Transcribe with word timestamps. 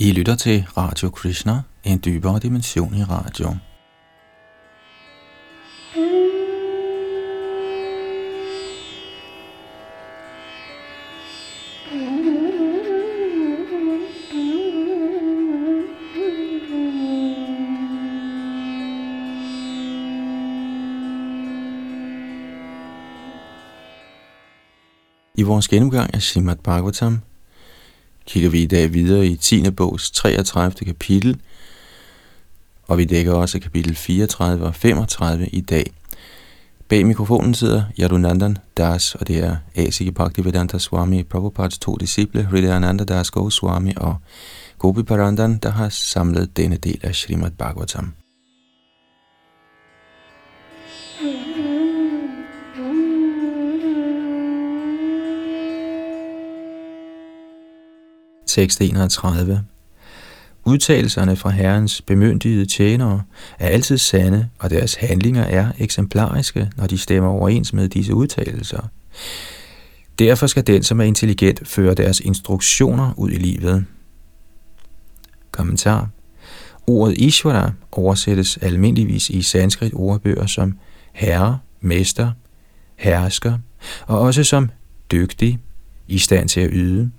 I 0.00 0.12
lytter 0.12 0.34
til 0.34 0.66
Radio 0.76 1.10
Krishna, 1.10 1.62
en 1.84 2.00
dybere 2.04 2.38
dimension 2.38 2.94
i 2.94 3.02
radio. 3.02 3.56
I 25.34 25.42
vores 25.42 25.68
gennemgang 25.68 26.14
af 26.14 26.22
Srimad 26.22 26.56
Bhagavatam 26.56 27.20
kigger 28.28 28.50
vi 28.50 28.62
i 28.62 28.66
dag 28.66 28.92
videre 28.92 29.26
i 29.26 29.36
10. 29.36 29.70
bogs 29.70 30.10
33. 30.10 30.86
kapitel, 30.86 31.40
og 32.88 32.98
vi 32.98 33.04
dækker 33.04 33.32
også 33.32 33.58
kapitel 33.58 33.96
34 33.96 34.66
og 34.66 34.74
35 34.74 35.46
i 35.46 35.60
dag. 35.60 35.92
Bag 36.88 37.06
mikrofonen 37.06 37.54
sidder 37.54 37.82
Yadunandan 38.00 38.58
Das, 38.76 39.14
og 39.14 39.28
det 39.28 39.38
er 39.38 39.56
Asike 39.76 40.12
Bhaktivedanta 40.12 40.78
Swami, 40.78 41.22
Prabhupads 41.22 41.78
to 41.78 41.96
disciple, 41.96 42.44
Hridayananda 42.44 43.04
Das 43.04 43.30
Goswami 43.30 43.92
og 43.96 44.16
Gopi 44.78 45.02
Parandan, 45.02 45.58
der 45.58 45.70
har 45.70 45.88
samlet 45.88 46.56
denne 46.56 46.76
del 46.76 47.00
af 47.02 47.14
Srimad 47.14 47.50
Bhagavatam. 47.50 48.12
Tekst 58.58 58.80
31. 58.80 59.64
Udtalelserne 60.64 61.36
fra 61.36 61.50
Herrens 61.50 62.02
bemyndigede 62.02 62.66
tjenere 62.66 63.22
er 63.58 63.68
altid 63.68 63.98
sande, 63.98 64.48
og 64.58 64.70
deres 64.70 64.94
handlinger 64.94 65.42
er 65.42 65.72
eksemplariske, 65.78 66.70
når 66.76 66.86
de 66.86 66.98
stemmer 66.98 67.30
overens 67.30 67.72
med 67.72 67.88
disse 67.88 68.14
udtalelser. 68.14 68.88
Derfor 70.18 70.46
skal 70.46 70.66
den, 70.66 70.82
som 70.82 71.00
er 71.00 71.04
intelligent, 71.04 71.68
føre 71.68 71.94
deres 71.94 72.20
instruktioner 72.20 73.12
ud 73.16 73.30
i 73.30 73.36
livet. 73.36 73.84
Kommentar. 75.50 76.08
Ordet 76.86 77.18
Ishvara 77.18 77.72
oversættes 77.92 78.56
almindeligvis 78.56 79.30
i 79.30 79.42
sanskrit 79.42 79.92
ordbøger 79.94 80.46
som 80.46 80.78
herre, 81.12 81.58
mester, 81.80 82.32
hersker, 82.96 83.58
og 84.06 84.20
også 84.20 84.44
som 84.44 84.70
dygtig, 85.12 85.58
i 86.08 86.18
stand 86.18 86.48
til 86.48 86.60
at 86.60 86.70
yde. 86.72 87.10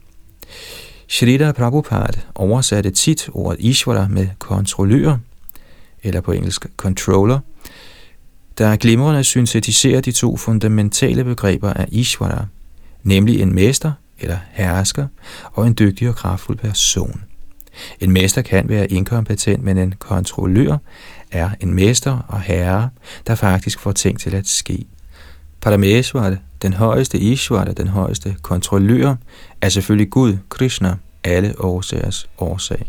Shrita 1.12 1.52
Prabhupada 1.52 2.20
oversatte 2.36 2.92
tit 2.92 3.30
ordet 3.34 3.60
Ishvara 3.60 4.08
med 4.08 4.28
kontrollør, 4.40 5.18
eller 6.04 6.22
på 6.22 6.32
engelsk 6.32 6.66
controller, 6.78 7.40
der 8.58 8.76
glimrende 8.76 9.24
syntetiserer 9.24 10.02
de 10.02 10.12
to 10.12 10.38
fundamentale 10.38 11.24
begreber 11.24 11.74
af 11.74 11.86
Ishvara, 11.92 12.46
nemlig 13.04 13.42
en 13.42 13.56
mester 13.56 13.92
eller 14.20 14.38
hersker 14.52 15.08
og 15.54 15.68
en 15.68 15.76
dygtig 15.80 16.10
og 16.10 16.16
kraftfuld 16.16 16.58
person. 16.58 17.22
En 18.00 18.12
mester 18.12 18.42
kan 18.42 18.70
være 18.70 18.92
inkompetent, 18.92 19.64
men 19.64 19.78
en 19.78 19.94
kontrollør 20.00 20.78
er 21.32 21.50
en 21.60 21.74
mester 21.74 22.26
og 22.28 22.42
herre, 22.42 22.90
der 23.28 23.36
faktisk 23.36 23.80
får 23.80 23.92
ting 23.92 24.20
til 24.20 24.36
at 24.36 24.48
ske. 24.48 24.86
Parameswara, 25.62 26.36
den 26.62 26.74
højeste 26.74 27.18
Ishvara, 27.18 27.72
den 27.72 27.88
højeste 27.88 28.36
kontrollør, 28.42 29.16
er 29.62 29.70
selvfølgelig 29.70 30.10
Gud, 30.10 30.38
Krishna, 30.50 30.96
alle 31.24 31.54
årsagers 31.60 32.30
årsag. 32.38 32.86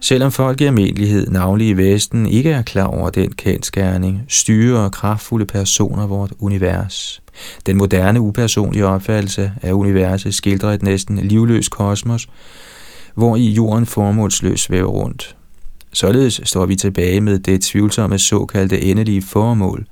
Selvom 0.00 0.32
folk 0.32 0.60
i 0.60 0.64
almindelighed, 0.64 1.26
navnlig 1.26 1.68
i 1.68 1.72
Vesten, 1.72 2.26
ikke 2.26 2.50
er 2.50 2.62
klar 2.62 2.84
over 2.86 3.10
den 3.10 3.32
kendskærning, 3.32 4.22
styrer 4.28 4.88
kraftfulde 4.88 5.46
personer 5.46 6.06
vort 6.06 6.32
univers. 6.38 7.22
Den 7.66 7.76
moderne 7.76 8.20
upersonlige 8.20 8.86
opfattelse 8.86 9.52
af 9.62 9.72
universet 9.72 10.34
skildrer 10.34 10.70
et 10.70 10.82
næsten 10.82 11.18
livløst 11.18 11.70
kosmos, 11.70 12.28
hvor 13.14 13.36
i 13.36 13.48
jorden 13.48 13.86
formålsløst 13.86 14.62
svæver 14.62 14.90
rundt. 14.90 15.36
Således 15.92 16.40
står 16.44 16.66
vi 16.66 16.76
tilbage 16.76 17.20
med 17.20 17.38
det 17.38 17.62
tvivlsomme 17.62 18.18
såkaldte 18.18 18.80
endelige 18.82 19.22
formål, 19.22 19.86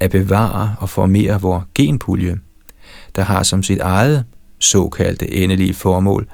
at 0.00 0.10
bevare 0.10 0.76
og 0.78 0.90
formere 0.90 1.40
vores 1.40 1.64
genpulje, 1.74 2.38
der 3.16 3.22
har 3.22 3.42
som 3.42 3.62
sit 3.62 3.78
eget 3.78 4.24
såkaldte 4.58 5.32
endelige 5.32 5.74
formål, 5.74 6.28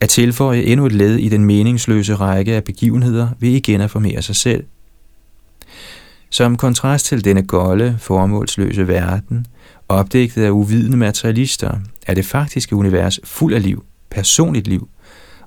at 0.00 0.08
tilføje 0.08 0.62
endnu 0.62 0.86
et 0.86 0.92
led 0.92 1.16
i 1.16 1.28
den 1.28 1.44
meningsløse 1.44 2.14
række 2.14 2.54
af 2.54 2.64
begivenheder 2.64 3.28
ved 3.38 3.48
igen 3.48 3.80
at 3.80 3.90
formere 3.90 4.22
sig 4.22 4.36
selv. 4.36 4.64
Som 6.30 6.56
kontrast 6.56 7.06
til 7.06 7.24
denne 7.24 7.42
golde, 7.42 7.96
formålsløse 8.00 8.88
verden, 8.88 9.46
opdægtet 9.88 10.42
af 10.42 10.50
uvidende 10.50 10.96
materialister, 10.96 11.78
er 12.06 12.14
det 12.14 12.24
faktiske 12.24 12.76
univers 12.76 13.20
fuld 13.24 13.54
af 13.54 13.62
liv, 13.62 13.84
personligt 14.10 14.66
liv, 14.66 14.88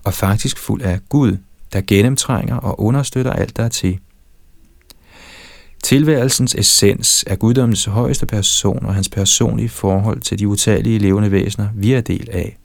og 0.09 0.13
faktisk 0.13 0.57
fuld 0.57 0.81
af 0.81 0.99
Gud, 1.09 1.37
der 1.73 1.81
gennemtrænger 1.87 2.55
og 2.55 2.81
understøtter 2.81 3.33
alt, 3.33 3.57
der 3.57 3.63
er 3.63 3.69
til. 3.69 3.99
Tilværelsens 5.83 6.55
essens 6.55 7.25
er 7.27 7.35
guddommens 7.35 7.85
højeste 7.85 8.25
person 8.25 8.85
og 8.85 8.95
hans 8.95 9.09
personlige 9.09 9.69
forhold 9.69 10.21
til 10.21 10.39
de 10.39 10.47
utallige 10.47 10.99
levende 10.99 11.31
væsener, 11.31 11.67
vi 11.75 11.93
er 11.93 12.01
del 12.01 12.29
af. 12.31 12.57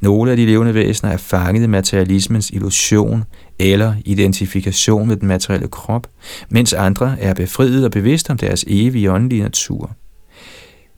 Nogle 0.00 0.30
af 0.30 0.36
de 0.36 0.46
levende 0.46 0.74
væsener 0.74 1.12
er 1.12 1.16
fanget 1.16 1.62
i 1.62 1.66
materialismens 1.66 2.50
illusion 2.50 3.24
eller 3.58 3.94
identifikation 4.04 5.08
med 5.08 5.16
den 5.16 5.28
materielle 5.28 5.68
krop, 5.68 6.06
mens 6.48 6.72
andre 6.72 7.20
er 7.20 7.34
befriet 7.34 7.84
og 7.84 7.90
bevidst 7.90 8.30
om 8.30 8.38
deres 8.38 8.64
evige 8.68 9.12
åndelige 9.12 9.42
natur. 9.42 9.90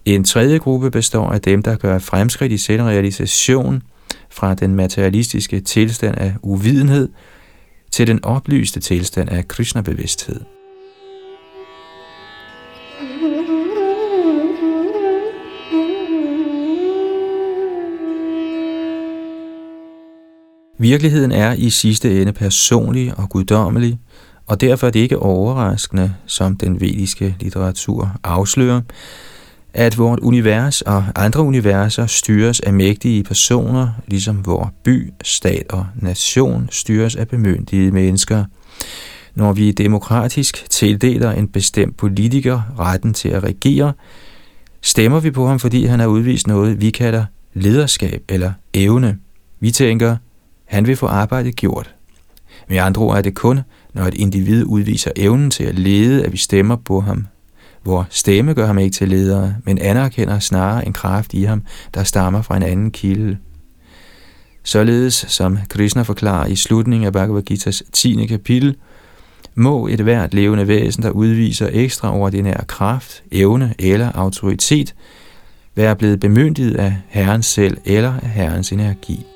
En 0.05 0.25
tredje 0.25 0.59
gruppe 0.59 0.91
består 0.91 1.33
af 1.33 1.41
dem, 1.41 1.63
der 1.63 1.77
gør 1.77 1.99
fremskridt 1.99 2.53
i 2.53 2.59
selvrealisation– 2.59 3.83
fra 4.35 4.55
den 4.55 4.75
materialistiske 4.75 5.61
tilstand 5.61 6.19
af 6.19 6.35
uvidenhed 6.43 7.09
til 7.91 8.07
den 8.07 8.25
oplyste 8.25 8.81
tilstand 8.81 9.29
af 9.29 9.49
Krishna-bevidsthed. 9.49 10.41
Virkeligheden 20.79 21.33
er 21.33 21.53
i 21.53 21.71
sidste 21.71 22.21
ende 22.21 22.33
personlig 22.33 23.19
og 23.19 23.29
guddommelig, 23.29 23.99
og 24.47 24.61
derfor 24.61 24.87
er 24.87 24.91
det 24.91 25.01
ikke 25.01 25.19
overraskende, 25.19 26.15
som 26.27 26.57
den 26.57 26.81
vediske 26.81 27.37
litteratur 27.41 28.17
afslører, 28.25 28.81
at 29.75 29.99
vores 29.99 30.21
univers 30.23 30.83
og 30.83 31.05
andre 31.17 31.43
universer 31.43 32.07
styres 32.07 32.61
af 32.61 32.73
mægtige 32.73 33.25
personer, 33.25 33.89
ligesom 34.07 34.47
vores 34.47 34.69
by, 34.85 35.13
stat 35.23 35.67
og 35.71 35.87
nation 35.97 36.69
styres 36.73 37.17
af 37.17 37.29
bemyndigede 37.29 37.91
mennesker. 37.91 38.45
Når 39.35 39.53
vi 39.53 39.73
demokratisk 39.73 40.71
tildeler 40.71 41.31
en 41.31 41.49
bestemt 41.49 41.97
politiker 41.97 42.63
retten 42.79 43.15
til 43.15 43.29
at 43.29 43.43
regere, 43.43 43.93
stemmer 44.81 45.21
vi 45.21 45.31
på 45.31 45.47
ham, 45.47 45.59
fordi 45.59 45.85
han 45.85 46.01
har 46.01 46.07
udvist 46.07 46.47
noget, 46.47 46.81
vi 46.81 46.91
kalder 46.91 47.25
lederskab 47.55 48.23
eller 48.29 48.53
evne. 48.75 49.19
Vi 49.61 49.71
tænker, 49.71 50.17
han 50.65 50.87
vil 50.87 50.97
få 50.97 51.07
arbejdet 51.07 51.57
gjort. 51.57 51.95
Med 52.69 52.77
andre 52.77 53.03
ord 53.03 53.17
er 53.17 53.23
det 53.23 53.35
kun, 53.35 53.61
når 53.95 54.03
et 54.03 54.15
individ 54.15 54.65
udviser 54.65 55.11
evnen 55.17 55.51
til 55.51 55.65
at 55.65 55.79
lede, 55.79 56.25
at 56.25 56.33
vi 56.33 56.37
stemmer 56.37 56.77
på 56.77 57.01
ham 57.01 57.27
hvor 57.85 58.07
stemme 58.11 58.55
gør 58.55 58.67
ham 58.67 58.79
ikke 58.79 58.95
til 58.95 59.09
leder, 59.09 59.53
men 59.65 59.79
anerkender 59.79 60.39
snarere 60.39 60.87
en 60.87 60.93
kraft 60.93 61.35
i 61.35 61.43
ham, 61.43 61.63
der 61.95 62.05
stammer 62.05 62.43
fra 62.43 62.57
en 62.57 62.63
anden 62.63 62.91
kilde. 62.91 63.39
Således, 64.63 65.15
som 65.29 65.59
Krishna 65.69 66.03
forklarer 66.03 66.47
i 66.47 66.57
slutningen 66.57 67.07
af 67.07 67.13
Bhagavad 67.13 67.43
Gita's 67.51 67.81
10. 67.93 68.27
kapitel, 68.27 68.77
må 69.55 69.87
et 69.87 70.01
hvert 70.01 70.35
levende 70.35 70.69
væsen, 70.69 71.03
der 71.03 71.11
udviser 71.11 71.69
ekstraordinær 71.73 72.65
kraft, 72.69 73.23
evne 73.33 73.75
eller 73.79 74.13
autoritet, 74.13 74.95
være 75.75 75.97
blevet 75.97 76.21
bemyndiget 76.21 76.75
af 76.77 76.97
Herren 77.09 77.43
selv 77.43 77.79
eller 77.85 78.13
af 78.23 78.29
Herrens 78.29 78.73
energi. 78.73 79.27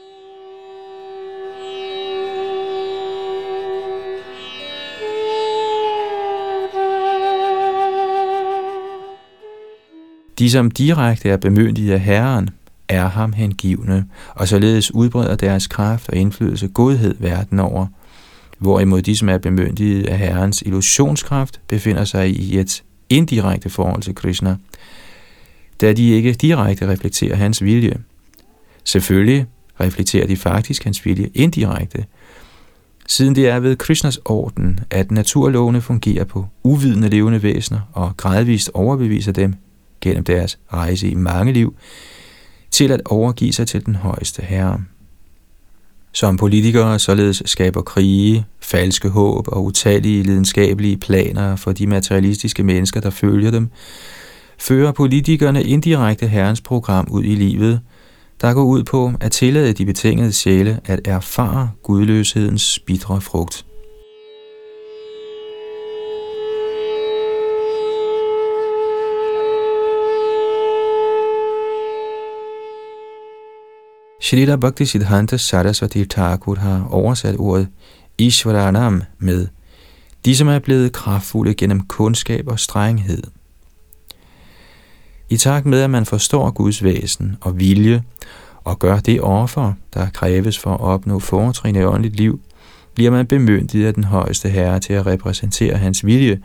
De, 10.38 10.50
som 10.50 10.70
direkte 10.70 11.28
er 11.28 11.36
bemyndiget 11.36 11.92
af 11.92 12.00
Herren, 12.00 12.50
er 12.88 13.08
ham 13.08 13.32
hengivne, 13.32 14.06
og 14.34 14.48
således 14.48 14.94
udbreder 14.94 15.36
deres 15.36 15.66
kraft 15.66 16.08
og 16.08 16.16
indflydelse 16.16 16.68
godhed 16.68 17.14
verden 17.18 17.58
over, 17.58 17.86
hvorimod 18.58 19.02
de, 19.02 19.16
som 19.16 19.28
er 19.28 19.38
bemyndiget 19.38 20.06
af 20.06 20.18
Herrens 20.18 20.62
illusionskraft, 20.62 21.60
befinder 21.68 22.04
sig 22.04 22.30
i 22.30 22.58
et 22.58 22.82
indirekte 23.08 23.70
forhold 23.70 24.02
til 24.02 24.14
Krishna, 24.14 24.56
da 25.80 25.92
de 25.92 26.10
ikke 26.10 26.32
direkte 26.32 26.88
reflekterer 26.88 27.36
hans 27.36 27.64
vilje. 27.64 27.96
Selvfølgelig 28.84 29.46
reflekterer 29.80 30.26
de 30.26 30.36
faktisk 30.36 30.84
hans 30.84 31.06
vilje 31.06 31.30
indirekte, 31.34 32.04
siden 33.06 33.34
det 33.34 33.48
er 33.48 33.58
ved 33.58 33.76
Krishnas 33.76 34.18
orden, 34.24 34.80
at 34.90 35.10
naturlovene 35.10 35.80
fungerer 35.80 36.24
på 36.24 36.46
uvidende 36.62 37.08
levende 37.08 37.42
væsener 37.42 37.80
og 37.92 38.16
gradvist 38.16 38.70
overbeviser 38.74 39.32
dem 39.32 39.54
gennem 40.00 40.24
deres 40.24 40.58
rejse 40.72 41.10
i 41.10 41.14
mange 41.14 41.52
liv, 41.52 41.74
til 42.70 42.92
at 42.92 43.02
overgive 43.04 43.52
sig 43.52 43.66
til 43.68 43.86
den 43.86 43.94
højeste 43.94 44.42
herre. 44.42 44.80
Som 46.12 46.36
politikere 46.36 46.98
således 46.98 47.42
skaber 47.46 47.82
krige, 47.82 48.46
falske 48.60 49.08
håb 49.08 49.48
og 49.48 49.64
utallige 49.64 50.22
lidenskabelige 50.22 50.96
planer 50.96 51.56
for 51.56 51.72
de 51.72 51.86
materialistiske 51.86 52.62
mennesker, 52.62 53.00
der 53.00 53.10
følger 53.10 53.50
dem, 53.50 53.68
fører 54.58 54.92
politikerne 54.92 55.62
indirekte 55.62 56.26
herrens 56.26 56.60
program 56.60 57.06
ud 57.10 57.24
i 57.24 57.34
livet, 57.34 57.80
der 58.40 58.54
går 58.54 58.64
ud 58.64 58.84
på 58.84 59.12
at 59.20 59.32
tillade 59.32 59.72
de 59.72 59.86
betingede 59.86 60.32
sjæle 60.32 60.80
at 60.84 61.00
erfare 61.04 61.70
gudløshedens 61.82 62.78
bitre 62.78 63.20
frugt. 63.20 63.67
Shrita 74.20 74.56
Bhakti 74.56 74.84
Siddhanta 74.84 75.36
Saraswati 75.36 76.04
Thakur 76.04 76.54
har 76.54 76.88
oversat 76.90 77.36
ordet 77.38 77.68
Ishvaranam 78.18 79.02
med 79.18 79.46
de, 80.24 80.36
som 80.36 80.48
er 80.48 80.58
blevet 80.58 80.92
kraftfulde 80.92 81.54
gennem 81.54 81.80
kundskab 81.80 82.48
og 82.48 82.60
strenghed. 82.60 83.22
I 85.28 85.36
takt 85.36 85.66
med, 85.66 85.80
at 85.80 85.90
man 85.90 86.06
forstår 86.06 86.50
Guds 86.50 86.84
væsen 86.84 87.36
og 87.40 87.58
vilje 87.58 88.02
og 88.64 88.78
gør 88.78 89.00
det 89.00 89.20
offer, 89.20 89.72
der 89.94 90.10
kræves 90.10 90.58
for 90.58 90.74
at 90.74 90.80
opnå 90.80 91.18
foretrin 91.18 91.76
i 91.76 91.84
åndeligt 91.84 92.16
liv, 92.16 92.40
bliver 92.94 93.10
man 93.10 93.26
bemyndiget 93.26 93.86
af 93.86 93.94
den 93.94 94.04
højeste 94.04 94.48
herre 94.48 94.80
til 94.80 94.92
at 94.92 95.06
repræsentere 95.06 95.76
hans 95.76 96.06
vilje, 96.06 96.40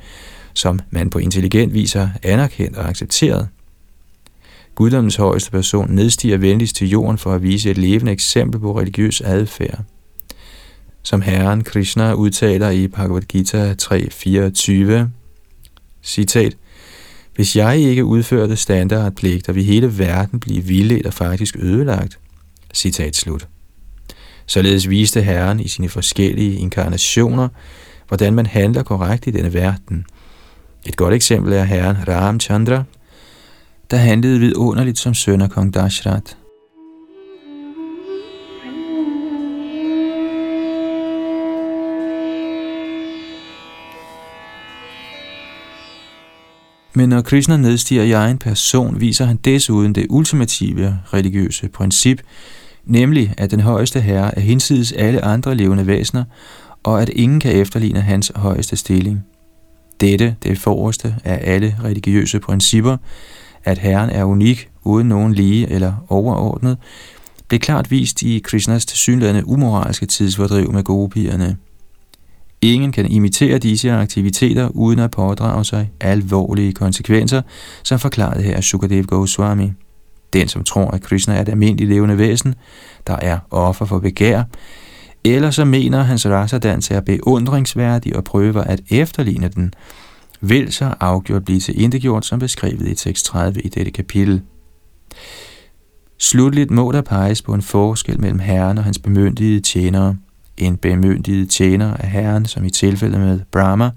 som 0.54 0.80
man 0.90 1.10
på 1.10 1.20
intelligent 1.20 1.74
vis 1.74 1.94
har 1.94 2.12
anerkendt 2.24 2.78
og 2.78 2.90
accepteret. 2.90 3.48
Guddommens 4.76 5.16
højeste 5.16 5.52
person 5.52 5.92
nedstiger 5.92 6.38
venligst 6.38 6.76
til 6.76 6.90
jorden 6.90 7.18
for 7.18 7.34
at 7.34 7.44
vise 7.44 7.72
et 7.72 7.78
levende 7.78 8.12
eksempel 8.12 8.60
på 8.60 8.80
religiøs 8.80 9.22
adfærd. 9.22 9.80
Som 11.04 11.22
Herren 11.22 11.64
Krishna 11.64 12.14
udtaler 12.14 12.70
i 12.70 12.88
Bhagavad 12.88 13.22
Gita 13.22 13.76
3.24, 13.82 15.10
citat, 16.04 16.58
Hvis 17.36 17.56
jeg 17.56 17.80
ikke 17.80 18.06
udførte 18.06 18.56
standardpligter, 18.56 19.54
vil 19.54 19.64
hele 19.64 19.98
verden 20.00 20.40
blive 20.40 20.64
vildledt 20.64 21.08
og 21.08 21.14
faktisk 21.14 21.56
ødelagt. 21.60 22.20
Citat 22.74 23.16
slut. 23.16 23.48
Således 24.46 24.90
viste 24.90 25.22
Herren 25.22 25.60
i 25.60 25.68
sine 25.68 25.90
forskellige 25.90 26.60
inkarnationer, 26.60 27.48
hvordan 28.08 28.34
man 28.34 28.46
handler 28.46 28.84
korrekt 28.84 29.28
i 29.28 29.32
denne 29.32 29.54
verden. 29.54 30.06
Et 30.86 30.96
godt 30.96 31.14
eksempel 31.14 31.54
er 31.54 31.64
Herren 31.64 32.08
Ramchandra, 32.08 32.84
der 33.94 34.00
handlede 34.00 34.40
vidunderligt 34.40 35.00
som 35.00 35.14
søn 35.14 35.42
af 35.42 35.50
kong 35.50 35.74
Dashrath. 35.74 36.34
Men 46.94 47.10
når 47.10 47.22
Krishna 47.22 47.58
nedstiger 47.58 48.04
i 48.04 48.12
egen 48.12 48.38
person, 48.38 49.00
viser 49.00 49.26
han 49.26 49.38
desuden 49.38 49.96
det 49.96 50.08
ultimative 50.10 51.00
religiøse 51.14 51.70
princip, 51.70 52.22
nemlig 52.86 53.34
at 53.38 53.52
den 53.52 53.60
højeste 53.60 54.02
herre 54.02 54.38
er 54.38 54.42
hinsides 54.42 54.92
alle 54.92 55.24
andre 55.24 55.56
levende 55.56 55.88
væsener, 55.88 56.24
og 56.84 57.02
at 57.02 57.10
ingen 57.10 57.40
kan 57.40 57.52
efterligne 57.52 58.02
hans 58.02 58.32
højeste 58.36 58.76
stilling. 58.76 59.26
Dette, 60.00 60.36
det 60.44 60.58
forreste 60.60 61.16
af 61.24 61.40
alle 61.54 61.76
religiøse 61.84 62.40
principper, 62.40 62.98
at 63.64 63.78
Herren 63.78 64.10
er 64.10 64.24
unik, 64.24 64.70
uden 64.84 65.08
nogen 65.08 65.34
lige 65.34 65.70
eller 65.70 65.94
overordnet, 66.10 66.78
blev 67.48 67.60
klart 67.60 67.92
vist 67.92 68.22
i 68.22 68.40
Krishnas 68.44 68.86
tilsyneladende 68.86 69.48
umoralske 69.48 70.06
tidsfordriv 70.06 70.72
med 70.72 70.84
gopierne. 70.84 71.58
Ingen 72.62 72.92
kan 72.92 73.06
imitere 73.06 73.58
disse 73.58 73.92
aktiviteter 73.92 74.68
uden 74.68 75.00
at 75.00 75.12
pådrage 75.12 75.66
sig 75.66 75.92
alvorlige 76.02 76.74
konsekvenser, 76.74 77.42
som 77.84 78.00
forklarede 78.00 78.44
her 78.44 78.62
Sukadev 78.62 79.04
Goswami. 79.04 79.72
Den, 80.34 80.48
som 80.48 80.64
tror, 80.64 80.92
at 80.92 81.02
Krishna 81.02 81.36
er 81.36 81.42
et 81.42 81.50
almindeligt 81.50 81.90
levende 81.90 82.18
væsen, 82.18 82.56
der 83.08 83.16
er 83.22 83.40
offer 83.52 83.86
for 83.86 84.00
begær, 84.00 84.44
eller 85.24 85.52
som 85.52 85.68
mener, 85.68 86.00
at 86.00 86.06
hans 86.06 86.26
rasadans 86.26 86.92
er 86.92 87.02
beundringsværdig 87.02 88.16
og 88.16 88.24
prøver 88.24 88.62
at 88.62 88.82
efterligne 88.90 89.48
den, 89.48 89.74
vil 90.44 90.74
så 90.74 90.94
afgjort 91.00 91.46
blive 91.46 91.60
til 91.60 91.82
indegjort, 91.82 92.26
som 92.26 92.40
beskrevet 92.40 92.88
i 92.88 92.96
tekst 92.96 93.26
30 93.26 93.62
i 93.62 93.70
dette 93.70 93.92
kapitel. 93.92 94.42
Slutligt 96.18 96.72
må 96.72 96.92
der 96.92 97.02
peges 97.02 97.42
på 97.42 97.54
en 97.54 97.62
forskel 97.62 98.20
mellem 98.20 98.40
Herren 98.40 98.78
og 98.78 98.84
hans 98.84 99.00
bemyndigede 99.00 99.60
tjenere. 99.60 100.18
En 100.58 100.78
bemyndiget 100.78 101.50
tjener 101.50 101.94
af 101.94 102.10
Herren, 102.10 102.46
som 102.46 102.66
i 102.66 102.70
tilfælde 102.70 103.20
med 103.20 103.40
Brahma, 103.52 103.92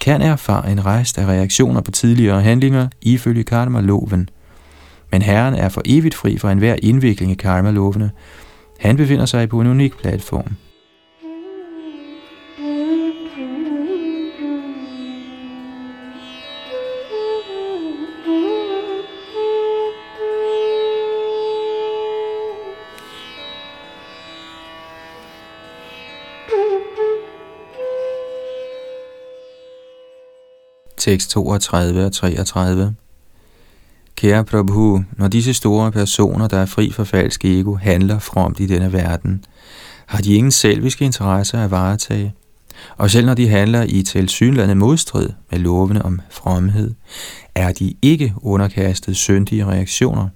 kan 0.00 0.22
erfare 0.22 0.72
en 0.72 0.86
rest 0.86 1.18
af 1.18 1.26
reaktioner 1.26 1.80
på 1.80 1.90
tidligere 1.90 2.42
handlinger 2.42 2.88
ifølge 3.02 3.44
karma-loven. 3.44 4.28
Men 5.12 5.22
Herren 5.22 5.54
er 5.54 5.68
for 5.68 5.82
evigt 5.84 6.14
fri 6.14 6.38
fra 6.38 6.52
enhver 6.52 6.76
indvikling 6.82 7.32
i 7.32 7.34
karma-lovene. 7.34 8.10
Han 8.80 8.96
befinder 8.96 9.26
sig 9.26 9.48
på 9.48 9.60
en 9.60 9.66
unik 9.66 9.96
platform. 9.96 10.56
Tekst 31.04 31.30
32 31.30 32.04
og 32.04 32.12
33. 32.12 32.94
Kære 34.16 34.44
Prabhu, 34.44 35.04
når 35.12 35.28
disse 35.28 35.54
store 35.54 35.92
personer, 35.92 36.48
der 36.48 36.58
er 36.58 36.66
fri 36.66 36.90
for 36.92 37.04
falsk 37.04 37.44
ego, 37.44 37.74
handler 37.74 38.18
fromt 38.18 38.60
i 38.60 38.66
denne 38.66 38.92
verden, 38.92 39.44
har 40.06 40.18
de 40.18 40.34
ingen 40.34 40.50
selviske 40.50 41.04
interesser 41.04 41.64
at 41.64 41.70
varetage. 41.70 42.34
Og 42.96 43.10
selv 43.10 43.26
når 43.26 43.34
de 43.34 43.48
handler 43.48 43.82
i 43.82 44.02
tilsyneladende 44.02 44.74
modstrid 44.74 45.28
med 45.50 45.58
lovene 45.58 46.04
om 46.04 46.20
fromhed, 46.30 46.90
er 47.54 47.72
de 47.72 47.94
ikke 48.02 48.34
underkastet 48.42 49.16
syndige 49.16 49.66
reaktioner. 49.66 50.28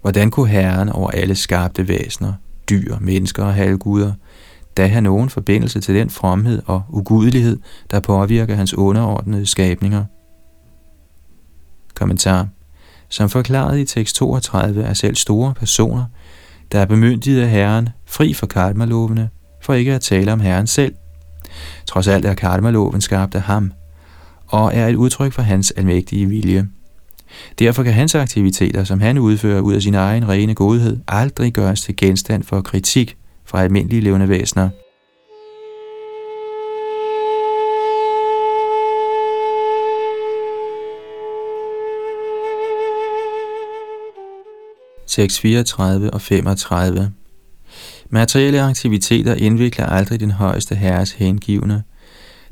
Hvordan 0.00 0.30
kunne 0.30 0.48
Herren 0.48 0.88
over 0.88 1.10
alle 1.10 1.34
skabte 1.34 1.88
væsener, 1.88 2.32
dyr, 2.70 2.96
mennesker 3.00 3.44
og 3.44 3.54
halvguder, 3.54 4.12
da 4.76 4.86
have 4.86 5.00
nogen 5.00 5.30
forbindelse 5.30 5.80
til 5.80 5.94
den 5.94 6.10
fromhed 6.10 6.62
og 6.66 6.82
ugudelighed, 6.88 7.58
der 7.90 8.00
påvirker 8.00 8.54
hans 8.54 8.74
underordnede 8.74 9.46
skabninger. 9.46 10.04
Kommentar. 11.94 12.48
Som 13.08 13.28
forklaret 13.28 13.78
i 13.78 13.84
tekst 13.84 14.16
32 14.16 14.82
er 14.82 14.94
selv 14.94 15.14
store 15.14 15.54
personer, 15.54 16.04
der 16.72 16.78
er 16.78 16.84
bemyndiget 16.84 17.42
af 17.42 17.50
Herren, 17.50 17.88
fri 18.06 18.34
for 18.34 18.46
karmalovene, 18.46 19.30
for 19.62 19.74
ikke 19.74 19.94
at 19.94 20.00
tale 20.00 20.32
om 20.32 20.40
Herren 20.40 20.66
selv. 20.66 20.94
Trods 21.86 22.08
alt 22.08 22.24
er 22.24 22.34
karmaloven 22.34 23.00
skabt 23.00 23.34
af 23.34 23.42
ham, 23.42 23.72
og 24.46 24.70
er 24.74 24.88
et 24.88 24.94
udtryk 24.94 25.32
for 25.32 25.42
hans 25.42 25.70
almægtige 25.70 26.26
vilje. 26.26 26.68
Derfor 27.58 27.82
kan 27.82 27.92
hans 27.92 28.14
aktiviteter, 28.14 28.84
som 28.84 29.00
han 29.00 29.18
udfører 29.18 29.60
ud 29.60 29.74
af 29.74 29.82
sin 29.82 29.94
egen 29.94 30.28
rene 30.28 30.54
godhed, 30.54 31.00
aldrig 31.08 31.52
gøres 31.52 31.82
til 31.82 31.96
genstand 31.96 32.42
for 32.42 32.60
kritik 32.60 33.16
fra 33.44 33.62
almindelige 33.62 34.00
levende 34.00 34.28
væsener. 34.28 34.68
Tekst 45.06 45.40
34 45.40 46.10
og 46.10 46.20
35 46.20 47.12
Materielle 48.10 48.62
aktiviteter 48.62 49.34
indvikler 49.34 49.86
aldrig 49.86 50.20
den 50.20 50.30
højeste 50.30 50.74
herres 50.74 51.12
hengivne, 51.12 51.82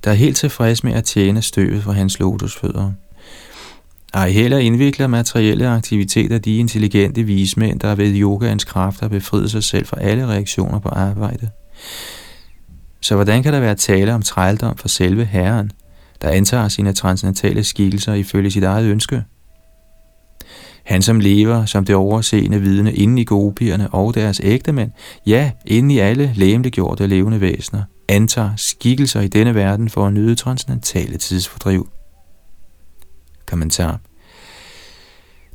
der 0.04 0.10
er 0.10 0.14
helt 0.14 0.36
tilfreds 0.36 0.84
med 0.84 0.92
at 0.92 1.04
tjene 1.04 1.42
støvet 1.42 1.82
fra 1.82 1.92
hans 1.92 2.18
lotusfødder. 2.18 2.92
Ej 4.14 4.30
heller 4.30 4.58
indvikler 4.58 5.06
materielle 5.06 5.68
aktiviteter 5.68 6.38
de 6.38 6.56
intelligente 6.56 7.22
vismænd, 7.22 7.80
der 7.80 7.94
ved 7.94 8.14
yogaens 8.16 8.64
kræfter 8.64 9.08
befrider 9.08 9.48
sig 9.48 9.64
selv 9.64 9.86
fra 9.86 10.00
alle 10.00 10.26
reaktioner 10.26 10.78
på 10.78 10.88
arbejde. 10.88 11.50
Så 13.00 13.14
hvordan 13.14 13.42
kan 13.42 13.52
der 13.52 13.60
være 13.60 13.74
tale 13.74 14.14
om 14.14 14.22
trældom 14.22 14.76
for 14.76 14.88
selve 14.88 15.24
Herren, 15.24 15.72
der 16.22 16.28
antager 16.28 16.68
sine 16.68 16.92
transcendentale 16.92 17.64
skikkelser 17.64 18.14
ifølge 18.14 18.50
sit 18.50 18.64
eget 18.64 18.86
ønske. 18.86 19.24
Han 20.84 21.02
som 21.02 21.20
lever 21.20 21.64
som 21.64 21.84
det 21.84 21.94
overseende 21.94 22.60
vidne 22.60 22.92
inden 22.92 23.18
i 23.18 23.24
gopierne 23.24 23.88
og 23.88 24.14
deres 24.14 24.40
ægtemænd, 24.44 24.90
ja, 25.26 25.50
inden 25.66 25.90
i 25.90 25.98
alle 25.98 26.32
lægemliggjorte 26.36 27.06
levende 27.06 27.40
væsener, 27.40 27.82
antager 28.08 28.50
skikkelser 28.56 29.20
i 29.20 29.28
denne 29.28 29.54
verden 29.54 29.88
for 29.88 30.06
at 30.06 30.12
nyde 30.12 30.34
transcendentale 30.34 31.16
tidsfordriv. 31.16 31.88
Kommentar 33.50 34.00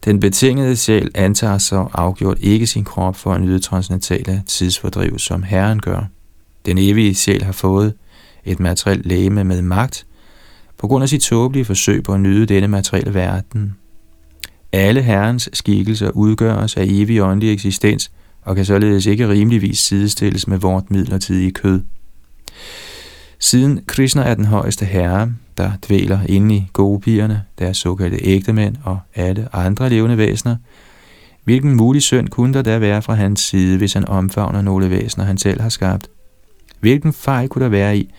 den 0.06 0.20
betingede 0.20 0.76
sjæl 0.76 1.12
antager 1.16 1.58
så 1.58 1.88
afgjort 1.94 2.38
ikke 2.42 2.68
sin 2.68 2.84
krop 2.84 3.16
for 3.16 3.34
at 3.34 3.42
nyde 3.42 3.60
transcendentale 3.60 4.44
tidsfordriv, 4.48 5.20
som 5.20 5.44
Herren 5.44 5.80
gør. 5.80 6.06
Den 6.66 6.78
evige 6.78 7.16
sjæl 7.16 7.44
har 7.44 7.52
fået 7.52 7.94
et 8.46 8.60
materielt 8.60 9.06
læme 9.06 9.44
med 9.44 9.62
magt, 9.62 10.06
på 10.78 10.88
grund 10.88 11.04
af 11.04 11.10
sit 11.10 11.22
tåbelige 11.22 11.66
forsøg 11.66 12.04
på 12.04 12.14
at 12.14 12.20
nyde 12.20 12.46
denne 12.46 12.68
materielle 12.68 13.14
verden. 13.14 13.76
Alle 14.72 15.02
Herrens 15.02 15.50
skikkelser 15.54 16.10
udgøres 16.10 16.78
af 16.78 16.86
evig 16.88 17.22
åndelig 17.22 17.54
eksistens, 17.54 18.12
og 18.42 18.56
kan 18.56 18.66
således 18.66 19.06
ikke 19.06 19.30
rimeligvis 19.30 19.80
sidestilles 19.80 20.48
med 20.48 20.58
vort 20.58 20.92
midlertidige 20.92 21.52
kød. 21.52 21.82
Siden 23.40 23.80
Krishna 23.88 24.22
er 24.22 24.36
den 24.36 24.46
højeste 24.46 24.86
herre, 24.86 25.34
der 25.58 25.72
dvæler 25.88 26.20
inde 26.30 26.56
i 26.56 26.68
gode 26.74 27.00
pigerne, 27.00 27.44
deres 27.60 27.78
såkaldte 27.78 28.18
ægtemænd 28.22 28.76
og 28.84 29.00
alle 29.16 29.48
andre 29.54 29.90
levende 29.90 30.18
væsener, 30.18 30.56
hvilken 31.44 31.76
mulig 31.76 32.02
synd 32.02 32.28
kunne 32.28 32.54
der 32.54 32.62
da 32.62 32.78
være 32.78 33.02
fra 33.02 33.14
hans 33.14 33.42
side, 33.42 33.78
hvis 33.78 33.94
han 33.94 34.08
omfavner 34.08 34.62
nogle 34.62 34.90
væsener, 34.90 35.26
han 35.26 35.38
selv 35.38 35.62
har 35.62 35.70
skabt? 35.70 36.08
Hvilken 36.80 37.14
fejl 37.14 37.50
kunne 37.50 37.64
der 37.64 37.70
være 37.70 37.98
i, 37.98 38.14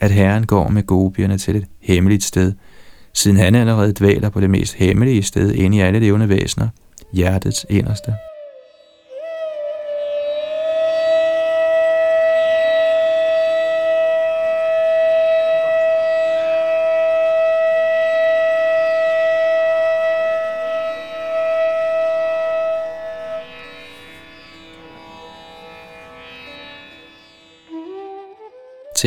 at 0.00 0.10
Herren 0.10 0.46
går 0.46 0.68
med 0.68 0.82
gopierne 0.82 1.38
til 1.38 1.56
et 1.56 1.66
hemmeligt 1.80 2.24
sted, 2.24 2.52
siden 3.14 3.36
han 3.36 3.54
allerede 3.54 3.92
dvæler 3.92 4.28
på 4.28 4.40
det 4.40 4.50
mest 4.50 4.74
hemmelige 4.74 5.22
sted 5.22 5.52
inde 5.52 5.76
i 5.76 5.80
alle 5.80 5.98
levende 5.98 6.28
væsener, 6.28 6.68
hjertets 7.12 7.66
inderste? 7.70 8.14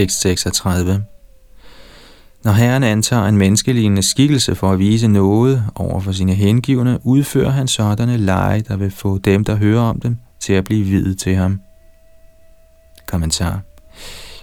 36. 0.01 1.03
Når 2.43 2.51
Herren 2.51 2.83
antager 2.83 3.25
en 3.25 3.37
menneskelignende 3.37 4.03
skikkelse 4.03 4.55
for 4.55 4.71
at 4.71 4.79
vise 4.79 5.07
noget 5.07 5.63
over 5.75 5.99
for 5.99 6.11
sine 6.11 6.33
hengivne, 6.33 6.99
udfører 7.03 7.49
han 7.49 7.67
sådanne 7.67 8.17
lege, 8.17 8.61
der 8.61 8.77
vil 8.77 8.91
få 8.91 9.17
dem, 9.17 9.43
der 9.43 9.55
hører 9.55 9.81
om 9.81 9.99
dem, 9.99 10.17
til 10.39 10.53
at 10.53 10.63
blive 10.63 10.85
videt 10.85 11.19
til 11.19 11.35
ham. 11.35 11.59
Kommentar 13.07 13.61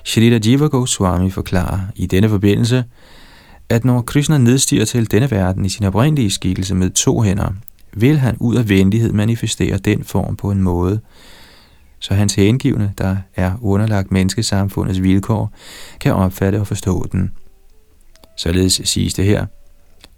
Shrita 0.04 0.48
Jiva 0.48 0.66
Goswami 0.66 1.30
forklarer 1.30 1.80
i 1.94 2.06
denne 2.06 2.28
forbindelse, 2.28 2.84
at 3.68 3.84
når 3.84 4.02
Krishna 4.02 4.38
nedstiger 4.38 4.84
til 4.84 5.10
denne 5.10 5.30
verden 5.30 5.64
i 5.64 5.68
sin 5.68 5.84
oprindelige 5.84 6.30
skikkelse 6.30 6.74
med 6.74 6.90
to 6.90 7.20
hænder, 7.20 7.52
vil 7.92 8.18
han 8.18 8.36
ud 8.40 8.56
af 8.56 8.68
venlighed 8.68 9.12
manifestere 9.12 9.78
den 9.78 10.04
form 10.04 10.36
på 10.36 10.50
en 10.50 10.62
måde, 10.62 11.00
så 12.00 12.14
hans 12.14 12.34
hengivne, 12.34 12.92
der 12.98 13.16
er 13.36 13.52
underlagt 13.62 14.12
menneskesamfundets 14.12 15.02
vilkår, 15.02 15.52
kan 16.00 16.14
opfatte 16.14 16.60
og 16.60 16.66
forstå 16.66 17.06
den. 17.12 17.30
Således 18.36 18.80
siges 18.84 19.14
det 19.14 19.24
her, 19.24 19.46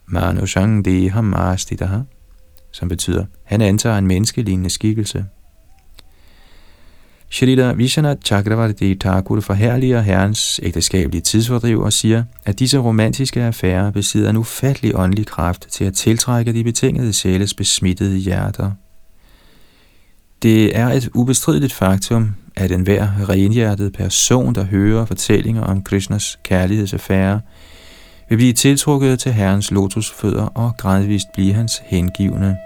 Manusang 0.06 0.84
Deham 0.84 1.34
Astidaha, 1.34 1.98
som 2.72 2.88
betyder, 2.88 3.24
han 3.44 3.60
antager 3.60 3.98
en 3.98 4.06
menneskelignende 4.06 4.70
skikkelse. 4.70 5.24
Shrita 7.30 7.72
Vishana 7.72 8.14
Chakravarti 8.24 8.94
Thakur 8.94 9.40
forherliger 9.40 10.00
herrens 10.00 10.60
ægteskabelige 10.62 11.20
tidsfordriv 11.20 11.80
og 11.80 11.92
siger, 11.92 12.24
at 12.44 12.58
disse 12.58 12.78
romantiske 12.78 13.42
affærer 13.42 13.90
besidder 13.90 14.30
en 14.30 14.36
ufattelig 14.36 14.96
åndelig 14.96 15.26
kraft 15.26 15.66
til 15.70 15.84
at 15.84 15.94
tiltrække 15.94 16.52
de 16.52 16.64
betingede 16.64 17.12
sjæles 17.12 17.54
besmittede 17.54 18.16
hjerter. 18.16 18.70
Det 20.42 20.76
er 20.76 20.88
et 20.88 21.08
ubestrideligt 21.14 21.72
faktum, 21.72 22.34
at 22.56 22.72
enhver 22.72 23.28
renhjertet 23.28 23.92
person, 23.92 24.54
der 24.54 24.64
hører 24.64 25.04
fortællinger 25.04 25.62
om 25.62 25.82
Krishnas 25.82 26.38
kærlighedsaffære, 26.42 27.40
vil 28.28 28.36
blive 28.36 28.52
tiltrukket 28.52 29.18
til 29.18 29.32
Herrens 29.32 29.70
lotusfødder 29.70 30.44
og 30.44 30.76
gradvist 30.78 31.26
blive 31.34 31.52
hans 31.52 31.82
hengivne. 31.84 32.56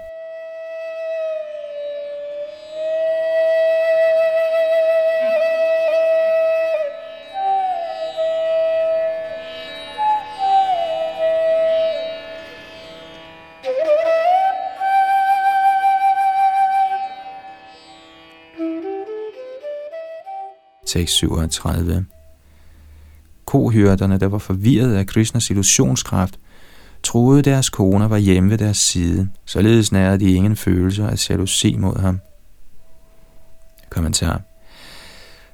Tekst 20.87 21.15
37. 21.15 22.05
Kohyrderne, 23.45 24.17
der 24.19 24.27
var 24.27 24.37
forvirret 24.37 24.95
af 24.95 25.07
Krishnas 25.07 25.49
illusionskraft, 25.49 26.39
troede 27.03 27.41
deres 27.41 27.69
koner 27.69 28.07
var 28.07 28.17
hjemme 28.17 28.49
ved 28.49 28.57
deres 28.57 28.77
side, 28.77 29.29
således 29.45 29.91
nærede 29.91 30.19
de 30.19 30.31
ingen 30.31 30.55
følelser 30.55 31.07
af 31.07 31.29
jalousi 31.29 31.75
mod 31.77 31.99
ham. 31.99 32.19
Kommentar. 33.89 34.41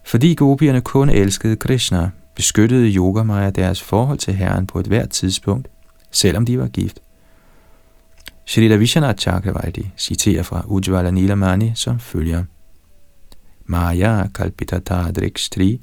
Fordi 0.05 0.35
gopierne 0.35 0.81
kun 0.81 1.09
elskede 1.09 1.55
Krishna, 1.55 2.09
beskyttede 2.35 2.93
Yogamaya 2.95 3.49
deres 3.49 3.81
forhold 3.81 4.17
til 4.17 4.33
Herren 4.33 4.67
på 4.67 4.79
et 4.79 4.87
hvert 4.87 5.09
tidspunkt, 5.09 5.67
selvom 6.11 6.45
de 6.45 6.59
var 6.59 6.67
gift. 6.67 6.99
Shrita 8.45 8.75
Vishwanath 8.75 9.17
Chakravarti 9.17 9.89
citerer 9.97 10.43
fra 10.43 10.63
Ujjvala 10.67 11.11
Nilamani 11.11 11.71
som 11.75 11.99
følger. 11.99 12.43
Maya 13.65 14.27
kalpitata 14.33 15.11
drikstri 15.11 15.81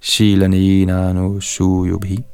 Shilanenano 0.00 1.40
suyubhi 1.40 2.24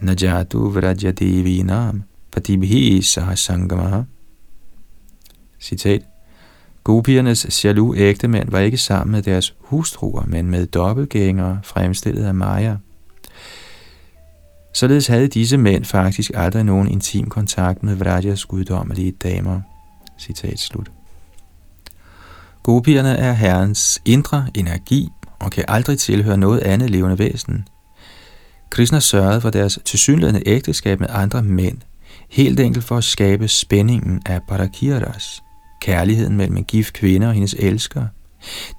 Najatu 0.00 0.70
vrajyadevinam 0.70 2.02
patibhi 2.32 3.02
sahasangamaha 3.02 4.02
Citat 5.60 6.02
Gopiernes 6.84 7.64
jaloux 7.64 7.96
ægtemænd 7.96 8.50
var 8.50 8.58
ikke 8.58 8.78
sammen 8.78 9.12
med 9.12 9.22
deres 9.22 9.54
hustruer, 9.60 10.24
men 10.26 10.50
med 10.50 10.66
dobbeltgængere 10.66 11.60
fremstillet 11.64 12.24
af 12.24 12.34
Maya. 12.34 12.76
Således 14.74 15.06
havde 15.06 15.28
disse 15.28 15.56
mænd 15.56 15.84
faktisk 15.84 16.30
aldrig 16.34 16.64
nogen 16.64 16.88
intim 16.88 17.28
kontakt 17.28 17.82
med 17.82 17.94
Vrajas 17.94 18.44
guddommelige 18.44 19.12
damer. 19.12 19.60
Citat 20.18 20.58
slut. 20.58 20.95
Gopierne 22.66 23.16
er 23.16 23.32
herrens 23.32 24.00
indre 24.04 24.46
energi 24.54 25.08
og 25.40 25.50
kan 25.50 25.64
aldrig 25.68 25.98
tilhøre 25.98 26.36
noget 26.36 26.60
andet 26.60 26.90
levende 26.90 27.18
væsen. 27.18 27.68
Krishna 28.70 29.00
sørgede 29.00 29.40
for 29.40 29.50
deres 29.50 29.78
tilsyneladende 29.84 30.42
ægteskab 30.46 31.00
med 31.00 31.08
andre 31.10 31.42
mænd, 31.42 31.78
helt 32.30 32.60
enkelt 32.60 32.84
for 32.84 32.96
at 32.96 33.04
skabe 33.04 33.48
spændingen 33.48 34.22
af 34.26 34.40
Parakiras, 34.48 35.42
kærligheden 35.82 36.36
mellem 36.36 36.56
en 36.56 36.64
gift 36.64 36.94
kvinde 36.94 37.26
og 37.26 37.32
hendes 37.32 37.54
elsker. 37.58 38.06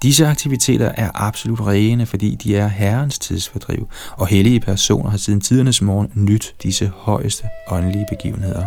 Disse 0.02 0.26
aktiviteter 0.26 0.92
er 0.96 1.10
absolut 1.14 1.60
rene, 1.60 2.06
fordi 2.06 2.34
de 2.34 2.56
er 2.56 2.68
herrens 2.68 3.18
tidsfordriv, 3.18 3.88
og 4.12 4.26
hellige 4.26 4.60
personer 4.60 5.10
har 5.10 5.18
siden 5.18 5.40
tidernes 5.40 5.82
morgen 5.82 6.10
nyt 6.14 6.54
disse 6.62 6.92
højeste 6.94 7.44
åndelige 7.70 8.06
begivenheder. 8.08 8.64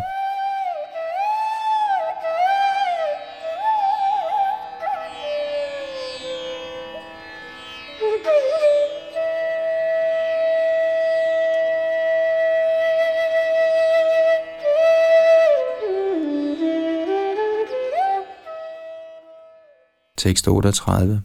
Tekst 20.21 20.47
38. 20.47 21.21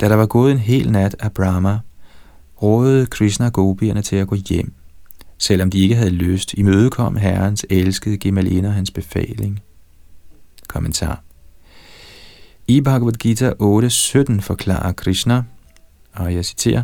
Da 0.00 0.08
der 0.08 0.14
var 0.14 0.26
gået 0.26 0.52
en 0.52 0.58
hel 0.58 0.92
nat 0.92 1.16
af 1.18 1.32
Brahma, 1.32 1.78
rådede 2.62 3.06
Krishna 3.06 3.48
gopierne 3.48 4.02
til 4.02 4.16
at 4.16 4.28
gå 4.28 4.36
hjem. 4.48 4.72
Selvom 5.38 5.70
de 5.70 5.78
ikke 5.78 5.94
havde 5.94 6.10
lyst, 6.10 6.54
imødekom 6.54 7.16
herrens 7.16 7.66
elskede 7.70 8.18
Gemalina 8.18 8.68
hans 8.68 8.90
befaling. 8.90 9.60
Kommentar. 10.68 11.22
I 12.66 12.80
Bhagavad 12.80 13.12
Gita 13.12 13.50
8.17 13.50 14.40
forklarer 14.40 14.92
Krishna, 14.92 15.42
og 16.12 16.34
jeg 16.34 16.44
citerer, 16.44 16.82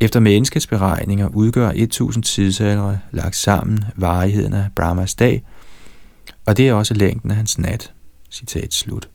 Efter 0.00 0.20
menneskets 0.20 0.66
beregninger 0.66 1.28
udgør 1.28 1.72
1000 1.74 2.24
tidsalder 2.24 2.96
lagt 3.10 3.36
sammen 3.36 3.84
varigheden 3.96 4.52
af 4.52 4.68
Brahmas 4.76 5.14
dag, 5.14 5.44
og 6.46 6.56
det 6.56 6.68
er 6.68 6.74
også 6.74 6.94
længden 6.94 7.30
af 7.30 7.36
hans 7.36 7.58
nat. 7.58 7.92
Citat 8.30 8.74
slut. 8.74 9.08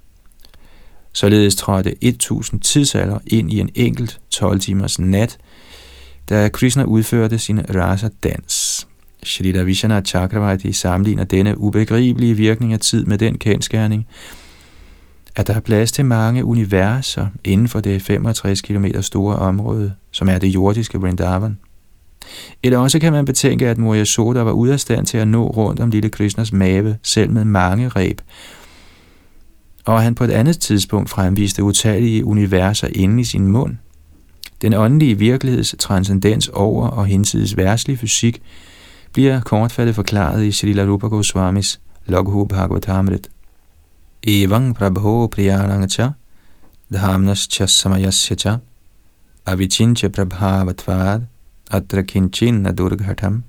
Således 1.18 1.56
trådte 1.56 1.96
1000 2.02 2.62
tidsalder 2.62 3.20
ind 3.28 3.54
i 3.54 3.60
en 3.60 3.70
enkelt 3.76 4.20
12 4.30 4.60
timers 4.60 5.00
nat, 5.00 5.38
da 6.30 6.50
Krishna 6.50 6.84
udførte 6.84 7.40
sin 7.40 7.60
rasa-dans. 7.76 8.88
Shrita 9.24 9.64
Vishana 9.64 10.02
Chakravarti 10.02 10.74
sammenligner 10.74 11.24
denne 11.24 11.58
ubegribelige 11.58 12.34
virkning 12.34 12.74
af 12.74 12.80
tid 12.80 13.06
med 13.06 13.18
den 13.18 13.38
kendskærning, 13.38 14.08
at 15.36 15.48
der 15.48 15.54
er 15.54 15.60
plads 15.60 15.92
til 15.92 16.06
mange 16.06 16.46
universer 16.46 17.28
inden 17.44 17.68
for 17.68 17.80
det 17.80 18.02
65 18.02 18.62
km 18.62 18.86
store 19.02 19.36
område, 19.36 19.94
som 20.12 20.30
er 20.30 20.38
det 20.38 20.48
jordiske 20.48 20.98
Vrindavan. 20.98 21.58
Eller 22.64 22.80
også 22.80 23.00
kan 23.00 23.14
man 23.14 23.26
betænke, 23.26 23.68
at 23.68 23.78
Moria 23.78 24.06
Soda 24.06 24.44
var 24.44 24.52
ude 24.52 24.74
af 24.74 24.80
stand 24.80 25.06
til 25.06 25.18
at 25.18 25.28
nå 25.28 25.48
rundt 25.48 25.80
om 25.80 25.90
lille 25.90 26.10
Krishnas 26.10 26.52
mave, 26.54 26.98
selv 27.04 27.32
med 27.32 27.46
mange 27.46 27.90
reb, 27.90 28.22
og 29.88 30.02
han 30.02 30.16
på 30.16 30.24
et 30.24 30.32
andet 30.32 30.60
tidspunkt 30.60 31.10
fremviste 31.10 31.64
utallige 31.64 32.26
universer 32.26 32.88
inde 32.96 33.22
i 33.22 33.24
sin 33.24 33.48
mund. 33.48 33.76
Den 34.62 34.74
åndelige 34.74 35.18
virkeligheds 35.18 35.76
transcendens 35.80 36.48
over 36.48 36.88
og 36.88 37.06
hinsides 37.06 37.58
værslig 37.58 38.00
fysik 38.00 38.42
bliver 39.14 39.42
kortfattet 39.42 39.96
forklaret 39.96 40.46
i 40.46 40.52
Srila 40.52 40.84
Rupa 40.84 41.08
Goswamis 41.08 41.80
Loghu 42.06 42.46
Bhagavatamrit. 42.46 43.30
Evang 44.24 44.76
prabho 44.76 45.28
priyanangcha 45.28 46.10
dhamnascha 46.94 47.66
samayasya 47.66 48.36
cha 48.36 48.56
avichincha 49.46 50.08
prabhavatvad 50.08 51.22
atra 51.72 52.02
kinchin 52.02 52.66
adurghatam. 52.66 53.44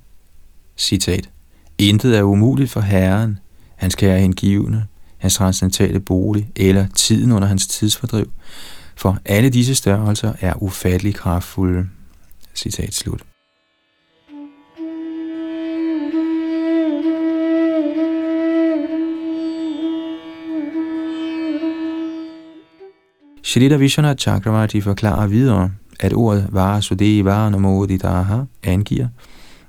Citat. 0.76 1.30
Intet 1.78 2.18
er 2.18 2.22
umuligt 2.22 2.70
for 2.70 2.80
Herren, 2.80 3.38
hans 3.76 3.94
kære 3.94 4.20
hengivne, 4.20 4.86
hans 5.18 5.34
transcendentale 5.34 6.00
bolig 6.00 6.48
eller 6.56 6.86
tiden 6.96 7.32
under 7.32 7.48
hans 7.48 7.66
tidsfordriv, 7.66 8.30
for 8.96 9.18
alle 9.24 9.50
disse 9.50 9.74
størrelser 9.74 10.32
er 10.40 10.62
ufattelig 10.62 11.14
kraftfulde. 11.14 11.88
Citat 12.54 12.94
slut. 12.94 13.24
Shrita 23.42 23.76
Vishwanath 23.76 24.18
Chakravarti 24.18 24.80
forklarer 24.80 25.26
videre, 25.26 25.70
at 26.00 26.12
ordet 26.12 26.48
Vasudeva 26.52 27.50
Namodidaha 27.50 28.42
angiver, 28.62 29.08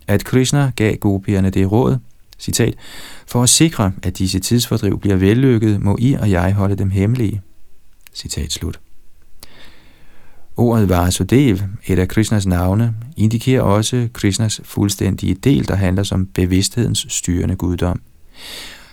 at 0.08 0.26
Krishna 0.26 0.72
gav 0.76 0.96
gopierne 0.96 1.50
det 1.50 1.72
råd, 1.72 1.98
citat, 2.40 2.76
for 3.28 3.44
at 3.44 3.50
sikre, 3.50 3.92
at 4.04 4.18
disse 4.18 4.40
tidsfordriv 4.40 5.00
bliver 5.00 5.16
vellykket, 5.16 5.82
må 5.82 5.98
I 6.00 6.14
og 6.14 6.32
jeg 6.32 6.54
holde 6.54 6.76
dem 6.76 6.90
hemmelige. 6.90 7.42
Citat 8.14 8.52
slut. 8.52 8.80
Ordet 10.58 10.90
Vasudev, 10.90 11.58
et 11.88 12.00
af 12.00 12.08
Krishnas 12.08 12.46
navne, 12.46 12.94
indikerer 13.18 13.62
også 13.62 14.08
Krishnas 14.14 14.62
fuldstændige 14.64 15.34
del, 15.34 15.68
der 15.68 15.76
handler 15.76 16.04
som 16.04 16.26
bevidsthedens 16.26 17.06
styrende 17.10 17.56
guddom. 17.56 18.02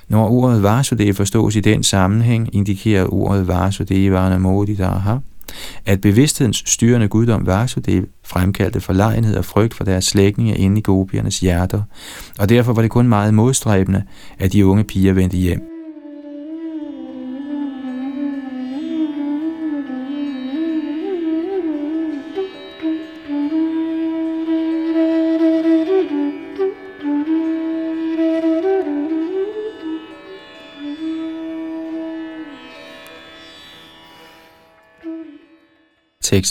Når 0.08 0.28
ordet 0.28 0.62
Vasudev 0.62 1.14
forstås 1.14 1.56
i 1.56 1.60
den 1.60 1.82
sammenhæng, 1.82 2.54
indikerer 2.54 3.14
ordet 3.14 3.48
Vasudevana 3.48 4.38
Moditaha, 4.38 5.16
at 5.86 6.00
bevidsthedens 6.00 6.62
styrende 6.66 7.08
guddom 7.08 7.46
Vasudev 7.46 8.04
fremkaldte 8.24 8.80
forlegenhed 8.80 9.36
og 9.36 9.44
frygt 9.44 9.74
for 9.74 9.84
deres 9.84 10.04
slægtninge 10.04 10.56
inde 10.56 10.78
i 10.78 10.82
gopiernes 10.82 11.40
hjerter, 11.40 11.82
og 12.38 12.48
derfor 12.48 12.72
var 12.72 12.82
det 12.82 12.90
kun 12.90 13.08
meget 13.08 13.34
modstræbende, 13.34 14.02
at 14.38 14.52
de 14.52 14.66
unge 14.66 14.84
piger 14.84 15.12
vendte 15.12 15.37
hjem. 15.37 15.75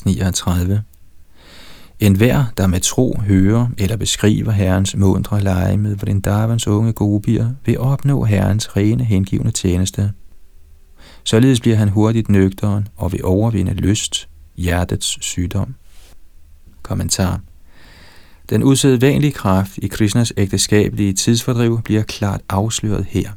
39. 0.05 0.81
En 1.99 2.15
hver, 2.15 2.43
der 2.57 2.67
med 2.67 2.79
tro 2.79 3.19
hører 3.19 3.67
eller 3.77 3.97
beskriver 3.97 4.51
Herrens 4.51 4.95
mundre 4.95 5.41
lege 5.41 5.77
med 5.77 5.95
Vrindavans 5.95 6.67
unge 6.67 6.93
gobier, 6.93 7.49
vil 7.65 7.79
opnå 7.79 8.23
Herrens 8.23 8.77
rene 8.77 9.03
hengivende 9.03 9.51
tjeneste. 9.51 10.11
Således 11.23 11.59
bliver 11.59 11.77
han 11.77 11.89
hurtigt 11.89 12.29
nøgteren 12.29 12.87
og 12.95 13.11
vil 13.11 13.25
overvinde 13.25 13.73
lyst, 13.73 14.27
hjertets 14.57 15.25
sygdom. 15.25 15.75
Kommentar 16.81 17.39
Den 18.49 18.63
usædvanlige 18.63 19.31
kraft 19.31 19.77
i 19.77 19.87
Krishnas 19.87 20.33
ægteskabelige 20.37 21.13
tidsfordriv 21.13 21.81
bliver 21.81 22.03
klart 22.03 22.41
afsløret 22.49 23.05
her. 23.09 23.31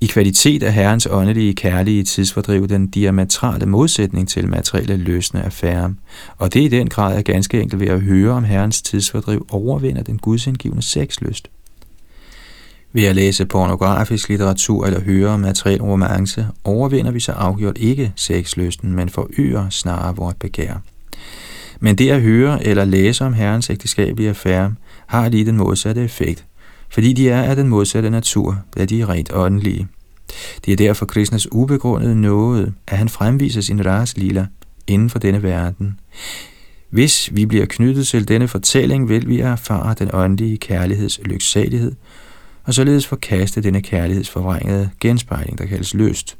I 0.00 0.06
kvalitet 0.06 0.62
af 0.62 0.72
Herrens 0.72 1.08
åndelige 1.10 1.54
kærlige 1.54 2.04
tidsfordriv 2.04 2.68
den 2.68 2.86
diametrale 2.86 3.66
modsætning 3.66 4.28
til 4.28 4.48
materielle 4.48 4.96
løsne 4.96 5.42
affære, 5.42 5.94
og 6.36 6.54
det 6.54 6.60
i 6.60 6.68
den 6.68 6.88
grad 6.88 7.18
er 7.18 7.22
ganske 7.22 7.60
enkelt 7.60 7.80
ved 7.80 7.88
at 7.88 8.00
høre 8.00 8.32
om 8.32 8.44
Herrens 8.44 8.82
tidsfordriv 8.82 9.46
overvinder 9.50 10.02
den 10.02 10.18
gudsindgivende 10.18 10.82
sexlyst. 10.82 11.50
Ved 12.92 13.04
at 13.04 13.16
læse 13.16 13.46
pornografisk 13.46 14.28
litteratur 14.28 14.86
eller 14.86 15.00
høre 15.00 15.38
materiel 15.38 15.82
romance, 15.82 16.46
overvinder 16.64 17.10
vi 17.10 17.20
så 17.20 17.32
afgjort 17.32 17.78
ikke 17.78 18.12
sexlysten, 18.16 18.92
men 18.92 19.08
forøger 19.08 19.70
snarere 19.70 20.16
vort 20.16 20.36
begær. 20.36 20.82
Men 21.80 21.98
det 21.98 22.10
at 22.10 22.22
høre 22.22 22.66
eller 22.66 22.84
læse 22.84 23.24
om 23.24 23.32
Herrens 23.32 23.70
ægteskabelige 23.70 24.28
affære 24.28 24.74
har 25.06 25.28
lige 25.28 25.46
den 25.46 25.56
modsatte 25.56 26.04
effekt, 26.04 26.44
fordi 26.90 27.12
de 27.12 27.30
er 27.30 27.42
af 27.42 27.56
den 27.56 27.68
modsatte 27.68 28.10
natur, 28.10 28.58
da 28.76 28.84
de 28.84 29.00
er 29.00 29.08
rent 29.08 29.32
åndelige. 29.32 29.88
Det 30.64 30.72
er 30.72 30.76
derfor 30.76 31.06
Krishnas 31.06 31.52
ubegrundede 31.52 32.20
noget, 32.20 32.74
at 32.86 32.98
han 32.98 33.08
fremviser 33.08 33.60
sin 33.60 33.86
ras 33.86 34.16
lila 34.16 34.46
inden 34.86 35.10
for 35.10 35.18
denne 35.18 35.42
verden. 35.42 36.00
Hvis 36.90 37.30
vi 37.32 37.46
bliver 37.46 37.66
knyttet 37.66 38.06
til 38.06 38.28
denne 38.28 38.48
fortælling, 38.48 39.08
vil 39.08 39.28
vi 39.28 39.40
erfare 39.40 39.94
den 39.98 40.10
åndelige 40.12 40.56
kærligheds 40.56 41.20
lyksalighed, 41.24 41.92
og 42.64 42.74
således 42.74 43.06
forkaste 43.06 43.62
denne 43.62 43.82
kærlighedsforvrængede 43.82 44.90
genspejling, 45.00 45.58
der 45.58 45.66
kaldes 45.66 45.94
løst. 45.94 46.36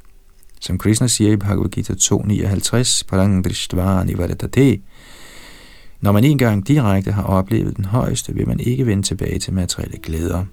Som 0.61 0.79
Krishna 0.79 1.07
siger 1.07 1.33
i 1.33 1.37
Bhagavad 1.37 1.69
Gita 1.69 1.93
2.59, 1.93 3.03
Parang 3.09 3.45
Drishtvani 3.45 4.15
når 6.01 6.13
man 6.13 6.25
engang 6.25 6.69
direkte 6.69 7.13
har 7.13 7.23
oplevet 7.23 7.77
den 7.77 7.85
højeste, 7.85 8.35
vil 8.35 8.49
man 8.49 8.61
ikke 8.61 8.87
vende 8.87 9.03
tilbage 9.03 9.39
til 9.39 9.53
materielle 9.53 9.99
glæder. 9.99 10.45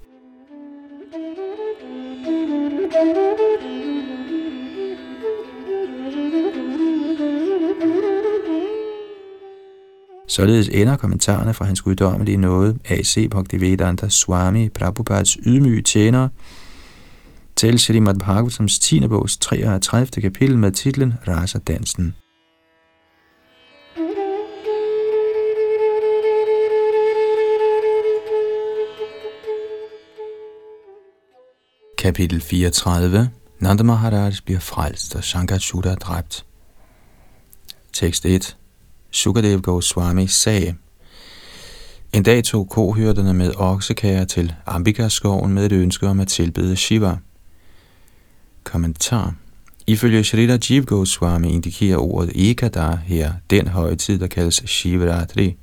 Således 10.28 10.68
ender 10.68 10.96
kommentarerne 10.96 11.54
fra 11.54 11.64
hans 11.64 11.82
guddommelige 11.82 12.36
nåde, 12.36 12.78
A.C. 12.88 13.30
Bhaktivedanta 13.30 14.08
Swami 14.08 14.68
Prabhupads 14.68 15.36
ydmyge 15.46 15.82
tjener, 15.82 16.28
til 17.56 17.78
Srimad 17.78 18.14
Bhagavatams 18.14 18.78
10. 18.78 19.08
bogs 19.08 19.36
33. 19.36 20.22
kapitel 20.22 20.58
med 20.58 20.72
titlen 20.72 21.14
Rasa 21.28 21.58
Dansen. 21.58 22.14
Kapitel 32.06 32.40
34 32.40 33.30
Nanda 33.60 33.82
Maharaj 33.82 34.32
bliver 34.44 34.60
frelst, 34.60 35.14
og 35.14 35.24
Shankar 35.24 35.56
er 35.86 35.94
dræbt. 35.94 36.44
Tekst 37.92 38.26
1 38.26 38.56
Sukadev 39.10 39.60
Goswami 39.60 40.26
sagde, 40.26 40.74
En 42.12 42.22
dag 42.22 42.44
tog 42.44 42.68
kohyrderne 42.68 43.34
med 43.34 43.52
oksekager 43.56 44.24
til 44.24 44.54
Ambikaskoven 44.66 45.52
med 45.52 45.66
et 45.66 45.72
ønske 45.72 46.06
om 46.06 46.20
at 46.20 46.28
tilbede 46.28 46.76
Shiva. 46.76 47.16
Kommentar 48.64 49.34
Ifølge 49.86 50.24
Shrita 50.24 50.58
Jiv 50.70 50.84
Goswami 50.84 51.52
indikerer 51.52 51.98
ordet 51.98 52.50
Ekada 52.50 52.98
her 53.04 53.32
den 53.50 53.68
højtid, 53.68 54.18
der 54.18 54.26
kaldes 54.26 54.62
Shivaratri. 54.66 55.56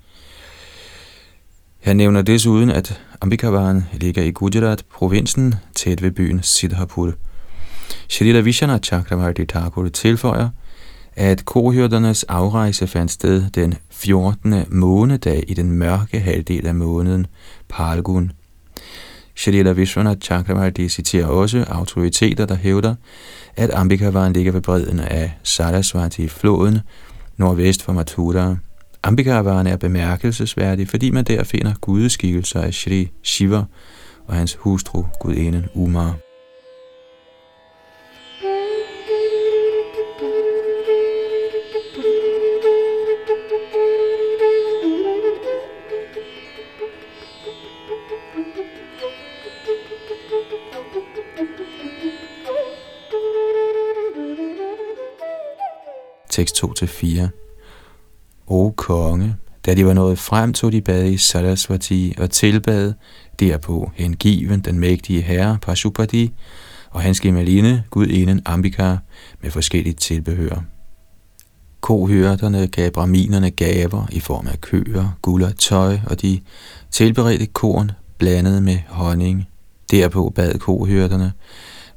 Han 1.84 1.98
nævner 1.98 2.22
desuden, 2.22 2.70
at 2.70 3.02
Ambikavaren 3.22 3.84
ligger 3.94 4.24
i 4.24 4.32
Gujarat, 4.32 4.84
provinsen, 4.94 5.56
tæt 5.76 6.02
ved 6.02 6.12
byen 6.12 6.44
Siddharpur. 6.44 7.14
Shalila 8.10 8.40
Vishana 8.40 8.78
Chakravarti 8.78 9.46
Thakur 9.46 9.88
tilføjer, 9.88 10.50
at 11.16 11.46
kohyrdernes 11.46 12.24
afrejse 12.24 12.88
fandt 12.88 13.12
sted 13.12 13.50
den 13.50 13.74
14. 13.90 14.54
månedag 14.70 15.44
i 15.48 15.54
den 15.54 15.72
mørke 15.72 16.20
halvdel 16.20 16.68
af 16.68 16.76
måneden 16.76 17.28
Palgun. 17.70 18.32
Shalila 19.36 19.72
Vishwanath 19.72 20.20
Chakravarti 20.20 20.90
citerer 20.90 21.28
også 21.28 21.66
autoriteter, 21.68 22.46
der 22.46 22.56
hævder, 22.56 22.96
at 23.56 23.74
Ambikavaren 23.74 24.34
ligger 24.34 24.52
ved 24.52 24.62
bredden 24.62 25.00
af 25.00 25.32
Sarasvati-floden 25.44 26.80
nordvest 27.38 27.84
for 27.84 27.94
Mathura. 27.94 28.56
Ambikavaran 29.06 29.68
er 29.68 29.78
bemærkelsesværdig, 29.78 30.88
fordi 30.88 31.10
man 31.12 31.24
der 31.24 31.44
finder 31.44 31.74
gudeskikkelser 31.82 32.62
af 32.62 32.74
Shri 32.74 33.12
Shiva 33.24 33.64
og 34.28 34.36
hans 34.36 34.56
hustru, 34.56 35.06
gudinden 35.20 35.66
Umar. 35.74 36.18
tekst 56.30 56.64
2-4. 56.64 57.43
O 58.48 58.74
konge, 58.78 59.36
da 59.66 59.76
de 59.76 59.86
var 59.86 59.94
nået 59.94 60.20
frem, 60.20 60.54
tog 60.54 60.72
de 60.72 60.82
bad 60.82 61.06
i 61.06 61.18
Sarasvati 61.18 62.16
og 62.18 62.30
tilbad 62.30 62.94
derpå 63.40 63.92
hengiven 63.96 64.60
den 64.60 64.80
mægtige 64.80 65.22
herre 65.22 65.58
Pashupati 65.62 66.34
og 66.90 67.02
hans 67.02 67.20
gemaline, 67.20 67.84
gudinden 67.90 68.42
Ambika, 68.46 68.96
med 69.42 69.52
forskelligt 69.52 70.00
tilbehør. 70.00 70.64
Kohørterne 71.82 72.68
gav 72.68 72.92
braminerne 72.92 73.52
gaver 73.52 74.08
i 74.12 74.20
form 74.20 74.48
af 74.48 74.62
køer, 74.62 75.18
guld 75.22 75.44
og 75.44 75.58
tøj, 75.58 76.00
og 76.06 76.22
de 76.22 76.40
tilberedte 76.92 77.46
korn 77.46 77.92
blandet 78.18 78.64
med 78.64 78.78
honning. 78.88 79.48
Derpå 79.92 80.32
bad 80.36 80.60
kohørterne, 80.60 81.32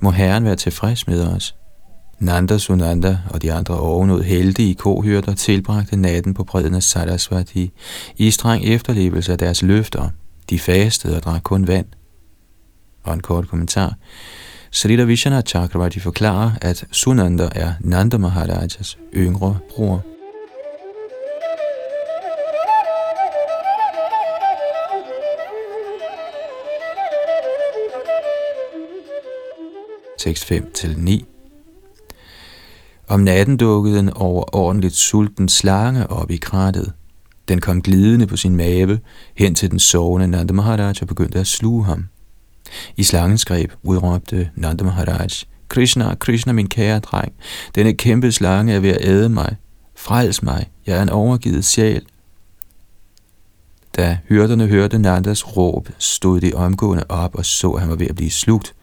må 0.00 0.10
Herren 0.10 0.44
være 0.44 0.56
tilfreds 0.56 1.06
med 1.06 1.24
os, 1.24 1.54
Nanda 2.18 2.58
Sunanda 2.58 3.18
og 3.30 3.42
de 3.42 3.52
andre 3.52 3.80
ovenud 3.80 4.22
heldige 4.22 4.74
kohyrter 4.74 5.34
tilbragte 5.34 5.96
natten 5.96 6.34
på 6.34 6.44
bredden 6.44 6.74
af 6.74 6.82
Sarasvati 6.82 7.72
i 8.16 8.30
streng 8.30 8.64
efterlevelse 8.64 9.32
af 9.32 9.38
deres 9.38 9.62
løfter. 9.62 10.08
De 10.50 10.58
fastede 10.58 11.16
og 11.16 11.22
drak 11.22 11.42
kun 11.42 11.66
vand. 11.66 11.86
Og 13.02 13.14
en 13.14 13.20
kort 13.20 13.48
kommentar. 13.48 13.94
Srila 14.70 15.04
Vishana 15.04 15.42
Chakravarti 15.42 16.00
forklarer, 16.00 16.50
at 16.60 16.84
Sunanda 16.92 17.48
er 17.54 17.72
Nanda 17.80 18.18
Maharajas 18.18 18.98
yngre 19.14 19.58
bror. 19.70 20.04
Tekst 30.18 30.44
5 30.44 30.70
til 30.74 30.98
9 30.98 31.24
om 33.08 33.20
natten 33.20 33.56
dukkede 33.56 33.98
en 33.98 34.12
overordentligt 34.12 34.94
sulten 34.94 35.48
slange 35.48 36.10
op 36.10 36.30
i 36.30 36.36
krattet. 36.36 36.92
Den 37.48 37.60
kom 37.60 37.82
glidende 37.82 38.26
på 38.26 38.36
sin 38.36 38.56
mave 38.56 39.00
hen 39.36 39.54
til 39.54 39.70
den 39.70 39.78
sovende 39.78 40.26
Nanda 40.26 40.52
Maharaj 40.52 40.94
og 41.00 41.08
begyndte 41.08 41.38
at 41.38 41.46
sluge 41.46 41.84
ham. 41.84 42.06
I 42.96 43.02
slangens 43.02 43.44
greb 43.44 43.72
udråbte 43.82 44.50
Nanda 44.54 44.84
Maharaj, 44.84 45.28
Krishna, 45.68 46.14
Krishna, 46.14 46.52
min 46.52 46.68
kære 46.68 46.98
dreng, 46.98 47.32
denne 47.74 47.92
kæmpe 47.92 48.32
slange 48.32 48.72
er 48.72 48.80
ved 48.80 48.90
at 48.90 49.04
æde 49.04 49.28
mig. 49.28 49.56
Frels 49.96 50.42
mig, 50.42 50.70
jeg 50.86 50.98
er 50.98 51.02
en 51.02 51.08
overgivet 51.08 51.64
sjæl. 51.64 52.02
Da 53.96 54.18
hyrderne 54.28 54.66
hørte 54.66 54.98
Nandas 54.98 55.56
råb, 55.56 55.88
stod 55.98 56.40
de 56.40 56.52
omgående 56.54 57.04
op 57.08 57.34
og 57.34 57.46
så, 57.46 57.70
at 57.70 57.80
han 57.80 57.90
var 57.90 57.96
ved 57.96 58.06
at 58.06 58.16
blive 58.16 58.30
slugt. 58.30 58.74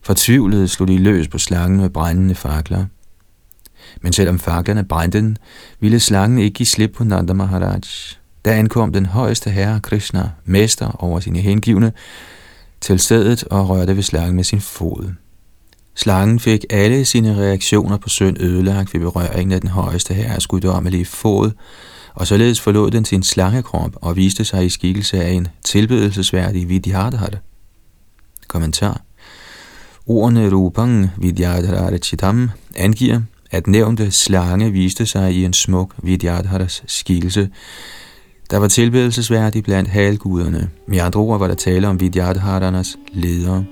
Fortvivlede 0.00 0.68
slog 0.68 0.88
de 0.88 0.98
løs 0.98 1.28
på 1.28 1.38
slangen 1.38 1.80
med 1.80 1.90
brændende 1.90 2.34
fakler. 2.34 2.84
Men 4.00 4.12
selvom 4.12 4.38
faklerne 4.38 4.84
brændte 4.84 5.18
den, 5.18 5.38
ville 5.80 6.00
slangen 6.00 6.38
ikke 6.38 6.54
give 6.54 6.66
slip 6.66 6.92
på 6.92 7.04
Nanda 7.04 7.32
Maharaj. 7.32 7.80
Der 8.44 8.52
ankom 8.52 8.92
den 8.92 9.06
højeste 9.06 9.50
herre 9.50 9.80
Krishna, 9.80 10.30
mester 10.44 11.02
over 11.02 11.20
sine 11.20 11.38
hengivne, 11.38 11.92
til 12.80 12.98
stedet 12.98 13.44
og 13.44 13.68
rørte 13.68 13.96
ved 13.96 14.02
slangen 14.02 14.36
med 14.36 14.44
sin 14.44 14.60
fod. 14.60 15.12
Slangen 15.94 16.40
fik 16.40 16.64
alle 16.70 17.04
sine 17.04 17.36
reaktioner 17.36 17.96
på 17.96 18.08
synd 18.08 18.40
ødelagt 18.40 18.94
ved 18.94 19.00
berøringen 19.00 19.52
af 19.52 19.60
den 19.60 19.70
højeste 19.70 20.14
herres 20.14 20.46
guddommelige 20.46 21.04
fod, 21.04 21.50
og 22.14 22.26
således 22.26 22.60
forlod 22.60 22.90
den 22.90 23.04
sin 23.04 23.22
slangekrop 23.22 23.90
og 23.94 24.16
viste 24.16 24.44
sig 24.44 24.64
i 24.66 24.68
skikkelse 24.68 25.22
af 25.22 25.30
en 25.30 25.48
tilbedelsesværdig 25.64 26.68
Vidyadhara. 26.68 27.38
Kommentar 28.48 29.00
Ordene 30.06 30.54
Rupang 30.54 31.10
Vidyadhara 31.18 31.98
Chitam 31.98 32.50
angiver, 32.76 33.20
at 33.52 33.66
nævnte 33.66 34.10
slange 34.10 34.70
viste 34.70 35.06
sig 35.06 35.32
i 35.34 35.44
en 35.44 35.52
smuk 35.52 35.94
Vidyadharas 36.02 36.82
skikkelse, 36.86 37.50
der 38.50 38.56
var 38.56 38.68
tilbedelsesværdig 38.68 39.64
blandt 39.64 39.88
halguderne. 39.88 40.70
Med 40.86 40.98
andre 40.98 41.20
ord 41.20 41.38
var 41.38 41.46
der 41.46 41.54
tale 41.54 41.88
om 41.88 42.00
Vidyadharanas 42.00 42.96
ledere. 43.12 43.64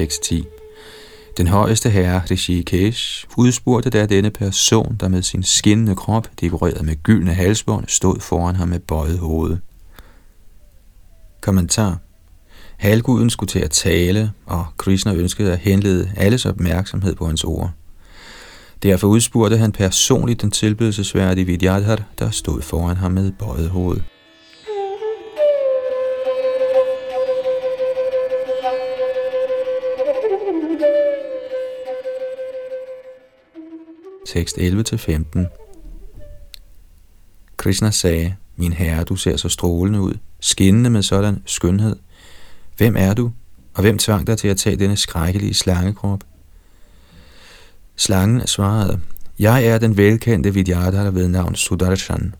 6.10. 0.00 0.56
Den 1.36 1.46
højeste 1.46 1.90
herre, 1.90 2.22
Rishikesh, 2.30 3.26
udspurgte 3.36 3.90
der 3.90 4.06
denne 4.06 4.30
person, 4.30 4.96
der 5.00 5.08
med 5.08 5.22
sin 5.22 5.42
skinnende 5.42 5.96
krop, 5.96 6.28
dekoreret 6.40 6.84
med 6.84 7.02
gyldne 7.02 7.34
halsbånd, 7.34 7.84
stod 7.88 8.20
foran 8.20 8.56
ham 8.56 8.68
med 8.68 8.80
bøjet 8.80 9.18
hoved. 9.18 9.56
Kommentar 11.40 11.98
Halguden 12.76 13.30
skulle 13.30 13.48
til 13.48 13.58
at 13.58 13.70
tale, 13.70 14.32
og 14.46 14.66
Krishna 14.76 15.14
ønskede 15.14 15.52
at 15.52 15.58
henlede 15.58 16.10
alles 16.16 16.46
opmærksomhed 16.46 17.14
på 17.14 17.26
hans 17.26 17.44
ord. 17.44 17.70
Derfor 18.82 19.08
udspurgte 19.08 19.56
han 19.56 19.72
personligt 19.72 20.42
den 20.42 20.50
tilbedelsesværdige 20.50 21.44
Vidyadhar, 21.44 22.02
der 22.18 22.30
stod 22.30 22.62
foran 22.62 22.96
ham 22.96 23.12
med 23.12 23.32
bøjet 23.32 23.70
hoved. 23.70 24.00
Tekst 34.32 34.58
11-15. 34.58 35.40
Krishna 37.56 37.90
sagde, 37.90 38.34
min 38.56 38.72
herre, 38.72 39.04
du 39.04 39.16
ser 39.16 39.36
så 39.36 39.48
strålende 39.48 40.00
ud, 40.00 40.14
skinnende 40.40 40.90
med 40.90 41.02
sådan 41.02 41.42
skønhed. 41.46 41.96
Hvem 42.76 42.96
er 42.96 43.14
du, 43.14 43.32
og 43.74 43.80
hvem 43.80 43.98
tvang 43.98 44.26
dig 44.26 44.38
til 44.38 44.48
at 44.48 44.56
tage 44.56 44.76
denne 44.76 44.96
skrækkelige 44.96 45.54
slangekrop? 45.54 46.20
Slangen 47.96 48.46
svarede, 48.46 49.00
jeg 49.38 49.64
er 49.64 49.78
den 49.78 49.96
velkendte 49.96 50.54
Vidyadhara 50.54 51.10
ved 51.10 51.28
navn 51.28 51.54
Sudarshan. 51.54 52.34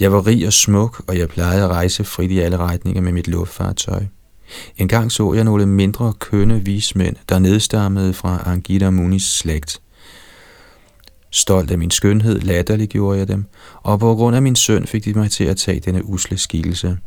Jeg 0.00 0.12
var 0.12 0.26
rig 0.26 0.46
og 0.46 0.52
smuk, 0.52 1.04
og 1.06 1.18
jeg 1.18 1.28
plejede 1.28 1.64
at 1.64 1.70
rejse 1.70 2.04
frit 2.04 2.30
i 2.30 2.38
alle 2.38 2.56
retninger 2.56 3.02
med 3.02 3.12
mit 3.12 3.28
luftfartøj. 3.28 4.04
En 4.76 4.88
gang 4.88 5.12
så 5.12 5.34
jeg 5.34 5.44
nogle 5.44 5.66
mindre 5.66 6.12
kønne 6.18 6.64
vismænd, 6.64 7.16
der 7.28 7.38
nedstammede 7.38 8.14
fra 8.14 8.42
Angita 8.46 8.90
Munis 8.90 9.22
slægt. 9.22 9.80
Stolt 11.32 11.70
af 11.70 11.78
min 11.78 11.90
skønhed 11.90 12.40
latterliggjorde 12.40 13.18
jeg 13.18 13.28
dem, 13.28 13.44
og 13.82 14.00
på 14.00 14.14
grund 14.14 14.36
af 14.36 14.42
min 14.42 14.56
søn 14.56 14.86
fik 14.86 15.04
de 15.04 15.12
mig 15.12 15.30
til 15.30 15.44
at 15.44 15.56
tage 15.56 15.80
denne 15.80 16.04
usle 16.04 16.38
skikkelse. 16.38 16.98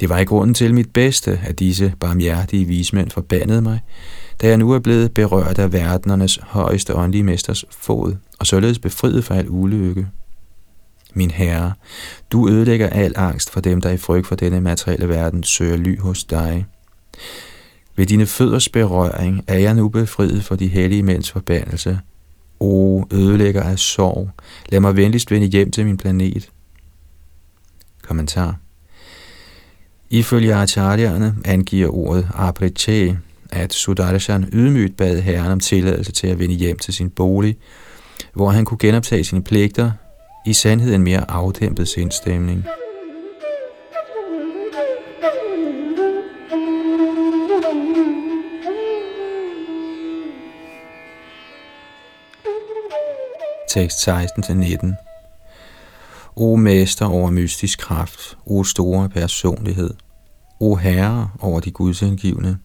Det 0.00 0.08
var 0.08 0.18
i 0.18 0.24
grunden 0.24 0.54
til 0.54 0.74
mit 0.74 0.92
bedste, 0.92 1.40
at 1.44 1.58
disse 1.58 1.94
barmhjertige 2.00 2.64
vismænd 2.64 3.10
forbandede 3.10 3.62
mig, 3.62 3.80
da 4.42 4.48
jeg 4.48 4.56
nu 4.56 4.72
er 4.72 4.78
blevet 4.78 5.14
berørt 5.14 5.58
af 5.58 5.72
verdenernes 5.72 6.38
højeste 6.42 6.94
åndelige 6.94 7.22
mesters 7.22 7.64
fod, 7.70 8.16
og 8.38 8.46
således 8.46 8.78
befriet 8.78 9.24
fra 9.24 9.36
al 9.36 9.46
ulykke. 9.48 10.06
Min 11.14 11.30
herre, 11.30 11.72
du 12.32 12.48
ødelægger 12.48 12.88
al 12.88 13.12
angst 13.16 13.50
for 13.50 13.60
dem, 13.60 13.80
der 13.80 13.90
i 13.90 13.96
frygt 13.96 14.26
for 14.26 14.34
denne 14.34 14.60
materielle 14.60 15.08
verden 15.08 15.42
søger 15.42 15.76
ly 15.76 16.00
hos 16.00 16.24
dig. 16.24 16.66
Ved 17.96 18.06
dine 18.06 18.26
fødders 18.26 18.68
berøring 18.68 19.44
er 19.46 19.58
jeg 19.58 19.74
nu 19.74 19.88
befriet 19.88 20.44
for 20.44 20.56
de 20.56 20.68
hellige 20.68 21.02
mænds 21.02 21.30
forbandelse. 21.30 21.98
O, 22.60 23.04
ødelægger 23.12 23.62
af 23.62 23.78
sorg, 23.78 24.30
lad 24.68 24.80
mig 24.80 24.96
venligst 24.96 25.30
vende 25.30 25.46
hjem 25.46 25.70
til 25.70 25.86
min 25.86 25.96
planet. 25.96 26.50
Kommentar. 28.02 28.56
Ifølge 30.10 30.54
acharyerne 30.54 31.34
angiver 31.44 31.88
ordet 31.88 32.28
apriche, 32.34 33.18
at 33.50 33.72
Sudarshan 33.72 34.48
ydmygt 34.52 34.96
bad 34.96 35.20
herren 35.20 35.52
om 35.52 35.60
tilladelse 35.60 36.12
til 36.12 36.26
at 36.26 36.38
vende 36.38 36.54
hjem 36.54 36.78
til 36.78 36.94
sin 36.94 37.10
bolig, 37.10 37.56
hvor 38.32 38.50
han 38.50 38.64
kunne 38.64 38.78
genoptage 38.78 39.24
sine 39.24 39.42
pligter, 39.42 39.90
i 40.46 40.52
sandhed 40.52 40.94
en 40.94 41.02
mere 41.02 41.30
afdæmpet 41.30 41.88
sindstemning. 41.88 42.64
Tekst 53.76 54.08
16-19 54.08 54.94
O 56.36 56.56
mester 56.56 57.06
over 57.06 57.30
mystisk 57.30 57.78
kraft, 57.78 58.38
o 58.46 58.64
store 58.64 59.08
personlighed, 59.08 59.90
o 60.60 60.74
herre 60.74 61.30
over 61.40 61.60
de 61.60 61.70
gudsindgivende, 61.70 62.58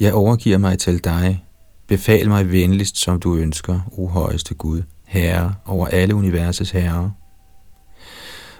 jeg 0.00 0.14
overgiver 0.14 0.58
mig 0.58 0.78
til 0.78 1.04
dig. 1.04 1.44
Befal 1.88 2.28
mig 2.28 2.52
venligst, 2.52 2.96
som 2.96 3.20
du 3.20 3.36
ønsker, 3.36 3.80
o 3.92 4.06
højeste 4.06 4.54
Gud, 4.54 4.82
Herre 5.04 5.54
over 5.66 5.86
alle 5.86 6.14
universets 6.14 6.70
herre. 6.70 7.12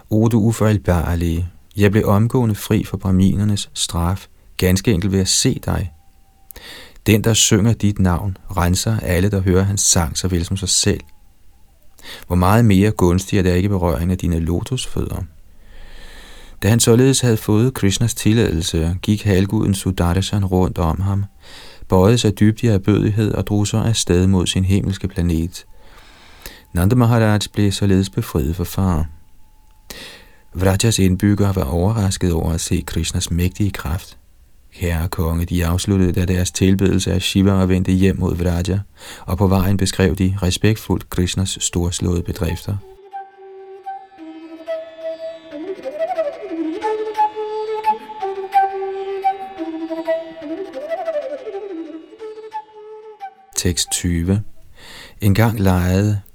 O 0.09 0.27
du 0.27 0.39
ufejlbarlige, 0.39 1.49
jeg 1.77 1.91
blev 1.91 2.07
omgående 2.07 2.55
fri 2.55 2.83
for 2.83 2.97
braminernes 2.97 3.69
straf, 3.73 4.27
ganske 4.57 4.91
enkelt 4.91 5.11
ved 5.11 5.19
at 5.19 5.27
se 5.27 5.59
dig. 5.65 5.91
Den, 7.05 7.23
der 7.23 7.33
synger 7.33 7.73
dit 7.73 7.99
navn, 7.99 8.37
renser 8.57 8.99
alle, 8.99 9.31
der 9.31 9.41
hører 9.41 9.63
hans 9.63 9.81
sang, 9.81 10.17
så 10.17 10.27
vel 10.27 10.45
som 10.45 10.57
sig 10.57 10.69
selv. 10.69 11.01
Hvor 12.27 12.35
meget 12.35 12.65
mere 12.65 12.91
gunstig 12.91 13.39
er 13.39 13.43
der 13.43 13.53
ikke 13.53 13.69
berøring 13.69 14.11
af 14.11 14.17
dine 14.17 14.39
lotusfødder. 14.39 15.23
Da 16.63 16.69
han 16.69 16.79
således 16.79 17.19
havde 17.19 17.37
fået 17.37 17.73
Krishnas 17.73 18.13
tilladelse, 18.13 18.95
gik 19.01 19.23
halguden 19.23 19.73
Sudarshan 19.73 20.45
rundt 20.45 20.77
om 20.77 21.01
ham, 21.01 21.25
bøjede 21.87 22.17
sig 22.17 22.39
dybt 22.39 22.63
i 22.63 22.67
erbødighed 22.67 23.33
og 23.33 23.47
drog 23.47 23.67
sig 23.67 23.85
afsted 23.85 24.27
mod 24.27 24.47
sin 24.47 24.65
himmelske 24.65 25.07
planet. 25.07 25.65
Nanda 26.73 26.95
Maharaj 26.95 27.39
blev 27.53 27.71
således 27.71 28.09
befriet 28.09 28.55
for 28.55 28.63
far. 28.63 29.05
Vrajas 30.53 30.99
indbyggere 30.99 31.55
var 31.55 31.63
overrasket 31.63 32.33
over 32.33 32.51
at 32.51 32.61
se 32.61 32.83
Krishnas 32.87 33.31
mægtige 33.31 33.71
kraft. 33.71 34.18
Herre 34.71 35.07
konge, 35.07 35.45
de 35.45 35.65
afsluttede 35.65 36.11
da 36.11 36.25
deres 36.25 36.51
tilbedelse 36.51 37.13
af 37.13 37.21
Shiva 37.21 37.51
og 37.51 37.69
vendte 37.69 37.91
hjem 37.91 38.19
mod 38.19 38.35
Vraja, 38.35 38.79
og 39.25 39.37
på 39.37 39.47
vejen 39.47 39.77
beskrev 39.77 40.15
de 40.15 40.37
respektfuldt 40.41 41.09
Krishnas 41.09 41.57
storslåede 41.61 42.23
bedrifter. 42.23 42.77
Tekst 53.57 53.87
20 53.91 54.41
En 55.21 55.35
gang 55.35 55.59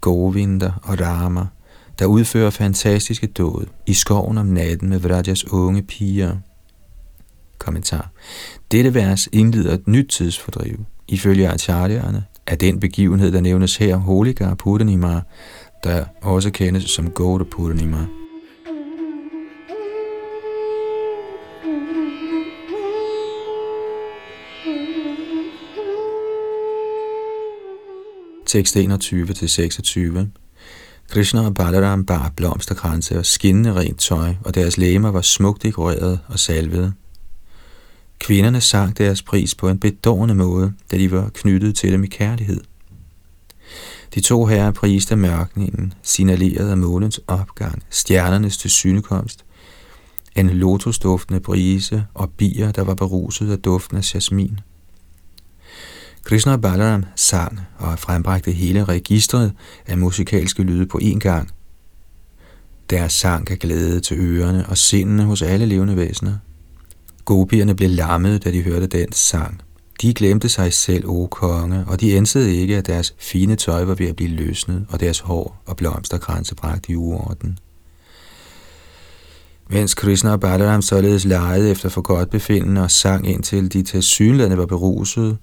Govinda 0.01 0.73
og 0.83 1.01
Rama, 1.01 1.47
der 1.99 2.07
udfører 2.07 2.51
fantastiske 2.51 3.27
dåd 3.27 3.67
i 3.87 3.95
skoven 3.95 4.39
om 4.39 4.47
natten 4.47 4.89
med 4.89 4.99
Vrajas 4.99 5.53
unge 5.53 5.83
piger. 5.83 6.37
Kommentar. 7.65 8.11
Dette 8.73 8.95
vers 8.95 9.29
indleder 9.33 9.75
et 9.75 9.89
nyt 9.89 10.09
tidsfordriv. 10.09 10.79
Ifølge 11.09 11.49
acharyerne 11.49 12.25
er 12.47 12.55
den 12.57 12.81
begivenhed, 12.81 13.33
der 13.33 13.41
nævnes 13.41 13.77
her, 13.77 13.97
Holika 13.97 14.55
Purnima, 14.55 15.21
der 15.85 16.05
også 16.23 16.51
kendes 16.51 16.83
som 16.83 17.11
Gode 17.11 17.45
Purnima. 17.45 18.07
Tekst 28.47 28.77
21-26 28.77 30.27
Krishna 31.11 31.47
og 31.47 31.55
Balaram 31.55 32.07
bar 32.07 32.33
blomsterkranse 32.37 33.19
og 33.19 33.27
skinnende 33.27 33.75
rent 33.75 33.99
tøj, 33.99 34.35
og 34.45 34.55
deres 34.55 34.79
læmer 34.79 35.11
var 35.11 35.21
smukt 35.21 35.63
dekoreret 35.63 36.21
og 36.29 36.39
salvede. 36.39 36.93
Kvinderne 38.25 38.61
sang 38.61 38.99
deres 38.99 39.23
pris 39.23 39.55
på 39.55 39.69
en 39.69 39.79
bedårende 39.79 40.35
måde, 40.35 40.73
da 40.91 40.99
de 40.99 41.11
var 41.11 41.31
knyttet 41.35 41.77
til 41.77 41.93
dem 41.93 42.05
i 42.05 42.07
kærlighed. 42.07 42.61
De 44.15 44.21
to 44.21 44.47
herrer 44.47 44.71
priste 44.71 45.17
mørkningen, 45.17 45.93
signalerede 46.03 46.71
af 46.71 46.77
månens 46.77 47.21
opgang, 47.27 47.83
stjernernes 47.91 48.57
tilsynekomst, 48.57 49.45
en 50.37 50.51
lotusduftende 50.51 51.41
brise 51.41 52.07
og 52.15 52.31
bier, 52.31 52.73
der 52.73 52.83
var 52.83 52.95
beruset 52.95 53.53
af 53.53 53.59
duften 53.59 53.97
af 53.97 54.15
jasmin. 54.15 54.61
Krishna 56.23 56.53
og 56.53 56.61
Balaram 56.61 57.05
sang 57.17 57.61
og 57.79 57.99
frembragte 57.99 58.53
hele 58.53 58.85
registret 58.85 59.53
af 59.87 59.99
musikalske 59.99 60.63
lyde 60.63 60.87
på 60.87 60.99
én 61.03 61.19
gang. 61.19 61.51
Deres 62.91 63.13
sang 63.13 63.47
gav 63.47 63.57
glæde 63.57 64.01
til 64.01 64.17
ørerne 64.21 64.67
og 64.69 64.79
sindene 64.79 65.25
hos 65.25 65.43
alle 65.43 65.67
levende 65.67 65.97
væsener. 65.97 66.39
Gopierne 67.25 67.75
blev 67.75 67.91
lammede, 67.91 68.39
da 68.39 68.51
de 68.51 68.63
hørte 68.63 68.87
den 68.87 69.13
sang. 69.13 69.61
De 70.03 70.15
glemte 70.15 70.49
sig 70.49 70.73
selv, 70.73 71.07
o 71.07 71.27
konge, 71.27 71.85
og 71.87 72.01
de 72.01 72.13
ænsede 72.13 72.55
ikke, 72.55 72.77
at 72.77 72.87
deres 72.87 73.15
fine 73.19 73.57
tøj 73.57 73.85
var 73.85 73.95
ved 73.95 74.07
at 74.07 74.17
blive 74.17 74.31
løsnet, 74.31 74.87
og 74.89 75.01
deres 75.01 75.19
hår 75.19 75.63
og 75.67 75.77
blomsterkranse 75.77 76.55
bragt 76.55 76.89
i 76.89 76.95
uorden. 76.95 77.59
Mens 79.71 79.95
Krishna 79.95 80.31
og 80.31 80.41
Balaram 80.41 80.83
således 80.83 81.25
legede 81.25 81.71
efter 81.71 81.89
for 81.89 82.01
godt 82.01 82.31
befindende 82.31 82.83
og 82.83 82.91
sang 82.91 83.29
indtil 83.29 83.73
de 83.73 83.83
til 83.83 84.03
synlande 84.03 84.59
var 84.59 84.67
beruset, 84.67 85.39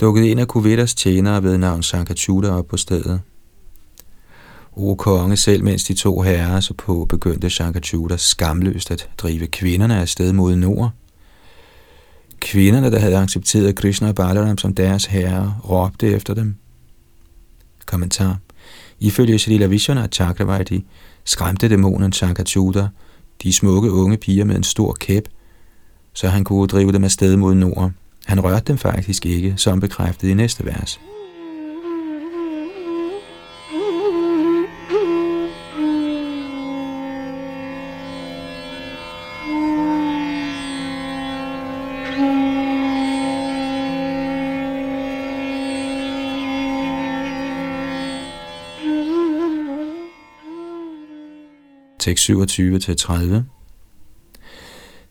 dukkede 0.00 0.30
en 0.30 0.38
af 0.38 0.48
Kuvetas 0.48 0.94
tjenere 0.94 1.42
ved 1.42 1.58
navn 1.58 1.82
Sankachuta 1.82 2.48
op 2.48 2.66
på 2.66 2.76
stedet. 2.76 3.20
O 4.76 4.94
konge, 4.94 5.36
selv 5.36 5.64
mens 5.64 5.84
de 5.84 5.94
to 5.94 6.20
herrer 6.20 6.60
så 6.60 6.74
på, 6.74 7.06
begyndte 7.08 7.50
Sankachuta 7.50 8.16
skamløst 8.16 8.90
at 8.90 9.10
drive 9.18 9.46
kvinderne 9.46 10.00
afsted 10.00 10.32
mod 10.32 10.56
nord. 10.56 10.92
Kvinderne, 12.42 12.90
der 12.90 12.98
havde 12.98 13.16
accepteret 13.16 13.74
Krishna 13.74 14.08
og 14.08 14.14
Balaram 14.14 14.58
som 14.58 14.74
deres 14.74 15.04
herre, 15.04 15.54
råbte 15.68 16.06
efter 16.06 16.34
dem. 16.34 16.54
Kommentar. 17.86 18.38
Ifølge 19.00 19.38
Srila 19.38 19.66
Vishwana 19.66 20.06
Chakravarti 20.06 20.84
skræmte 21.24 21.68
dæmonen 21.68 22.12
Sankachuda 22.12 22.88
de 23.42 23.52
smukke 23.52 23.90
unge 23.90 24.16
piger 24.16 24.44
med 24.44 24.56
en 24.56 24.62
stor 24.62 24.96
kæp, 25.00 25.28
så 26.12 26.28
han 26.28 26.44
kunne 26.44 26.66
drive 26.66 26.92
dem 26.92 27.04
afsted 27.04 27.36
mod 27.36 27.54
nord. 27.54 27.90
Han 28.26 28.40
rørte 28.40 28.64
dem 28.66 28.78
faktisk 28.78 29.26
ikke, 29.26 29.54
som 29.56 29.80
bekræftet 29.80 30.28
i 30.28 30.34
næste 30.34 30.64
vers. 30.64 31.00
Tekst 52.02 52.30
27-30. 52.30 53.42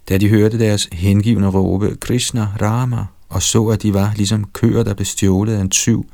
Da 0.10 0.18
de 0.18 0.30
hørte 0.30 0.60
deres 0.60 0.88
hengivne 0.92 1.48
råbe 1.48 1.96
Krishna, 2.02 2.48
Rama, 2.62 3.06
og 3.30 3.42
så, 3.42 3.68
at 3.68 3.84
de 3.84 3.94
var 3.94 4.14
ligesom 4.16 4.44
køer, 4.54 4.84
der 4.84 4.94
blev 4.94 5.06
stjålet 5.06 5.54
af 5.54 5.62
en 5.62 5.70
tyv, 5.70 6.06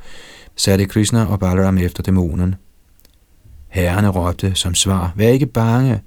satte 0.56 0.86
Krishna 0.86 1.24
og 1.24 1.40
Balaram 1.40 1.78
efter 1.78 2.02
dæmonen. 2.02 2.54
Herrerne 3.68 4.08
råbte 4.08 4.54
som 4.54 4.74
svar, 4.74 5.12
vær 5.16 5.28
ikke 5.28 5.46
bange. 5.46 6.00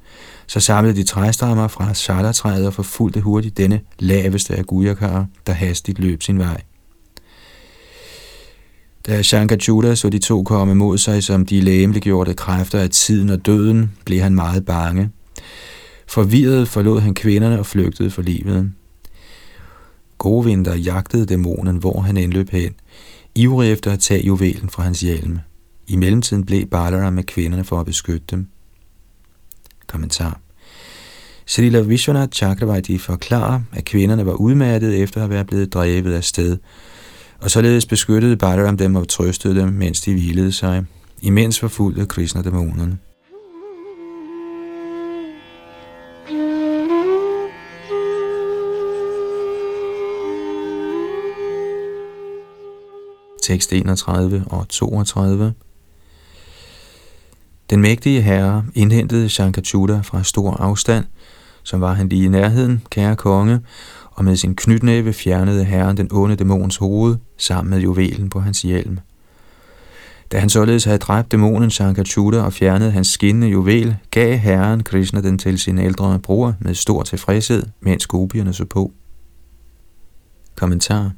Så 0.48 0.60
samlede 0.60 0.96
de 0.96 1.04
træstammer 1.04 1.68
fra 1.68 1.94
salatræet 1.94 2.68
og 2.68 2.74
forfulgte 2.74 3.22
hurtigt 3.22 3.58
denne 3.58 3.82
laveste 4.00 4.56
af 4.56 4.66
gujakar, 4.66 5.26
der 5.48 5.54
hastigt 5.54 6.00
løb 6.00 6.24
sin 6.24 6.40
vej. 6.40 6.62
Da 9.08 9.22
Judas, 9.68 10.00
så 10.00 10.10
de 10.10 10.20
to 10.20 10.44
komme 10.44 10.76
mod 10.76 10.98
sig 10.98 11.24
som 11.24 11.46
de 11.46 11.62
læmeliggjorte 11.62 12.34
kræfter 12.34 12.80
af 12.80 12.90
tiden 12.90 13.30
og 13.30 13.46
døden, 13.46 13.92
blev 14.06 14.20
han 14.20 14.36
meget 14.36 14.66
bange. 14.66 15.10
Forvirret 16.08 16.68
forlod 16.68 17.00
han 17.00 17.14
kvinderne 17.14 17.60
og 17.60 17.66
flygtede 17.66 18.10
for 18.10 18.22
livet. 18.22 18.72
Govinda 20.18 20.76
jagtede 20.76 21.26
dæmonen, 21.26 21.78
hvor 21.78 22.02
han 22.02 22.18
indløb 22.18 22.50
hen, 22.50 22.74
ivrig 23.36 23.72
efter 23.72 23.92
at 23.92 24.00
tage 24.00 24.26
juvelen 24.26 24.70
fra 24.70 24.84
hans 24.84 25.02
hjelm. 25.02 25.40
I 25.88 25.96
mellemtiden 25.96 26.46
blev 26.46 26.66
Balaram 26.66 27.14
med 27.14 27.24
kvinderne 27.24 27.64
for 27.64 27.80
at 27.80 27.86
beskytte 27.86 28.26
dem. 28.32 28.48
Kommentar 29.88 30.40
Srila 31.46 31.80
Vishwanath 31.80 32.32
Chakravarti 32.32 32.98
forklarer, 32.98 33.62
at 33.74 33.86
kvinderne 33.86 34.26
var 34.26 34.34
udmattede 34.34 34.98
efter 34.98 35.24
at 35.24 35.30
være 35.30 35.46
blevet 35.46 35.74
drevet 35.74 36.14
af 36.14 36.24
sted, 36.24 36.58
og 37.42 37.52
således 37.52 37.86
beskyttede 37.86 38.38
Balaram 38.38 38.78
dem 38.78 38.96
og 38.96 39.08
trøstede 39.08 39.56
dem, 39.56 39.70
mens 39.70 40.02
de 40.02 40.14
hvilede 40.14 40.52
sig, 40.52 40.86
imens 41.22 41.60
forfulgte 41.60 42.06
Krishna 42.06 42.42
dæmonerne. 42.42 42.98
Tekst 53.44 53.74
31 53.74 54.44
og 54.48 54.70
32 54.70 55.54
Den 57.70 57.82
mægtige 57.82 58.22
herre 58.22 58.66
indhentede 58.76 59.30
Shankachuta 59.30 60.00
fra 60.04 60.24
stor 60.24 60.52
afstand– 60.54 61.06
som 61.64 61.82
var 61.82 61.94
han 61.94 62.10
lige 62.10 62.26
i 62.26 62.28
nærheden, 62.28 62.82
kære 62.90 63.16
konge, 63.16 63.60
og 64.12 64.26
med 64.26 64.36
sin 64.36 64.56
knytnæve 64.56 65.14
fjernede 65.14 65.64
herren 65.64 65.98
den 65.98 66.08
onde 66.12 66.36
dæmons 66.36 66.78
hoved 66.78 67.16
sammen 67.38 67.70
med 67.70 67.80
juvelen 67.80 68.30
på 68.30 68.40
hans 68.40 68.62
hjelm. 68.62 69.00
Da 70.32 70.40
han 70.40 70.50
således 70.50 70.84
havde 70.84 70.98
dræbt 70.98 71.32
dæmonen 71.32 71.70
Shankachuta 71.70 72.42
og 72.42 72.54
fjernet 72.54 72.94
hans 72.94 73.08
skinnende 73.08 73.48
juvel, 73.48 73.96
gav 74.12 74.38
herren 74.38 74.84
Krishna 74.84 75.22
den 75.22 75.38
til 75.38 75.60
sin 75.60 75.78
ældre 75.78 76.20
bror 76.20 76.56
med 76.60 76.76
stor 76.76 77.04
tilfredshed, 77.04 77.64
mens 77.80 78.08
gopierne 78.08 78.54
så 78.54 78.66
på. 78.66 78.92
Kommentar 80.56 81.12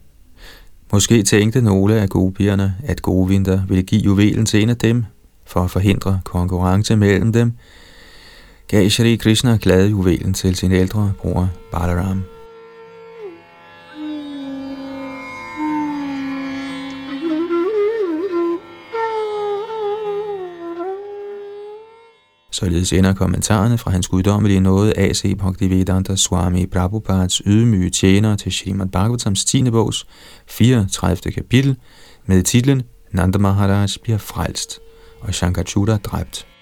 Måske 0.93 1.23
tænkte 1.23 1.62
nogle 1.62 2.01
af 2.01 2.10
gopierne, 2.10 2.75
at 2.84 3.01
Govinda 3.01 3.62
ville 3.67 3.84
give 3.84 4.01
juvelen 4.01 4.45
til 4.45 4.62
en 4.62 4.69
af 4.69 4.77
dem, 4.77 5.06
for 5.45 5.60
at 5.60 5.71
forhindre 5.71 6.21
konkurrence 6.23 6.95
mellem 6.95 7.34
dem, 7.34 7.51
gav 8.73 8.89
Shri 8.89 9.15
Krishna 9.15 9.57
glade 9.62 9.89
juvelen 9.89 10.33
til 10.33 10.55
sin 10.55 10.71
ældre 10.71 11.13
bror 11.17 11.49
Balaram. 11.71 12.23
Således 22.51 22.93
ender 22.93 23.13
kommentarerne 23.13 23.77
fra 23.77 23.91
hans 23.91 24.07
guddommelige 24.07 24.59
nåde 24.59 24.93
A.C. 24.97 25.38
Bhaktivedanta 25.38 26.15
Swami 26.15 26.65
Prabhupads 26.65 27.41
ydmyge 27.45 27.89
tjener 27.89 28.36
til 28.36 28.51
Srimad 28.51 28.88
Bhagavatams 28.88 29.45
10. 29.45 29.69
bogs 29.71 30.07
34. 30.47 31.31
kapitel 31.31 31.77
med 32.25 32.43
titlen 32.43 32.81
Nanda 33.12 33.38
Maharaj 33.38 33.88
bliver 34.03 34.17
frelst 34.17 34.79
og 35.21 35.33
Shankachuta 35.33 35.97
dræbt. 35.97 36.52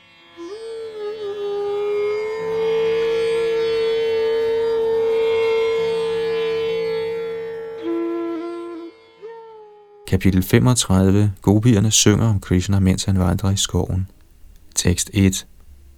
Kapitel 10.12 10.44
35. 10.44 11.32
Gopierne 11.42 11.92
synger 11.92 12.26
om 12.26 12.40
Krishna, 12.40 12.80
mens 12.80 13.04
han 13.04 13.20
vandrer 13.20 13.52
i 13.52 13.58
skoven. 13.58 14.08
Tekst 14.76 15.10
1. 15.14 15.48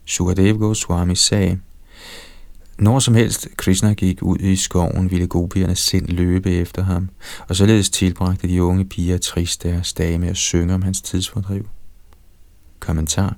Sukadev 0.05 0.57
Goswami 0.57 1.15
sagde, 1.15 1.59
når 2.77 2.99
som 2.99 3.15
helst 3.15 3.47
Krishna 3.57 3.93
gik 3.93 4.21
ud 4.21 4.37
i 4.37 4.55
skoven, 4.55 5.11
ville 5.11 5.27
gopiernes 5.27 5.79
sind 5.79 6.07
løbe 6.07 6.51
efter 6.51 6.83
ham, 6.83 7.09
og 7.47 7.55
således 7.55 7.89
tilbragte 7.89 8.47
de 8.47 8.63
unge 8.63 8.85
piger 8.85 9.17
trist 9.17 9.63
deres 9.63 9.93
dage 9.93 10.17
med 10.17 10.27
at 10.27 10.37
synge 10.37 10.73
om 10.73 10.81
hans 10.81 11.01
tidsfordriv. 11.01 11.67
Kommentar 12.79 13.35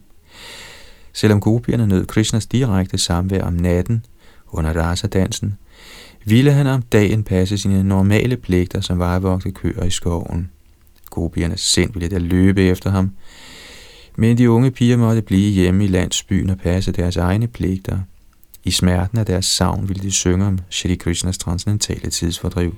Selvom 1.14 1.40
gopierne 1.40 1.88
nød 1.88 2.06
Krishnas 2.06 2.46
direkte 2.46 2.98
samvær 2.98 3.44
om 3.44 3.54
natten 3.54 4.06
under 4.48 4.74
rasa-dansen, 4.74 5.58
ville 6.26 6.52
han 6.52 6.68
om 6.68 6.82
dagen 6.82 7.24
passe 7.24 7.58
sine 7.58 7.84
normale 7.84 8.38
pligter 8.38 8.82
som 8.82 9.00
varevogte 9.00 9.52
køer 9.52 9.84
i 9.84 9.90
skoven. 9.90 10.50
Gopierne 11.10 11.58
sind 11.58 11.94
ville 11.94 12.10
da 12.10 12.18
løbe 12.18 12.64
efter 12.64 12.90
ham, 12.90 13.12
men 14.16 14.38
de 14.38 14.52
unge 14.52 14.72
piger 14.72 14.98
måtte 14.98 15.22
blive 15.22 15.52
hjemme 15.52 15.86
i 15.86 15.88
landsbyen 15.88 16.50
og 16.50 16.58
passe 16.58 16.92
deres 16.92 17.18
egne 17.18 17.48
pligter. 17.48 18.00
I 18.64 18.72
smerten 18.72 19.18
af 19.18 19.26
deres 19.26 19.46
savn 19.46 19.90
ville 19.90 20.04
de 20.04 20.12
synge 20.12 20.46
om 20.46 20.60
Shri 20.70 20.96
Krishnas 20.96 21.38
transcendentale 21.38 22.10
tidsfordriv. 22.10 22.76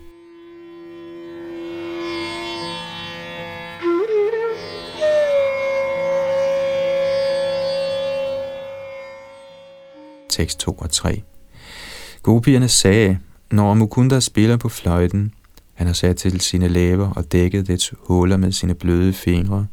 Tekst 10.29 10.59
2 10.59 10.71
og 10.71 10.91
3 10.91 11.21
Gopierne 12.23 12.67
sagde, 12.67 13.19
når 13.51 13.73
Mukunda 13.73 14.19
spiller 14.19 14.57
på 14.57 14.69
fløjten, 14.69 15.33
han 15.77 15.87
har 15.87 15.93
sat 15.93 16.15
til 16.15 16.41
sine 16.41 16.67
læber 16.67 17.09
og 17.09 17.31
dækket 17.31 17.67
dets 17.67 17.93
huller 17.99 18.37
med 18.37 18.51
sine 18.51 18.73
bløde 18.73 19.13
fingre, 19.13 19.67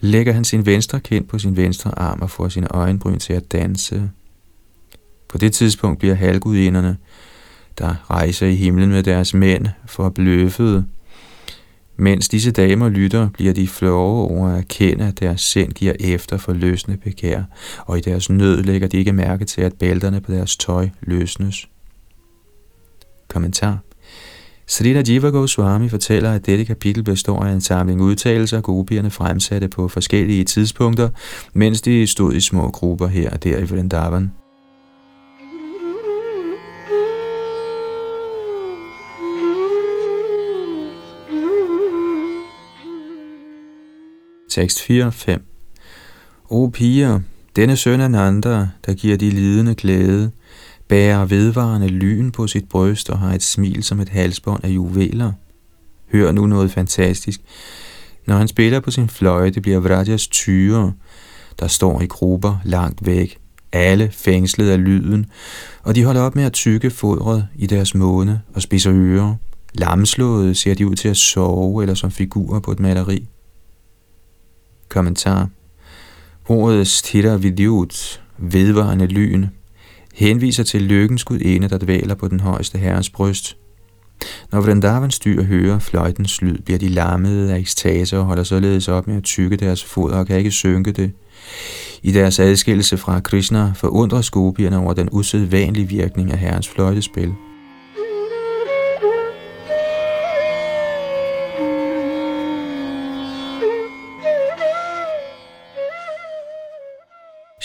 lægger 0.00 0.32
han 0.32 0.44
sin 0.44 0.66
venstre 0.66 1.00
kind 1.00 1.26
på 1.26 1.38
sin 1.38 1.56
venstre 1.56 1.98
arm 1.98 2.22
og 2.22 2.30
får 2.30 2.48
sine 2.48 2.68
øjenbryn 2.74 3.18
til 3.18 3.32
at 3.32 3.52
danse. 3.52 4.10
På 5.28 5.38
det 5.38 5.52
tidspunkt 5.52 5.98
bliver 5.98 6.14
halvgudinderne, 6.14 6.96
der 7.78 8.10
rejser 8.10 8.46
i 8.46 8.54
himlen 8.54 8.88
med 8.88 9.02
deres 9.02 9.34
mænd, 9.34 9.66
for 9.86 10.08
bløffede. 10.08 10.86
Mens 11.96 12.28
disse 12.28 12.50
damer 12.50 12.88
lytter, 12.88 13.28
bliver 13.28 13.52
de 13.52 13.68
flove 13.68 14.30
over 14.30 14.48
at 14.48 14.58
erkende, 14.58 15.06
at 15.06 15.20
deres 15.20 15.40
sind 15.40 15.72
giver 15.72 15.94
efter 16.00 16.36
for 16.36 16.52
løsende 16.52 16.96
begær, 16.96 17.42
og 17.78 17.98
i 17.98 18.00
deres 18.00 18.30
nød 18.30 18.62
lægger 18.62 18.88
de 18.88 18.96
ikke 18.96 19.12
mærke 19.12 19.44
til, 19.44 19.60
at 19.60 19.74
bælterne 19.74 20.20
på 20.20 20.32
deres 20.32 20.56
tøj 20.56 20.88
løsnes. 21.02 21.68
Kommentar 23.28 23.78
Srila 24.66 25.02
Jiva 25.08 25.28
Goswami 25.28 25.88
fortæller, 25.88 26.32
at 26.32 26.46
dette 26.46 26.64
kapitel 26.64 27.02
består 27.02 27.44
af 27.44 27.52
en 27.52 27.60
samling 27.60 28.00
udtalelser, 28.00 28.60
gopierne 28.60 29.10
fremsatte 29.10 29.68
på 29.68 29.88
forskellige 29.88 30.44
tidspunkter, 30.44 31.08
mens 31.52 31.82
de 31.82 32.06
stod 32.06 32.34
i 32.34 32.40
små 32.40 32.70
grupper 32.70 33.06
her 33.06 33.30
og 33.30 33.44
der 33.44 33.58
i 33.58 33.64
Vrindavan. 33.64 34.32
Tekst 44.50 44.80
4-5 44.90 45.38
O 46.50 46.66
piger, 46.66 47.20
denne 47.56 47.76
søn 47.76 48.00
er 48.00 48.08
Nanda, 48.08 48.68
der 48.86 48.94
giver 48.94 49.16
de 49.16 49.30
lidende 49.30 49.74
glæde, 49.74 50.30
bærer 50.92 51.24
vedvarende 51.24 51.88
lyn 51.88 52.30
på 52.30 52.46
sit 52.46 52.68
bryst 52.68 53.10
og 53.10 53.18
har 53.18 53.34
et 53.34 53.42
smil 53.42 53.82
som 53.82 54.00
et 54.00 54.08
halsbånd 54.08 54.64
af 54.64 54.68
juveler. 54.68 55.32
Hør 56.12 56.32
nu 56.32 56.46
noget 56.46 56.70
fantastisk. 56.70 57.40
Når 58.26 58.36
han 58.36 58.48
spiller 58.48 58.80
på 58.80 58.90
sin 58.90 59.08
fløjte, 59.08 59.60
bliver 59.60 59.80
Vrajas 59.80 60.26
tyre, 60.26 60.92
der 61.60 61.66
står 61.66 62.00
i 62.00 62.06
grupper 62.06 62.56
langt 62.64 63.06
væk, 63.06 63.38
alle 63.72 64.10
fængslet 64.10 64.70
af 64.70 64.84
lyden, 64.84 65.26
og 65.82 65.94
de 65.94 66.04
holder 66.04 66.20
op 66.20 66.34
med 66.34 66.44
at 66.44 66.52
tykke 66.52 66.90
fodret 66.90 67.48
i 67.56 67.66
deres 67.66 67.94
måne 67.94 68.42
og 68.54 68.62
spiser 68.62 68.92
ører. 68.94 69.34
Lamslåede 69.74 70.54
ser 70.54 70.74
de 70.74 70.86
ud 70.86 70.94
til 70.94 71.08
at 71.08 71.16
sove 71.16 71.82
eller 71.82 71.94
som 71.94 72.10
figurer 72.10 72.60
på 72.60 72.72
et 72.72 72.80
maleri. 72.80 73.28
Kommentar 74.88 75.48
Ordet 76.48 76.86
stitter 76.86 77.36
vidyut, 77.36 78.22
vedvarende 78.38 79.06
lyn, 79.06 79.46
henviser 80.12 80.64
til 80.64 80.82
lykkens 80.82 81.24
gudinde, 81.24 81.68
der 81.68 81.78
dvæler 81.78 82.14
på 82.14 82.28
den 82.28 82.40
højeste 82.40 82.78
herres 82.78 83.10
bryst. 83.10 83.56
Når 84.52 84.60
Vrindavans 84.60 85.18
dyr 85.18 85.42
hører 85.42 85.78
fløjtens 85.78 86.42
lyd, 86.42 86.58
bliver 86.58 86.78
de 86.78 86.88
lammede 86.88 87.54
af 87.54 87.58
ekstase 87.58 88.18
og 88.18 88.24
holder 88.24 88.42
således 88.42 88.88
op 88.88 89.06
med 89.06 89.16
at 89.16 89.22
tykke 89.22 89.56
deres 89.56 89.84
fod 89.84 90.10
og 90.10 90.26
kan 90.26 90.38
ikke 90.38 90.50
synke 90.50 90.92
det. 90.92 91.12
I 92.02 92.12
deres 92.12 92.40
adskillelse 92.40 92.96
fra 92.96 93.20
Krishna 93.20 93.72
forundrer 93.76 94.20
skopierne 94.20 94.78
over 94.78 94.92
den 94.92 95.08
usædvanlige 95.12 95.88
virkning 95.88 96.32
af 96.32 96.38
herrens 96.38 96.68
fløjtespil. 96.68 97.34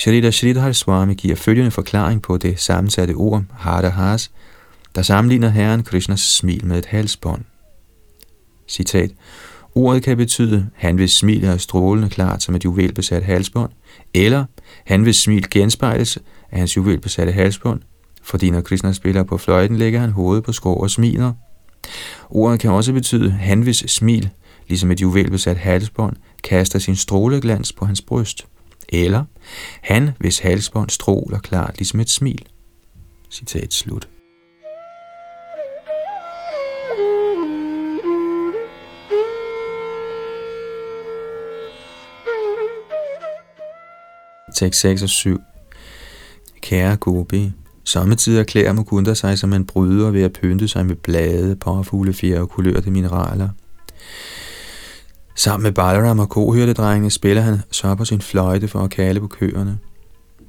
Shrita 0.07 0.31
Sridhar 0.31 0.71
Swami 0.71 1.13
giver 1.13 1.35
følgende 1.35 1.71
forklaring 1.71 2.21
på 2.21 2.37
det 2.37 2.59
sammensatte 2.59 3.13
ord 3.13 3.43
Hardahas, 3.51 4.31
der 4.95 5.01
sammenligner 5.01 5.49
Herren 5.49 5.83
Krishnas 5.83 6.19
smil 6.19 6.65
med 6.65 6.77
et 6.77 6.85
halsbånd. 6.85 7.41
Citat. 8.67 9.11
Ordet 9.75 10.03
kan 10.03 10.17
betyde, 10.17 10.69
han 10.75 10.95
hvis 10.95 11.11
smil 11.11 11.43
er 11.43 11.57
strålende 11.57 12.09
klart 12.09 12.43
som 12.43 12.55
et 12.55 12.65
juvelbesat 12.65 13.23
halsbånd, 13.23 13.71
eller 14.13 14.45
han 14.85 15.01
hvis 15.01 15.15
smil 15.15 15.49
genspejles 15.49 16.19
af 16.51 16.59
hans 16.59 16.77
juvelbesatte 16.77 17.33
halsbånd, 17.33 17.81
fordi 18.23 18.49
når 18.49 18.61
Krishna 18.61 18.93
spiller 18.93 19.23
på 19.23 19.37
fløjten, 19.37 19.77
lægger 19.77 19.99
han 19.99 20.11
hovedet 20.11 20.43
på 20.43 20.51
skrå 20.51 20.73
og 20.73 20.91
smiler. 20.91 21.33
Ordet 22.29 22.59
kan 22.59 22.71
også 22.71 22.93
betyde, 22.93 23.31
han 23.31 23.61
hvis 23.61 23.83
smil, 23.87 24.29
ligesom 24.67 24.91
et 24.91 25.01
juvelbesat 25.01 25.57
halsbånd, 25.57 26.15
kaster 26.43 26.79
sin 26.79 26.95
stråleglans 26.95 27.73
på 27.73 27.85
hans 27.85 28.01
bryst 28.01 28.45
eller 28.89 29.23
han, 29.81 30.09
hvis 30.19 30.39
halsbånd 30.39 30.89
stråler 30.89 31.39
klart 31.39 31.77
ligesom 31.77 31.99
et 31.99 32.09
smil. 32.09 32.45
Citat 33.31 33.73
slut. 33.73 34.09
Tekst 44.55 44.81
6 44.81 45.03
og 45.03 45.09
7 45.09 45.41
Kære 46.61 46.95
Gobi, 46.95 47.51
Samtidig 47.87 48.39
erklærer 48.39 48.73
Mukunda 48.73 49.13
sig 49.13 49.39
som 49.39 49.53
en 49.53 49.65
bryder 49.65 50.11
ved 50.11 50.23
at 50.23 50.33
pynte 50.33 50.67
sig 50.67 50.85
med 50.85 50.95
blade, 50.95 51.55
påfugle, 51.55 52.13
fjer 52.13 52.39
og 52.39 52.49
kulørte 52.49 52.91
mineraler. 52.91 53.49
Sammen 55.37 55.63
med 55.63 55.71
Balaram 55.71 56.19
og 56.19 56.29
kohyrdedrengene 56.29 57.11
spiller 57.11 57.41
han 57.41 57.59
så 57.71 57.95
på 57.95 58.05
sin 58.05 58.21
fløjte 58.21 58.67
for 58.67 58.79
at 58.79 58.89
kalde 58.89 59.19
på 59.19 59.27
køerne. 59.27 59.77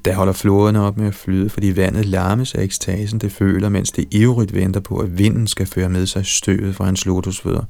Der 0.05 0.15
holder 0.15 0.33
floderne 0.33 0.81
op 0.81 0.97
med 0.97 1.07
at 1.07 1.15
flyde, 1.15 1.51
fordi 1.51 1.77
vandet 1.77 2.07
larmes 2.07 2.55
af 2.55 2.63
ekstasen, 2.63 3.19
det 3.19 3.33
føler, 3.33 3.69
mens 3.69 3.93
det 3.93 4.09
ivrigt 4.11 4.55
venter 4.55 4.81
på, 4.81 4.99
at 4.99 5.19
vinden 5.19 5.47
skal 5.47 5.67
føre 5.67 5.89
med 5.89 6.07
sig 6.07 6.27
støvet 6.27 6.77
fra 6.77 6.85
hans 6.85 7.07
lotusfødder. 7.07 7.65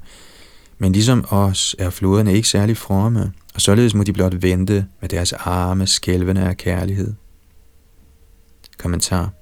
Men 0.78 0.92
ligesom 0.92 1.24
os 1.28 1.76
er 1.78 1.90
floderne 1.90 2.34
ikke 2.34 2.48
særlig 2.48 2.76
fromme, 2.76 3.32
og 3.54 3.60
således 3.60 3.94
må 3.94 4.02
de 4.02 4.12
blot 4.12 4.42
vente 4.42 4.86
med 5.00 5.08
deres 5.08 5.32
arme 5.32 5.86
skælvende 5.86 6.42
af 6.42 6.56
kærlighed. 6.56 7.14
Kommentar 8.78 9.37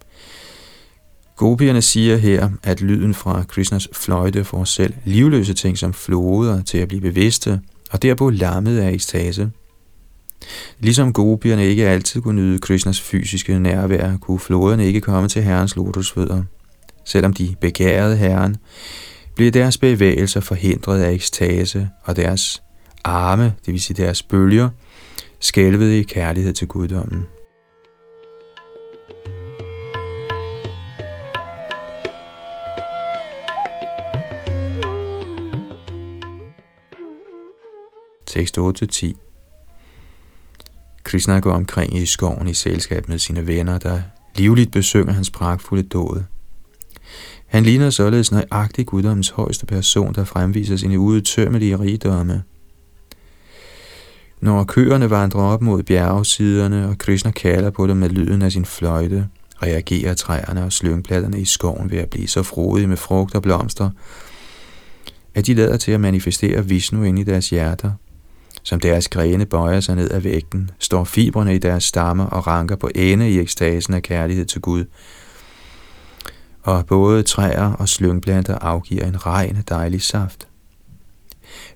Gopierne 1.37 1.83
siger 1.83 2.17
her, 2.17 2.49
at 2.63 2.81
lyden 2.81 3.15
fra 3.15 3.45
Krishnas 3.49 3.89
fløjte 3.93 4.45
får 4.45 4.65
selv 4.65 4.95
livløse 5.05 5.55
ting 5.55 5.79
som 5.79 5.93
floder 5.93 6.63
til 6.63 6.79
at 6.79 6.89
blive 6.89 7.01
bevidste, 7.01 7.61
og 7.91 8.03
derpå 8.03 8.31
lammet 8.31 8.79
af 8.79 8.91
ekstase. 8.91 9.51
Ligesom 10.81 11.13
gopierne 11.13 11.67
ikke 11.67 11.89
altid 11.89 12.21
kunne 12.21 12.43
nyde 12.43 12.59
Krishnas 12.59 13.01
fysiske 13.01 13.59
nærvær, 13.59 14.17
kunne 14.17 14.39
floderne 14.39 14.87
ikke 14.87 15.01
komme 15.01 15.29
til 15.29 15.43
herrens 15.43 15.77
lotusfødder. 15.77 16.43
Selvom 17.05 17.33
de 17.33 17.55
begærede 17.61 18.17
herren, 18.17 18.57
blev 19.35 19.51
deres 19.51 19.79
bevægelser 19.79 20.41
forhindret 20.41 21.01
af 21.01 21.13
ekstase, 21.13 21.89
og 22.05 22.17
deres 22.17 22.63
arme, 23.05 23.55
det 23.67 23.73
vil 23.73 23.81
sige 23.81 24.03
deres 24.03 24.23
bølger, 24.23 24.69
skælvede 25.41 25.99
i 25.99 26.03
kærlighed 26.03 26.53
til 26.53 26.69
guddommen. 26.69 27.23
6-8-10. 38.37 39.15
Krishna 41.05 41.41
går 41.41 41.53
omkring 41.53 41.97
i 41.97 42.07
skoven 42.07 42.49
i 42.49 42.55
selskab 42.55 43.09
med 43.09 43.19
sine 43.19 43.47
venner, 43.47 43.79
der 43.79 44.01
livligt 44.35 44.73
besynger 44.73 45.13
hans 45.13 45.31
pragtfulde 45.31 45.83
dåd. 45.83 46.23
Han 47.47 47.63
ligner 47.63 47.91
således 47.91 48.33
nøjagtig 48.33 48.87
guddommens 48.87 49.31
højeste 49.31 49.67
person, 49.67 50.15
der 50.15 50.25
fremviser 50.25 50.77
sine 50.77 50.99
udtømmelige 50.99 51.79
rigdomme. 51.79 52.43
Når 54.41 54.65
køerne 54.65 55.11
vandrer 55.11 55.43
op 55.43 55.63
mod 55.63 55.83
bjergsiderne, 55.83 56.89
og 56.89 56.99
Krishna 56.99 57.31
kalder 57.31 57.71
på 57.71 57.87
dem 57.87 57.97
med 57.97 58.09
lyden 58.09 58.43
af 58.43 58.53
sin 58.53 58.65
fløjte, 58.65 59.29
reagerer 59.63 60.15
træerne 60.15 60.65
og 60.65 60.73
slyngpladerne 60.73 61.41
i 61.41 61.45
skoven 61.45 61.91
ved 61.91 61.99
at 61.99 62.11
blive 62.11 62.29
så 62.29 62.43
frodige 62.43 62.87
med 62.87 62.97
frugt 62.97 63.35
og 63.35 63.43
blomster, 63.43 63.91
at 65.35 65.47
de 65.47 65.55
lader 65.55 65.77
til 65.77 65.93
at 65.93 66.01
manifestere 66.01 66.67
Vishnu 66.67 67.03
ind 67.03 67.19
i 67.19 67.23
deres 67.23 67.51
hjerter– 67.51 67.93
som 68.67 68.81
deres 68.81 69.09
grene 69.09 69.47
bøjer 69.47 69.81
sig 69.81 69.97
ned 69.97 70.11
ad 70.11 70.21
vægten, 70.21 70.71
står 70.79 71.05
fibrene 71.05 71.55
i 71.55 71.59
deres 71.59 71.85
stammer 71.85 72.25
og 72.25 72.47
ranker 72.47 72.77
på 72.77 72.91
ende 72.95 73.31
i 73.31 73.39
ekstasen 73.39 73.95
af 73.95 74.03
kærlighed 74.03 74.45
til 74.45 74.61
Gud. 74.61 74.85
Og 76.63 76.87
både 76.87 77.23
træer 77.23 77.73
og 77.73 77.89
slyngplanter 77.89 78.59
afgiver 78.59 79.05
en 79.05 79.27
ren 79.27 79.65
dejlig 79.69 80.03
saft. 80.03 80.49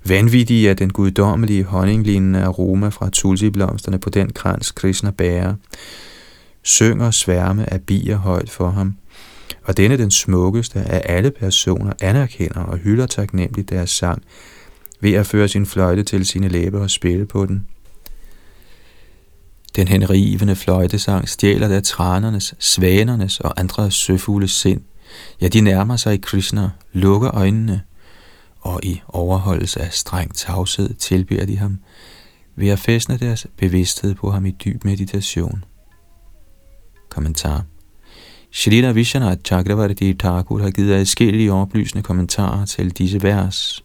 Vanvittig 0.06 0.66
er 0.66 0.74
den 0.74 0.90
guddommelige 0.90 1.64
honninglignende 1.64 2.44
aroma 2.44 2.88
fra 2.88 3.10
tulsiblomsterne 3.10 3.98
på 3.98 4.10
den 4.10 4.32
krans, 4.32 4.70
Krishna 4.70 5.10
bærer. 5.10 5.54
Synger 6.62 7.10
sværme 7.10 7.72
af 7.72 7.80
bier 7.80 8.16
højt 8.16 8.50
for 8.50 8.70
ham, 8.70 8.96
og 9.64 9.76
denne 9.76 9.98
den 9.98 10.10
smukkeste 10.10 10.80
af 10.80 11.02
alle 11.04 11.30
personer 11.30 11.92
anerkender 12.00 12.60
og 12.60 12.76
hylder 12.78 13.06
taknemmeligt 13.06 13.70
deres 13.70 13.90
sang, 13.90 14.22
ved 15.00 15.12
at 15.12 15.26
føre 15.26 15.48
sin 15.48 15.66
fløjte 15.66 16.02
til 16.02 16.26
sine 16.26 16.48
læber 16.48 16.80
og 16.80 16.90
spille 16.90 17.26
på 17.26 17.46
den. 17.46 17.66
Den 19.76 19.88
henrivende 19.88 20.56
fløjtesang 20.56 21.28
stjæler 21.28 21.68
da 21.68 21.80
trænernes, 21.80 22.54
svanernes 22.58 23.40
og 23.40 23.60
andre 23.60 23.90
søfugles 23.90 24.50
sind. 24.50 24.80
Ja, 25.40 25.48
de 25.48 25.60
nærmer 25.60 25.96
sig 25.96 26.14
i 26.14 26.16
Krishna, 26.16 26.70
lukker 26.92 27.34
øjnene, 27.34 27.82
og 28.60 28.80
i 28.82 29.00
overholdelse 29.08 29.80
af 29.80 29.92
streng 29.92 30.34
tavshed 30.34 30.94
tilbeder 30.94 31.46
de 31.46 31.58
ham 31.58 31.78
ved 32.56 32.68
at 32.68 32.78
fæstne 32.78 33.16
deres 33.16 33.46
bevidsthed 33.56 34.14
på 34.14 34.30
ham 34.30 34.46
i 34.46 34.50
dyb 34.50 34.84
meditation. 34.84 35.64
Kommentar 37.08 37.64
Shrita 38.52 38.90
Vishwanath 38.90 39.40
Chakravarti 39.44 40.14
Thakur 40.14 40.62
har 40.62 40.70
givet 40.70 40.94
adskillige 40.94 41.52
oplysende 41.52 42.02
kommentarer 42.02 42.66
til 42.66 42.90
disse 42.90 43.22
vers. 43.22 43.84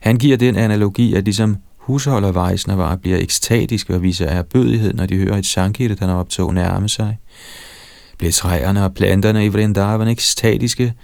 Han 0.00 0.16
giver 0.16 0.36
den 0.36 0.56
analogi, 0.56 1.14
at 1.14 1.24
ligesom 1.24 1.56
husholder 1.76 2.32
bliver 2.96 3.18
ekstatiske 3.18 3.94
og 3.94 4.02
viser 4.02 4.26
erbødighed, 4.26 4.94
når 4.94 5.06
de 5.06 5.16
hører 5.16 5.36
et 5.36 5.46
sankirtan 5.46 6.10
optog 6.10 6.54
nærme 6.54 6.88
sig. 6.88 7.18
Bliver 8.18 8.32
træerne 8.32 8.84
og 8.84 8.94
planterne 8.94 9.44
i 9.44 9.48
Vrindavan 9.48 10.08
ekstatiske, 10.08 10.94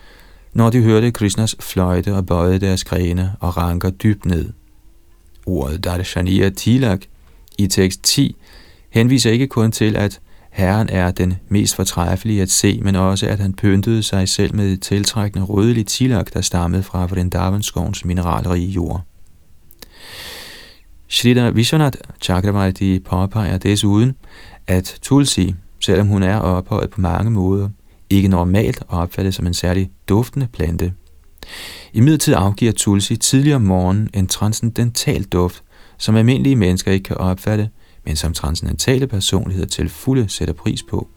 når 0.52 0.70
de 0.70 0.82
hørte 0.82 1.10
Krishnas 1.10 1.56
fløjte 1.60 2.14
og 2.14 2.26
bøjede 2.26 2.58
deres 2.58 2.84
grene 2.84 3.32
og 3.40 3.56
ranker 3.56 3.90
dybt 3.90 4.24
ned. 4.24 4.52
Ordet 5.46 5.84
Darshaniya 5.84 6.50
Tilak 6.50 7.00
i 7.58 7.66
tekst 7.66 8.02
10 8.02 8.36
henviser 8.90 9.30
ikke 9.30 9.46
kun 9.46 9.72
til, 9.72 9.96
at 9.96 10.20
Herren 10.58 10.88
er 10.88 11.10
den 11.10 11.34
mest 11.48 11.74
fortræffelige 11.74 12.42
at 12.42 12.50
se, 12.50 12.80
men 12.82 12.96
også 12.96 13.26
at 13.26 13.38
han 13.38 13.52
pyntede 13.52 14.02
sig 14.02 14.28
selv 14.28 14.54
med 14.54 14.72
et 14.72 14.82
tiltrækkende 14.82 15.46
rødligt 15.46 15.88
tilak, 15.88 16.34
der 16.34 16.40
stammede 16.40 16.82
fra 16.82 17.06
Vrindavanskovens 17.06 18.04
mineralrige 18.04 18.68
jord. 18.68 19.02
Shrita 21.08 21.50
Vishwanath 21.50 21.98
Chakravarti 22.22 22.98
påpeger 23.00 23.58
desuden, 23.58 24.14
at 24.66 24.98
Tulsi, 25.02 25.54
selvom 25.80 26.06
hun 26.06 26.22
er 26.22 26.36
ophøjet 26.36 26.90
på 26.90 27.00
mange 27.00 27.30
måder, 27.30 27.68
ikke 28.10 28.28
normalt 28.28 28.82
opfattes 28.88 29.34
som 29.34 29.46
en 29.46 29.54
særlig 29.54 29.90
duftende 30.08 30.48
plante. 30.52 30.92
I 31.92 32.00
midlertid 32.00 32.34
afgiver 32.36 32.72
Tulsi 32.72 33.16
tidligere 33.16 33.56
om 33.56 33.62
morgenen 33.62 34.10
en 34.14 34.26
transcendental 34.26 35.24
duft, 35.24 35.62
som 35.98 36.16
almindelige 36.16 36.56
mennesker 36.56 36.92
ikke 36.92 37.04
kan 37.04 37.16
opfatte, 37.16 37.70
men 38.04 38.16
som 38.16 38.32
transcendentale 38.32 39.06
personligheder 39.06 39.68
til 39.68 39.88
fulde 39.88 40.28
sætter 40.28 40.54
pris 40.54 40.82
på. 40.82 41.08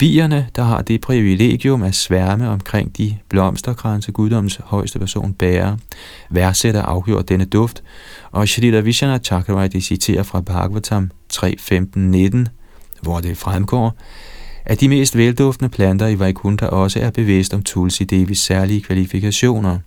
Bierne, 0.00 0.48
der 0.56 0.62
har 0.62 0.82
det 0.82 1.00
privilegium 1.00 1.82
at 1.82 1.94
sværme 1.94 2.48
omkring 2.48 2.96
de 2.96 3.18
blomsterkranse 3.28 4.12
guddoms 4.12 4.60
højeste 4.64 4.98
person 4.98 5.34
bærer, 5.34 5.76
værdsætter 6.30 6.82
afgjort 6.82 7.28
denne 7.28 7.44
duft, 7.44 7.82
og 8.30 8.48
Shrita 8.48 8.80
Vishana 8.80 9.18
Chakravarti 9.18 9.80
citerer 9.80 10.22
fra 10.22 10.40
Bhagavatam 10.40 11.10
3.15.19, 11.32 12.46
hvor 13.02 13.20
det 13.20 13.36
fremgår, 13.36 13.96
at 14.70 14.80
de 14.80 14.88
mest 14.88 15.16
velduftende 15.16 15.68
planter 15.68 16.06
i 16.06 16.18
Vaikuntha 16.18 16.66
også 16.66 17.00
er 17.00 17.10
bevidst 17.10 17.54
om 17.54 17.62
Tulsi 17.62 18.04
Devis 18.04 18.38
særlige 18.38 18.80
kvalifikationer. 18.80 19.78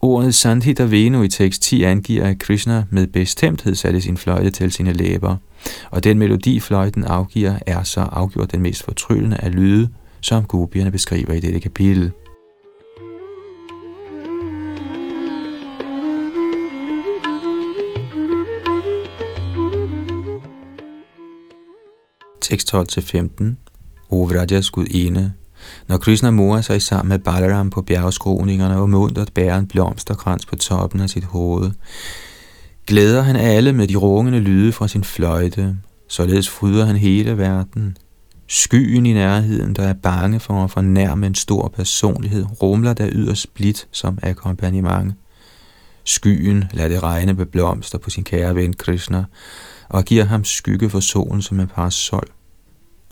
Ordet 0.00 0.34
Sandhita 0.34 0.84
Venu 0.84 1.22
i 1.22 1.28
tekst 1.28 1.62
10 1.62 1.82
angiver, 1.82 2.24
at 2.24 2.38
Krishna 2.38 2.84
med 2.90 3.06
bestemthed 3.06 3.74
satte 3.74 4.00
sin 4.00 4.16
fløjte 4.16 4.50
til 4.50 4.72
sine 4.72 4.92
læber, 4.92 5.36
og 5.90 6.04
den 6.04 6.18
melodi 6.18 6.60
fløjten 6.60 7.04
afgiver 7.04 7.58
er 7.66 7.82
så 7.82 8.00
afgjort 8.00 8.52
den 8.52 8.60
mest 8.60 8.82
fortryllende 8.82 9.36
af 9.36 9.54
lyde, 9.54 9.88
som 10.20 10.44
gopierne 10.44 10.90
beskriver 10.90 11.32
i 11.32 11.40
dette 11.40 11.60
kapitel. 11.60 12.12
Tekst 22.48 22.74
12-15, 22.74 23.44
O 24.10 24.22
Vrajas 24.22 24.70
gudinde, 24.70 25.32
når 25.88 25.98
Krishna 25.98 26.30
morer 26.30 26.60
sig 26.60 26.82
sammen 26.82 27.08
med 27.08 27.18
Balaram 27.18 27.70
på 27.70 27.82
bjergskroningerne 27.82 28.76
og 28.76 28.90
mundret 28.90 29.32
bærer 29.34 29.58
en 29.58 29.66
blomsterkrans 29.66 30.46
på 30.46 30.56
toppen 30.56 31.00
af 31.00 31.10
sit 31.10 31.24
hoved, 31.24 31.70
glæder 32.86 33.22
han 33.22 33.36
alle 33.36 33.72
med 33.72 33.88
de 33.88 33.96
rungende 33.96 34.40
lyde 34.40 34.72
fra 34.72 34.88
sin 34.88 35.04
fløjte, 35.04 35.76
således 36.08 36.48
fryder 36.48 36.84
han 36.84 36.96
hele 36.96 37.38
verden. 37.38 37.96
Skyen 38.46 39.06
i 39.06 39.12
nærheden, 39.12 39.74
der 39.74 39.82
er 39.82 39.92
bange 39.92 40.40
for 40.40 40.64
at 40.64 40.70
fornærme 40.70 41.26
en 41.26 41.34
stor 41.34 41.72
personlighed, 41.76 42.46
rumler 42.62 42.92
der 42.92 43.08
yderst 43.12 43.54
blidt 43.54 43.86
som 43.92 44.18
akkompagnement. 44.22 45.14
Skyen 46.04 46.64
lader 46.72 46.88
det 46.88 47.02
regne 47.02 47.32
med 47.32 47.46
blomster 47.46 47.98
på 47.98 48.10
sin 48.10 48.24
kære 48.24 48.54
ven 48.54 48.72
Krishna, 48.72 49.24
og 49.88 50.04
giver 50.04 50.24
ham 50.24 50.44
skygge 50.44 50.90
for 50.90 51.00
solen 51.00 51.42
som 51.42 51.60
en 51.60 51.66
parasol. 51.66 52.28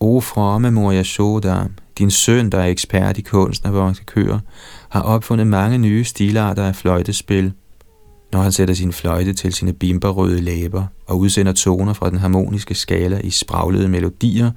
O 0.00 0.20
fromme 0.20 0.70
mor 0.70 0.92
Yashoda, 0.92 1.64
din 1.98 2.10
søn, 2.10 2.50
der 2.50 2.58
er 2.58 2.66
ekspert 2.66 3.18
i 3.18 3.22
kunsten 3.22 3.68
af 3.68 3.74
vokse 3.74 4.02
køer, 4.04 4.38
har 4.88 5.00
opfundet 5.00 5.46
mange 5.46 5.78
nye 5.78 6.04
stilarter 6.04 6.64
af 6.64 6.76
fløjtespil. 6.76 7.52
når 8.32 8.42
han 8.42 8.52
sætter 8.52 8.74
sin 8.74 8.92
fløjte 8.92 9.32
til 9.32 9.52
sine 9.52 9.72
bimberrøde 9.72 10.40
læber 10.40 10.84
og 11.06 11.18
udsender 11.18 11.52
toner 11.52 11.92
fra 11.92 12.10
den 12.10 12.18
harmoniske 12.18 12.74
skala 12.74 13.20
i 13.24 13.30
spraglede 13.30 13.88
melodier, 13.88 14.50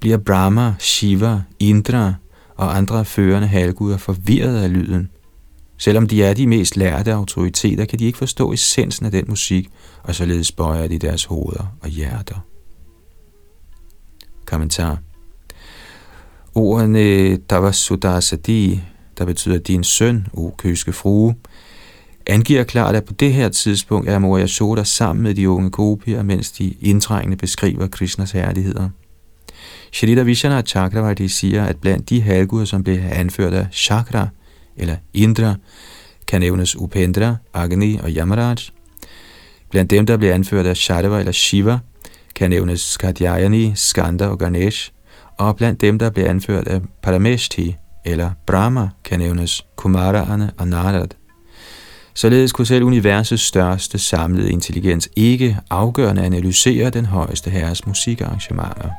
bliver 0.00 0.16
Brahma, 0.16 0.74
Shiva, 0.78 1.42
Indra 1.60 2.14
og 2.56 2.76
andre 2.76 3.04
førende 3.04 3.48
halvguder 3.48 3.96
forvirret 3.96 4.56
af 4.62 4.72
lyden. 4.72 5.08
Selvom 5.78 6.06
de 6.06 6.24
er 6.24 6.34
de 6.34 6.46
mest 6.46 6.76
lærte 6.76 7.12
autoriteter, 7.12 7.84
kan 7.84 7.98
de 7.98 8.04
ikke 8.04 8.18
forstå 8.18 8.52
essensen 8.52 9.06
af 9.06 9.12
den 9.12 9.24
musik, 9.28 9.68
og 10.02 10.14
således 10.14 10.52
bøjer 10.52 10.88
de 10.88 10.98
deres 10.98 11.24
hoveder 11.24 11.76
og 11.80 11.88
hjerter. 11.88 12.53
Kommentar 14.46 14.98
Ordene 16.54 17.36
Tavasudasadi, 17.36 18.80
der 19.18 19.24
betyder 19.24 19.58
din 19.58 19.84
søn, 19.84 20.26
o 20.32 20.54
køske 20.58 20.92
frue, 20.92 21.34
angiver 22.26 22.64
klart, 22.64 22.96
at 22.96 23.04
på 23.04 23.12
det 23.12 23.32
her 23.32 23.48
tidspunkt 23.48 24.08
er 24.08 24.18
Moria 24.18 24.46
Soda 24.46 24.84
sammen 24.84 25.22
med 25.22 25.34
de 25.34 25.50
unge 25.50 25.70
gopier, 25.70 26.22
mens 26.22 26.52
de 26.52 26.74
indtrængende 26.80 27.36
beskriver 27.36 27.86
Krishnas 27.86 28.32
herligheder. 28.32 28.88
Shalita 29.92 30.22
Vishana 30.22 30.62
Chakravarti 30.62 31.28
siger, 31.28 31.64
at 31.64 31.76
blandt 31.76 32.10
de 32.10 32.22
halvguder, 32.22 32.64
som 32.64 32.84
blev 32.84 32.98
anført 33.12 33.54
af 33.54 33.66
Chakra 33.72 34.28
eller 34.76 34.96
Indra, 35.14 35.54
kan 36.28 36.40
nævnes 36.40 36.76
Upendra, 36.76 37.36
Agni 37.54 37.98
og 38.02 38.10
Yamaraj. 38.10 38.56
Blandt 39.70 39.90
dem, 39.90 40.06
der 40.06 40.16
blev 40.16 40.30
anført 40.30 40.66
af 40.66 40.76
Shadava 40.76 41.18
eller 41.18 41.32
Shiva, 41.32 41.78
kan 42.36 42.50
nævnes 42.50 42.96
Katyayani, 42.96 43.72
Skanda 43.74 44.26
og 44.26 44.38
Ganesh. 44.38 44.90
Og 45.38 45.56
blandt 45.56 45.80
dem, 45.80 45.98
der 45.98 46.10
blev 46.10 46.24
anført 46.24 46.68
af 46.68 46.80
Parameshti 47.02 47.76
eller 48.04 48.30
Brahma, 48.46 48.88
kan 49.04 49.18
nævnes 49.18 49.66
Kumara'erne 49.80 50.50
og 50.58 50.68
Narad. 50.68 51.08
Således 52.14 52.52
kunne 52.52 52.66
selv 52.66 52.84
universets 52.84 53.42
største 53.42 53.98
samlede 53.98 54.50
intelligens 54.50 55.08
ikke 55.16 55.58
afgørende 55.70 56.22
analysere 56.22 56.90
den 56.90 57.06
højeste 57.06 57.50
herres 57.50 57.86
musikarrangementer. 57.86 58.90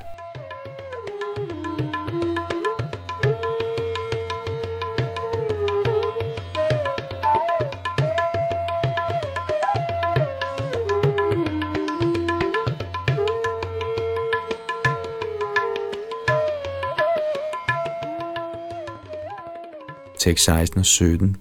Tekst 20.26 20.46
16 20.46 20.80
og 20.80 20.86
17. 20.86 21.36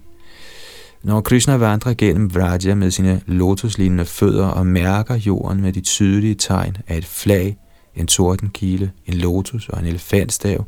Når 1.03 1.21
Krishna 1.21 1.55
vandrer 1.55 1.93
gennem 1.93 2.35
Vraja 2.35 2.75
med 2.75 2.91
sine 2.91 3.21
lotuslignende 3.25 4.05
fødder 4.05 4.47
og 4.47 4.67
mærker 4.67 5.15
jorden 5.15 5.61
med 5.61 5.73
de 5.73 5.81
tydelige 5.81 6.35
tegn 6.35 6.77
af 6.87 6.97
et 6.97 7.05
flag, 7.05 7.57
en 7.95 8.07
tordenkile, 8.07 8.91
en 9.05 9.13
lotus 9.13 9.69
og 9.69 9.79
en 9.79 9.85
elefantstav, 9.85 10.65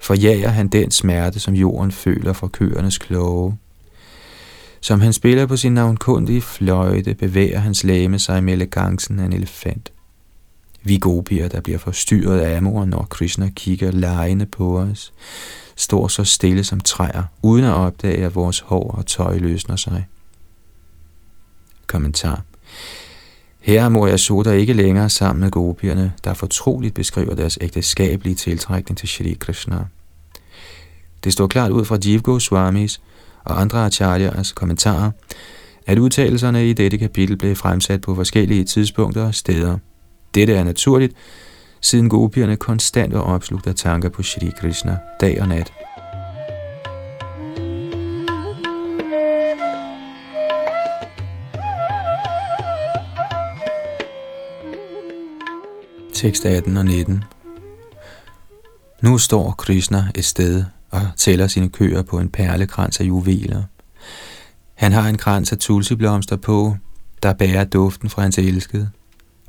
forjager 0.00 0.48
han 0.48 0.68
den 0.68 0.90
smerte, 0.90 1.40
som 1.40 1.54
jorden 1.54 1.92
føler 1.92 2.32
fra 2.32 2.48
køernes 2.48 2.98
kloge. 2.98 3.56
Som 4.80 5.00
han 5.00 5.12
spiller 5.12 5.46
på 5.46 5.56
sin 5.56 5.74
navnkundige 5.74 6.42
fløjte, 6.42 7.14
bevæger 7.14 7.58
hans 7.58 7.84
læme 7.84 8.18
sig 8.18 8.44
med 8.44 8.52
elegancen 8.52 9.18
af 9.18 9.24
en 9.24 9.32
elefant. 9.32 9.92
Vi 10.84 10.98
gopier, 10.98 11.48
der 11.48 11.60
bliver 11.60 11.78
forstyrret 11.78 12.40
af 12.40 12.56
amor, 12.56 12.84
når 12.84 13.06
Krishna 13.10 13.50
kigger 13.56 13.90
lejende 13.90 14.46
på 14.46 14.78
os, 14.78 15.12
står 15.76 16.08
så 16.08 16.24
stille 16.24 16.64
som 16.64 16.80
træer, 16.80 17.22
uden 17.42 17.64
at 17.64 17.74
opdage, 17.74 18.24
at 18.24 18.34
vores 18.34 18.60
hår 18.60 18.90
og 18.90 19.06
tøj 19.06 19.38
løsner 19.38 19.76
sig. 19.76 20.06
Kommentar. 21.86 22.42
Her 23.60 23.84
er 23.84 23.88
Moria 23.88 24.16
Soda 24.16 24.50
ikke 24.50 24.72
længere 24.72 25.10
sammen 25.10 25.40
med 25.40 25.50
gopierne, 25.50 26.12
der 26.24 26.34
fortroligt 26.34 26.94
beskriver 26.94 27.34
deres 27.34 27.58
ægteskabelige 27.60 28.34
tiltrækning 28.34 28.98
til 28.98 29.08
Shri 29.08 29.36
Krishna. 29.40 29.84
Det 31.24 31.32
står 31.32 31.46
klart 31.46 31.70
ud 31.70 31.84
fra 31.84 31.98
Jivgo 32.04 32.32
Goswamis 32.32 33.00
og 33.44 33.60
andre 33.60 33.86
acharyas 33.86 34.52
kommentarer, 34.52 35.10
at 35.86 35.98
udtalelserne 35.98 36.70
i 36.70 36.72
dette 36.72 36.98
kapitel 36.98 37.36
blev 37.36 37.56
fremsat 37.56 38.00
på 38.00 38.14
forskellige 38.14 38.64
tidspunkter 38.64 39.26
og 39.26 39.34
steder. 39.34 39.78
Dette 40.34 40.54
er 40.54 40.64
naturligt, 40.64 41.16
siden 41.80 42.08
gopierne 42.08 42.56
konstant 42.56 43.14
er 43.14 43.18
opslugt 43.18 43.66
af 43.66 43.74
tanker 43.74 44.08
på 44.08 44.22
Shri 44.22 44.50
Krishna 44.60 44.98
dag 45.20 45.40
og 45.40 45.48
nat. 45.48 45.72
Tekst 56.14 56.46
18 56.46 56.76
og 56.76 56.84
19 56.84 57.24
Nu 59.02 59.18
står 59.18 59.50
Krishna 59.50 60.04
et 60.14 60.24
sted 60.24 60.64
og 60.90 61.00
tæller 61.16 61.46
sine 61.46 61.68
køer 61.68 62.02
på 62.02 62.18
en 62.18 62.28
perlekrans 62.28 63.00
af 63.00 63.04
juveler. 63.04 63.62
Han 64.74 64.92
har 64.92 65.08
en 65.08 65.18
krans 65.18 65.52
af 65.52 65.58
tulsiblomster 65.58 66.36
på, 66.36 66.76
der 67.22 67.32
bærer 67.32 67.64
duften 67.64 68.10
fra 68.10 68.22
hans 68.22 68.38
elskede 68.38 68.90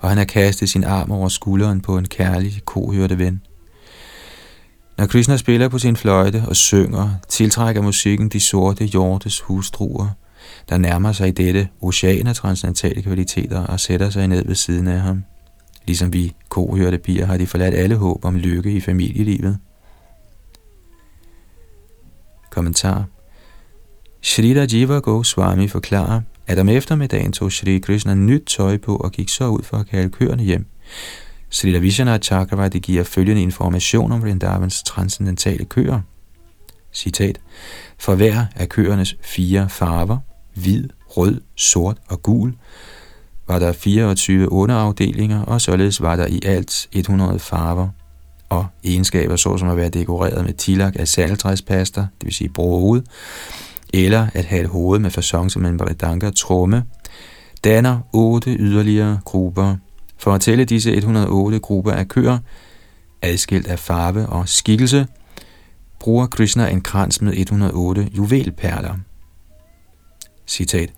og 0.04 0.10
han 0.10 0.18
har 0.18 0.26
kastet 0.26 0.70
sin 0.70 0.84
arm 0.84 1.12
over 1.12 1.30
skulderen 1.30 1.82
på 1.82 1.98
en 1.98 2.08
kærlig 2.08 2.62
kohørte 2.66 3.18
ven. 3.18 3.42
Når 4.98 5.06
Krishna 5.06 5.38
spiller 5.38 5.68
på 5.68 5.80
sin 5.80 5.96
fløjte 5.96 6.44
og 6.48 6.56
synger, 6.56 7.10
tiltrækker 7.30 7.82
musikken 7.82 8.30
de 8.30 8.40
sorte 8.40 8.86
hjortes 8.86 9.40
hustruer, 9.40 10.08
der 10.70 10.78
nærmer 10.78 11.12
sig 11.12 11.28
i 11.28 11.32
dette 11.32 11.68
ocean 11.82 12.28
af 12.28 12.36
transcendentale 12.36 13.02
kvaliteter 13.02 13.60
og 13.60 13.80
sætter 13.80 14.10
sig 14.10 14.28
ned 14.28 14.46
ved 14.46 14.56
siden 14.56 14.88
af 14.88 15.00
ham. 15.00 15.24
Ligesom 15.86 16.14
vi 16.14 16.34
kohørte 16.50 16.98
piger 16.98 17.26
har 17.26 17.38
de 17.38 17.48
forladt 17.48 17.76
alle 17.76 17.96
håb 17.96 18.26
om 18.26 18.36
lykke 18.36 18.72
i 18.72 18.82
familielivet. 18.82 19.58
Kommentar 22.52 23.06
Shrita 24.22 24.66
Jiva 24.72 25.00
Goswami 25.00 25.68
forklarer, 25.68 26.22
at 26.54 26.60
om 26.60 26.70
eftermiddagen 26.70 27.32
tog 27.32 27.52
Shri 27.52 27.80
Krishna 27.80 28.14
nyt 28.14 28.44
tøj 28.46 28.78
på 28.78 28.96
og 28.96 29.12
gik 29.12 29.30
så 29.30 29.48
ud 29.48 29.64
for 29.64 29.78
at 29.78 29.88
kalde 29.88 30.10
køerne 30.10 30.44
hjem. 30.44 30.66
Srila 31.50 31.78
Vishana 31.78 32.18
Chakravarti 32.18 32.80
giver 32.80 33.04
følgende 33.04 33.42
information 33.42 34.12
om 34.12 34.22
Vrindavans 34.22 34.84
transcendentale 34.84 35.66
køer. 35.66 36.00
Citat. 36.94 37.40
For 38.00 38.16
hver 38.16 38.46
af 38.56 38.70
køernes 38.70 39.16
fire 39.22 39.70
farver, 39.70 40.18
hvid, 40.56 40.90
rød, 41.08 41.42
sort 41.56 41.98
og 42.08 42.24
gul, 42.24 42.54
var 43.48 43.60
der 43.60 43.72
24 43.72 44.52
underafdelinger, 44.52 45.42
og 45.42 45.62
således 45.62 46.02
var 46.02 46.16
der 46.16 46.28
i 46.28 46.40
alt 46.46 46.88
100 46.92 47.40
farver 47.40 47.90
og 48.50 48.66
egenskaber, 48.84 49.36
såsom 49.36 49.70
at 49.70 49.78
være 49.78 49.90
dekoreret 49.90 50.46
med 50.46 50.54
tilak 50.54 50.94
af 51.00 51.08
saltræspaster, 51.08 52.02
det 52.02 52.26
vil 52.26 52.34
sige 52.34 52.50
brohoved, 52.50 53.02
eller 53.94 54.28
at 54.34 54.46
have 54.46 54.62
et 54.62 54.68
hoved 54.68 55.00
med 55.00 55.12
fasong 55.12 55.52
som 55.52 55.66
en 55.66 55.78
baridanka 55.78 56.30
tromme, 56.30 56.84
danner 57.64 58.00
otte 58.14 58.56
yderligere 58.56 59.20
grupper. 59.26 59.76
For 60.18 60.32
at 60.34 60.42
tælle 60.42 60.66
disse 60.66 60.96
108 60.96 61.60
grupper 61.60 61.92
af 61.92 62.08
køer, 62.08 62.38
adskilt 63.22 63.68
af 63.68 63.80
farve 63.80 64.26
og 64.26 64.50
skikkelse, 64.50 65.08
bruger 66.00 66.28
Krishna 66.28 66.68
en 66.68 66.82
krans 66.82 67.22
med 67.22 67.34
108 67.36 68.10
juvelperler. 68.18 68.96
Citat. 70.48 70.94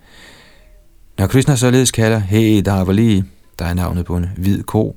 Når 1.17 1.27
Krishna 1.27 1.55
således 1.55 1.91
kalder 1.91 2.19
Hey 2.19 2.61
Davali, 2.65 3.23
der 3.59 3.65
er 3.65 3.73
navnet 3.73 4.05
på 4.05 4.17
en 4.17 4.25
hvid 4.37 4.63
ko, 4.63 4.95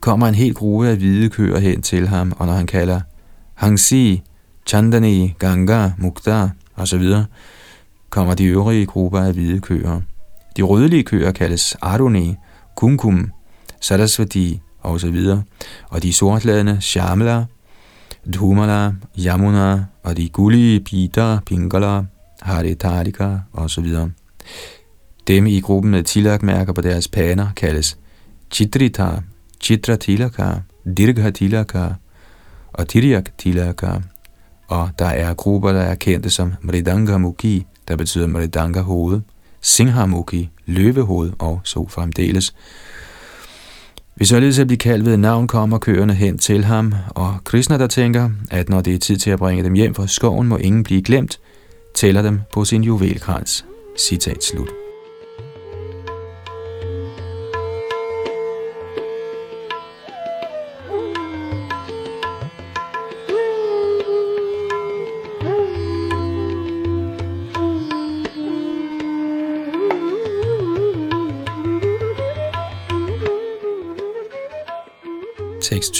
kommer 0.00 0.28
en 0.28 0.34
hel 0.34 0.54
gruppe 0.54 0.88
af 0.88 0.96
hvide 0.96 1.28
køer 1.28 1.58
hen 1.58 1.82
til 1.82 2.08
ham, 2.08 2.32
og 2.38 2.46
når 2.46 2.52
han 2.52 2.66
kalder 2.66 3.00
Hangsi, 3.54 4.22
Chandani, 4.66 5.34
Ganga, 5.38 5.90
Mukta, 5.98 6.48
og 6.74 6.88
så 6.88 6.98
videre, 6.98 7.26
kommer 8.10 8.34
de 8.34 8.44
øvrige 8.44 8.86
grupper 8.86 9.20
af 9.20 9.32
hvide 9.32 9.60
køer. 9.60 10.00
De 10.56 10.62
rødlige 10.62 11.02
køer 11.02 11.32
kaldes 11.32 11.76
Aruni, 11.82 12.36
Kumkum, 12.76 13.30
Sarasvati 13.80 14.60
og 14.80 15.00
så 15.00 15.10
videre, 15.10 15.42
og 15.88 16.02
de 16.02 16.12
sortladende 16.12 16.80
Shamla, 16.80 17.44
Dhumala, 18.34 18.92
Yamuna 19.18 19.84
og 20.02 20.16
de 20.16 20.28
gullige 20.28 20.80
Pita, 20.80 21.38
Pingala, 21.46 22.02
Haritarika 22.40 23.36
og 23.52 23.70
så 23.70 23.80
videre. 23.80 24.10
Dem 25.26 25.46
i 25.46 25.60
gruppen 25.60 25.90
med 25.90 26.02
tilakmærker 26.02 26.72
på 26.72 26.80
deres 26.80 27.08
paner 27.08 27.46
kaldes 27.56 27.98
Chitrita, 28.50 29.08
Chitra 29.60 29.96
Tilaka, 29.96 30.52
Dirgha 30.96 31.30
Tilaka 31.30 31.88
og 32.72 32.88
Tiryak 32.88 33.38
Tilaka 33.38 33.92
og 34.72 34.90
der 34.98 35.06
er 35.06 35.34
grupper, 35.34 35.72
der 35.72 35.80
er 35.80 35.94
kendte 35.94 36.30
som 36.30 36.52
Mridanga 36.62 37.18
Mukhi, 37.18 37.66
der 37.88 37.96
betyder 37.96 38.26
Mridanga 38.26 38.80
hoved, 38.80 39.20
Singhamukhi, 39.60 40.50
løvehoved 40.66 41.32
og 41.38 41.60
så 41.64 41.88
fremdeles. 41.88 42.54
Hvis 44.14 44.28
således 44.28 44.58
at 44.58 44.66
blive 44.66 44.78
kaldt 44.78 45.06
ved 45.06 45.16
navn, 45.16 45.48
kommer 45.48 45.78
køerne 45.78 46.14
hen 46.14 46.38
til 46.38 46.64
ham, 46.64 46.94
og 47.08 47.36
Krishna 47.44 47.78
der 47.78 47.86
tænker, 47.86 48.30
at 48.50 48.68
når 48.68 48.80
det 48.80 48.94
er 48.94 48.98
tid 48.98 49.16
til 49.16 49.30
at 49.30 49.38
bringe 49.38 49.64
dem 49.64 49.74
hjem 49.74 49.94
fra 49.94 50.06
skoven, 50.06 50.48
må 50.48 50.56
ingen 50.56 50.82
blive 50.82 51.02
glemt, 51.02 51.40
tæller 51.94 52.22
dem 52.22 52.40
på 52.52 52.64
sin 52.64 52.84
juvelkrans. 52.84 53.64
Citat 53.98 54.44
slut. 54.44 54.81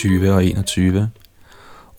20 0.02 0.32
og 0.32 0.44
21. 0.44 1.10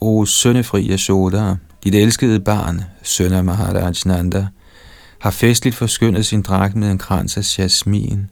O 0.01 0.25
sønnefri 0.25 0.89
Yashoda, 0.89 1.55
dit 1.83 1.95
elskede 1.95 2.39
barn, 2.39 2.81
søn 3.03 3.33
af 3.33 3.43
Maharaj 3.43 3.93
Nanda, 4.05 4.47
har 5.19 5.31
festligt 5.31 5.75
forskyndet 5.75 6.25
sin 6.25 6.41
dragt 6.41 6.75
med 6.75 6.91
en 6.91 6.97
krans 6.97 7.37
af 7.37 7.59
jasmin, 7.59 8.29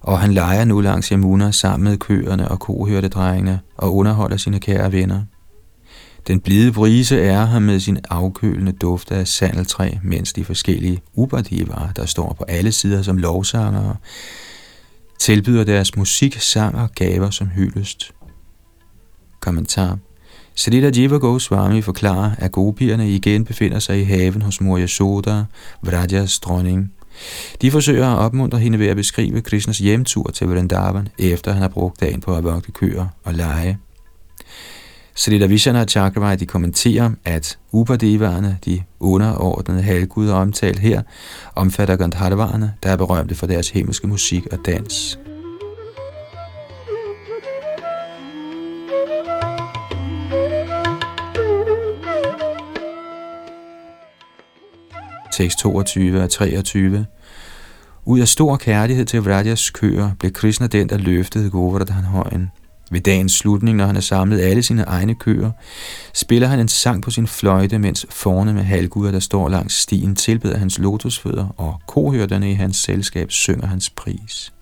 og 0.00 0.20
han 0.20 0.34
leger 0.34 0.64
nu 0.64 0.80
langs 0.80 1.08
Yamuna 1.08 1.50
sammen 1.50 1.90
med 1.90 1.98
køerne 1.98 2.48
og 2.48 2.60
kohørtedrengene 2.60 3.60
og 3.76 3.96
underholder 3.96 4.36
sine 4.36 4.60
kære 4.60 4.92
venner. 4.92 5.22
Den 6.26 6.40
blide 6.40 6.72
brise 6.72 7.20
er 7.20 7.44
ham 7.44 7.62
med 7.62 7.80
sin 7.80 7.98
afkølende 8.10 8.72
duft 8.72 9.10
af 9.10 9.28
sandeltræ, 9.28 9.90
mens 10.02 10.32
de 10.32 10.44
forskellige 10.44 11.00
ubadivarer, 11.14 11.92
der 11.92 12.06
står 12.06 12.34
på 12.38 12.44
alle 12.48 12.72
sider 12.72 13.02
som 13.02 13.18
lovsangere, 13.18 13.96
tilbyder 15.18 15.64
deres 15.64 15.96
musik, 15.96 16.40
sang 16.40 16.74
og 16.74 16.90
gaver 16.94 17.30
som 17.30 17.46
hyldest. 17.46 18.12
Kommentar. 19.48 19.98
Srila 20.54 20.90
Jiva 20.90 21.16
Goswami 21.16 21.82
forklarer, 21.82 22.30
at 22.38 22.52
gopierne 22.52 23.10
igen 23.10 23.44
befinder 23.44 23.78
sig 23.78 24.00
i 24.00 24.04
haven 24.04 24.42
hos 24.42 24.60
mor 24.60 24.78
Yashoda, 24.78 25.44
Vrajas 25.82 26.38
dronning. 26.38 26.92
De 27.62 27.70
forsøger 27.70 28.06
at 28.06 28.18
opmuntre 28.18 28.58
hende 28.58 28.78
ved 28.78 28.86
at 28.86 28.96
beskrive 28.96 29.40
Krishnas 29.40 29.78
hjemtur 29.78 30.30
til 30.30 30.46
Vrindavan, 30.46 31.08
efter 31.18 31.52
han 31.52 31.62
har 31.62 31.68
brugt 31.68 32.00
dagen 32.00 32.20
på 32.20 32.36
at 32.36 32.44
vogte 32.44 32.72
køer 32.72 33.06
og 33.24 33.34
lege. 33.34 33.78
Srila 35.14 35.46
Vishana 35.46 35.84
Chakravarti 35.84 36.44
kommenterer, 36.44 37.10
at 37.24 37.58
Upadevarerne, 37.72 38.58
de 38.64 38.82
underordnede 39.00 39.82
halvguder 39.82 40.34
omtalt 40.34 40.78
her, 40.78 41.02
omfatter 41.54 41.96
Gandharvarerne, 41.96 42.74
der 42.82 42.90
er 42.90 42.96
berømte 42.96 43.34
for 43.34 43.46
deres 43.46 43.70
himmelske 43.70 44.06
musik 44.06 44.46
og 44.52 44.58
dans. 44.66 45.18
Tekst 55.38 55.58
22 55.58 56.22
og 56.22 56.30
23. 56.30 57.06
Ud 58.04 58.20
af 58.20 58.28
stor 58.28 58.56
kærlighed 58.56 59.04
til 59.04 59.20
Vrajas 59.20 59.70
køer 59.70 60.10
blev 60.18 60.32
Krishna 60.32 60.66
den, 60.66 60.88
der 60.88 60.98
løftede 60.98 61.50
Govardhan-højen. 61.50 62.50
Ved 62.90 63.00
dagens 63.00 63.32
slutning, 63.32 63.76
når 63.76 63.86
han 63.86 63.94
har 63.94 64.02
samlet 64.02 64.40
alle 64.40 64.62
sine 64.62 64.82
egne 64.82 65.14
køer, 65.14 65.50
spiller 66.14 66.48
han 66.48 66.60
en 66.60 66.68
sang 66.68 67.02
på 67.02 67.10
sin 67.10 67.26
fløjte, 67.26 67.78
mens 67.78 68.06
forne 68.10 68.52
med 68.52 68.62
halvguder, 68.62 69.10
der 69.10 69.20
står 69.20 69.48
langs 69.48 69.74
stien, 69.74 70.16
tilbeder 70.16 70.58
hans 70.58 70.78
lotusfødder, 70.78 71.54
og 71.56 71.80
kohørterne 71.86 72.50
i 72.50 72.54
hans 72.54 72.76
selskab 72.76 73.30
synger 73.30 73.66
hans 73.66 73.90
pris. 73.90 74.52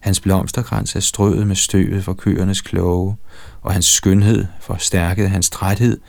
Hans 0.00 0.20
blomsterkrans 0.20 0.96
er 0.96 1.00
strøget 1.00 1.46
med 1.46 1.56
støvet 1.56 2.04
for 2.04 2.12
køernes 2.12 2.60
kloge, 2.60 3.16
og 3.62 3.72
hans 3.72 3.86
skønhed 3.86 4.46
forstærkede 4.60 5.28
hans 5.28 5.50
træthed, 5.50 6.00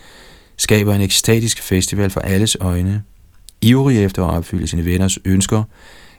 skaber 0.57 0.93
en 0.93 1.01
ekstatisk 1.01 1.61
festival 1.61 2.09
for 2.09 2.19
alles 2.19 2.57
øjne. 2.59 3.03
Ivrig 3.61 4.03
efter 4.03 4.25
at 4.25 4.37
opfylde 4.37 4.67
sine 4.67 4.85
venners 4.85 5.17
ønsker, 5.25 5.63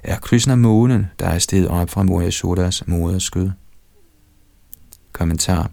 er 0.02 0.18
Krishna 0.18 0.54
månen, 0.54 1.06
der 1.18 1.26
er 1.26 1.38
steget 1.38 1.68
op 1.68 1.90
fra 1.90 2.02
Moria 2.02 2.30
Sodas 2.30 2.86
moderskød. 2.86 3.50
Kommentar. 5.12 5.70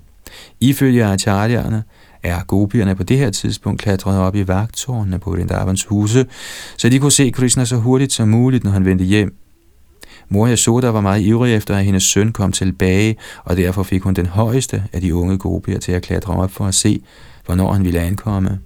Ifølge 0.60 1.06
acharyerne 1.06 1.84
er 2.24 2.44
gopierne 2.44 2.96
på 2.96 3.04
det 3.04 3.18
her 3.18 3.30
tidspunkt 3.30 3.82
klatret 3.82 4.20
op 4.20 4.36
i 4.36 4.48
vagtårnene 4.48 5.20
på 5.20 5.32
Vrindavans 5.32 5.86
huse, 5.86 6.26
så 6.78 6.90
de 6.90 7.00
kunne 7.00 7.12
se 7.12 7.30
Krishna 7.30 7.66
så 7.66 7.76
hurtigt 7.76 8.14
som 8.14 8.28
muligt, 8.28 8.64
når 8.64 8.72
han 8.72 8.86
vendte 8.86 9.06
hjem. 9.06 9.36
Mor 10.30 10.48
Yasoda 10.48 10.90
var 10.90 11.02
meget 11.02 11.22
ivrig 11.22 11.56
efter, 11.56 11.76
at 11.76 11.86
hendes 11.86 12.04
søn 12.04 12.32
kom 12.32 12.52
tilbage, 12.52 13.16
og 13.44 13.58
derfor 13.58 13.84
fik 13.84 14.02
hun 14.02 14.14
den 14.14 14.26
højeste 14.26 14.84
af 14.94 15.02
de 15.02 15.16
unge 15.16 15.38
gopier 15.38 15.80
til 15.80 15.92
at 15.92 16.02
klatre 16.02 16.34
op 16.34 16.52
for 16.52 16.66
at 16.66 16.76
se, 16.76 17.02
hvornår 17.46 17.74
han 17.74 17.84
ville 17.84 18.00
ankomme. 18.00 18.60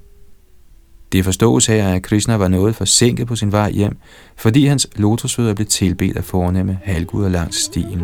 Det 1.12 1.26
forstås 1.26 1.66
her, 1.66 1.94
at 1.94 2.04
Krishna 2.04 2.36
var 2.36 2.48
noget 2.48 2.76
forsinket 2.76 3.28
på 3.28 3.36
sin 3.36 3.52
vej 3.52 3.72
hjem, 3.72 3.98
fordi 4.36 4.66
hans 4.66 4.88
lotusfødder 4.96 5.54
blev 5.54 5.68
tilbedt 5.68 6.18
af 6.18 6.24
fornemme 6.24 6.80
halvguder 6.84 7.30
langs 7.30 7.58
stien. 7.58 8.02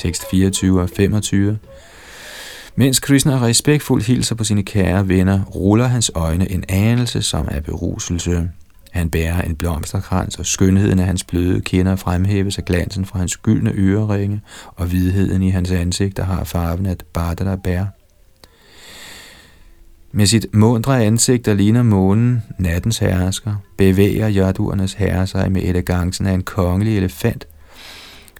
Tekst 0.00 0.30
24 0.30 0.80
og 0.80 0.90
25. 0.96 1.58
Mens 2.76 3.00
Krishna 3.00 3.38
respektfuldt 3.38 4.06
hilser 4.06 4.34
på 4.34 4.44
sine 4.44 4.62
kære 4.62 5.08
venner, 5.08 5.44
ruller 5.44 5.86
hans 5.86 6.10
øjne 6.14 6.50
en 6.50 6.64
anelse 6.68 7.22
som 7.22 7.48
er 7.50 7.60
beruselse. 7.60 8.48
Han 8.90 9.10
bærer 9.10 9.42
en 9.42 9.56
blomsterkrans, 9.56 10.38
og 10.38 10.46
skønheden 10.46 10.98
af 10.98 11.06
hans 11.06 11.24
bløde 11.24 11.60
kinder 11.60 11.96
fremhæves 11.96 12.58
af 12.58 12.64
glansen 12.64 13.04
fra 13.04 13.18
hans 13.18 13.36
gyldne 13.36 13.72
øreringe, 13.74 14.40
og 14.66 14.86
hvidheden 14.86 15.42
i 15.42 15.50
hans 15.50 15.70
ansigt, 15.70 16.16
der 16.16 16.24
har 16.24 16.44
farven 16.44 16.86
af 16.86 16.92
et 16.92 17.04
der 17.14 17.56
bær. 17.56 17.84
Med 20.12 20.26
sit 20.26 20.46
mundre 20.54 21.04
ansigt, 21.04 21.46
der 21.46 21.54
ligner 21.54 21.82
månen, 21.82 22.42
nattens 22.58 22.98
hersker, 22.98 23.54
bevæger 23.78 24.28
jaduernes 24.28 24.92
herre 24.92 25.26
sig 25.26 25.52
med 25.52 25.62
elegancen 25.62 26.26
af 26.26 26.32
en 26.32 26.42
kongelig 26.42 26.96
elefant, 26.96 27.46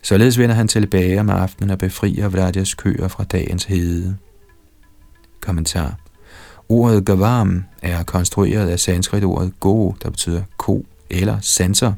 Således 0.02 0.38
vender 0.38 0.54
han 0.54 0.68
tilbage 0.68 1.20
om 1.20 1.30
aftenen 1.30 1.70
og 1.70 1.78
befrier 1.78 2.28
Vrajas 2.28 2.74
køer 2.74 3.08
fra 3.08 3.24
dagens 3.24 3.64
hede. 3.64 4.16
Kommentar. 5.40 5.96
Ordet 6.68 7.06
gavam 7.06 7.64
er 7.82 8.02
konstrueret 8.02 8.68
af 8.68 8.80
sanskritordet 8.80 9.52
go, 9.60 9.92
der 10.02 10.10
betyder 10.10 10.42
ko 10.56 10.86
eller 11.10 11.36
sanser. 11.40 11.92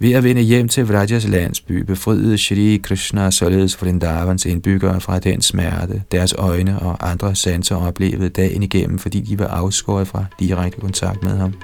Ved 0.00 0.12
at 0.12 0.24
vende 0.24 0.42
hjem 0.42 0.68
til 0.68 0.88
Vrajas 0.88 1.28
landsby, 1.28 1.82
befriede 1.82 2.38
Shri 2.38 2.80
Krishna 2.82 3.30
således 3.30 3.82
Vrindavans 3.82 4.46
indbyggere 4.46 5.00
fra 5.00 5.18
den 5.18 5.42
smerte, 5.42 6.02
deres 6.12 6.32
øjne 6.32 6.78
og 6.78 7.10
andre 7.10 7.34
sanser 7.34 7.76
oplevede 7.76 8.28
dagen 8.28 8.62
igennem, 8.62 8.98
fordi 8.98 9.20
de 9.20 9.38
var 9.38 9.46
afskåret 9.46 10.08
fra 10.08 10.24
direkte 10.40 10.80
kontakt 10.80 11.22
med 11.22 11.36
ham. 11.36 11.54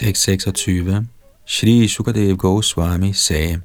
Tekst 0.00 0.22
26. 0.22 1.06
Shri 1.46 1.88
Sukadev 1.88 2.36
Goswami 2.36 3.12
sagde, 3.12 3.60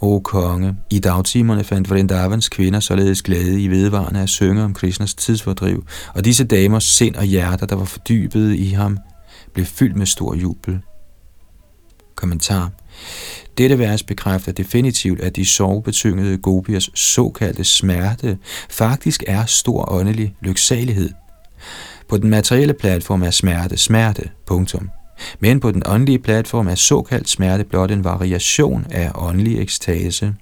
O 0.00 0.20
konge, 0.20 0.76
i 0.90 0.98
dagtimerne 0.98 1.64
fandt 1.64 1.90
Vrindavans 1.90 2.48
kvinder 2.48 2.80
således 2.80 3.22
glæde 3.22 3.62
i 3.62 3.68
vedvarende 3.68 4.20
at 4.20 4.28
synge 4.28 4.62
om 4.62 4.74
Krishnas 4.74 5.14
tidsfordriv, 5.14 5.84
og 6.14 6.24
disse 6.24 6.44
damers 6.44 6.84
sind 6.84 7.16
og 7.16 7.24
hjerter, 7.24 7.66
der 7.66 7.76
var 7.76 7.84
fordybet 7.84 8.54
i 8.54 8.68
ham, 8.68 8.98
blev 9.54 9.66
fyldt 9.66 9.96
med 9.96 10.06
stor 10.06 10.34
jubel. 10.34 10.80
Kommentar. 12.14 12.70
Dette 13.58 13.78
vers 13.78 14.02
bekræfter 14.02 14.52
definitivt, 14.52 15.20
at 15.20 15.36
de 15.36 15.44
sovebetyngede 15.44 16.38
gopiers 16.38 16.90
såkaldte 16.94 17.64
smerte 17.64 18.38
faktisk 18.70 19.24
er 19.26 19.46
stor 19.46 19.92
åndelig 19.92 20.36
lyksalighed. 20.40 21.10
På 22.08 22.16
den 22.16 22.30
materielle 22.30 22.74
platform 22.74 23.22
er 23.22 23.30
smerte 23.30 23.76
smerte, 23.76 24.30
punktum. 24.46 24.90
Men 25.40 25.60
på 25.60 25.70
den 25.70 25.82
åndelige 25.86 26.18
platform 26.18 26.68
er 26.68 26.74
såkaldt 26.74 27.28
smerte 27.28 27.64
blot 27.64 27.90
en 27.90 28.04
variation 28.04 28.86
af 28.90 29.10
åndelig 29.14 29.60
ekstase. 29.60 30.34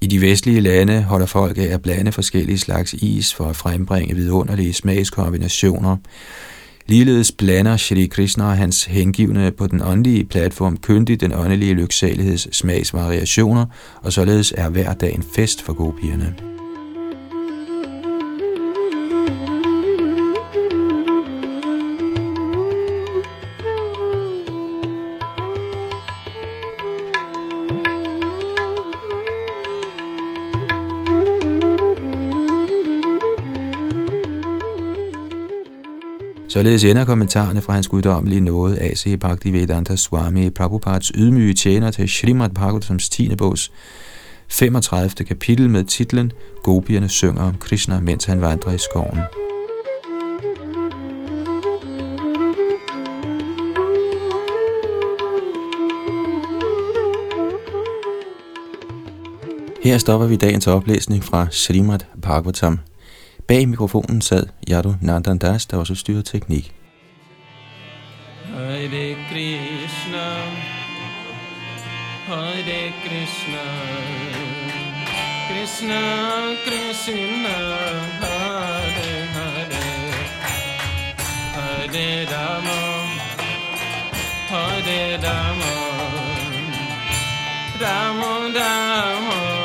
I 0.00 0.06
de 0.06 0.20
vestlige 0.20 0.60
lande 0.60 1.02
holder 1.02 1.26
folk 1.26 1.58
af 1.58 1.62
at 1.62 1.82
blande 1.82 2.12
forskellige 2.12 2.58
slags 2.58 2.94
is 2.94 3.34
for 3.34 3.44
at 3.44 3.56
frembringe 3.56 4.14
vidunderlige 4.14 4.72
smagskombinationer. 4.72 5.96
Ligeledes 6.86 7.32
blander 7.32 7.76
Shri 7.76 8.06
Krishna 8.06 8.44
og 8.44 8.56
hans 8.56 8.84
hengivne 8.84 9.50
på 9.50 9.66
den 9.66 9.82
åndelige 9.82 10.24
platform 10.24 10.76
kyndigt 10.76 11.20
den 11.20 11.32
åndelige 11.32 11.74
lyksaligheds 11.74 12.56
smagsvariationer, 12.56 13.66
og 14.02 14.12
således 14.12 14.54
er 14.56 14.68
hver 14.68 14.92
dag 14.92 15.14
en 15.14 15.24
fest 15.34 15.62
for 15.62 15.72
gopierne. 15.72 16.55
Således 36.56 36.84
ender 36.84 37.04
kommentarerne 37.04 37.62
fra 37.62 37.72
hans 37.72 37.88
guddommelige 37.88 38.40
nåde 38.40 38.78
A.C. 38.78 39.16
Bhaktivedanta 39.20 39.96
Swami 39.96 40.50
Prabhupads 40.50 41.08
ydmyge 41.14 41.54
tjener 41.54 41.90
til 41.90 42.08
Srimad 42.08 42.50
Bhagavatams 42.50 43.08
10. 43.08 43.34
bogs 43.36 43.72
35. 44.48 45.10
kapitel 45.26 45.70
med 45.70 45.84
titlen 45.84 46.32
Gopierne 46.62 47.08
synger 47.08 47.42
om 47.42 47.54
Krishna, 47.60 48.00
mens 48.00 48.24
han 48.24 48.40
vandrer 48.40 48.72
i 48.72 48.78
skoven. 48.78 49.18
Her 59.82 59.98
stopper 59.98 60.26
vi 60.26 60.36
dagens 60.36 60.66
oplæsning 60.66 61.24
fra 61.24 61.46
Srimad 61.50 62.00
Bhagavatam. 62.22 62.78
Bag 63.48 63.68
mikrofonen 63.68 64.20
sad 64.22 64.48
Yadu 64.68 64.94
Nandan 65.00 65.38
Das, 65.38 65.66
der 65.66 65.76
også 65.76 65.94
styrer 65.94 66.22
teknik. 66.22 66.74
Hare 68.44 69.16
Krishna, 69.30 70.26
Hare 72.26 72.92
Krishna, 73.04 73.64
Krishna 75.48 76.00
Krishna, 76.66 77.56
Hare 78.20 79.26
Hare, 79.36 79.86
Hare 81.54 82.26
Rama, 82.32 82.80
Hare 84.50 85.18
Rama, 85.22 85.72
Rama 87.80 88.32
Rama, 88.58 89.55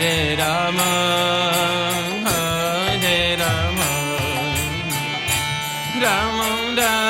Hare 0.00 0.34
Rama, 0.34 0.92
Hare 2.24 3.36
Rama, 3.36 3.90
Rama 6.00 6.48
Rama. 6.74 7.09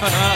Ha 0.00 0.08
ha 0.08 0.28
ha! 0.28 0.29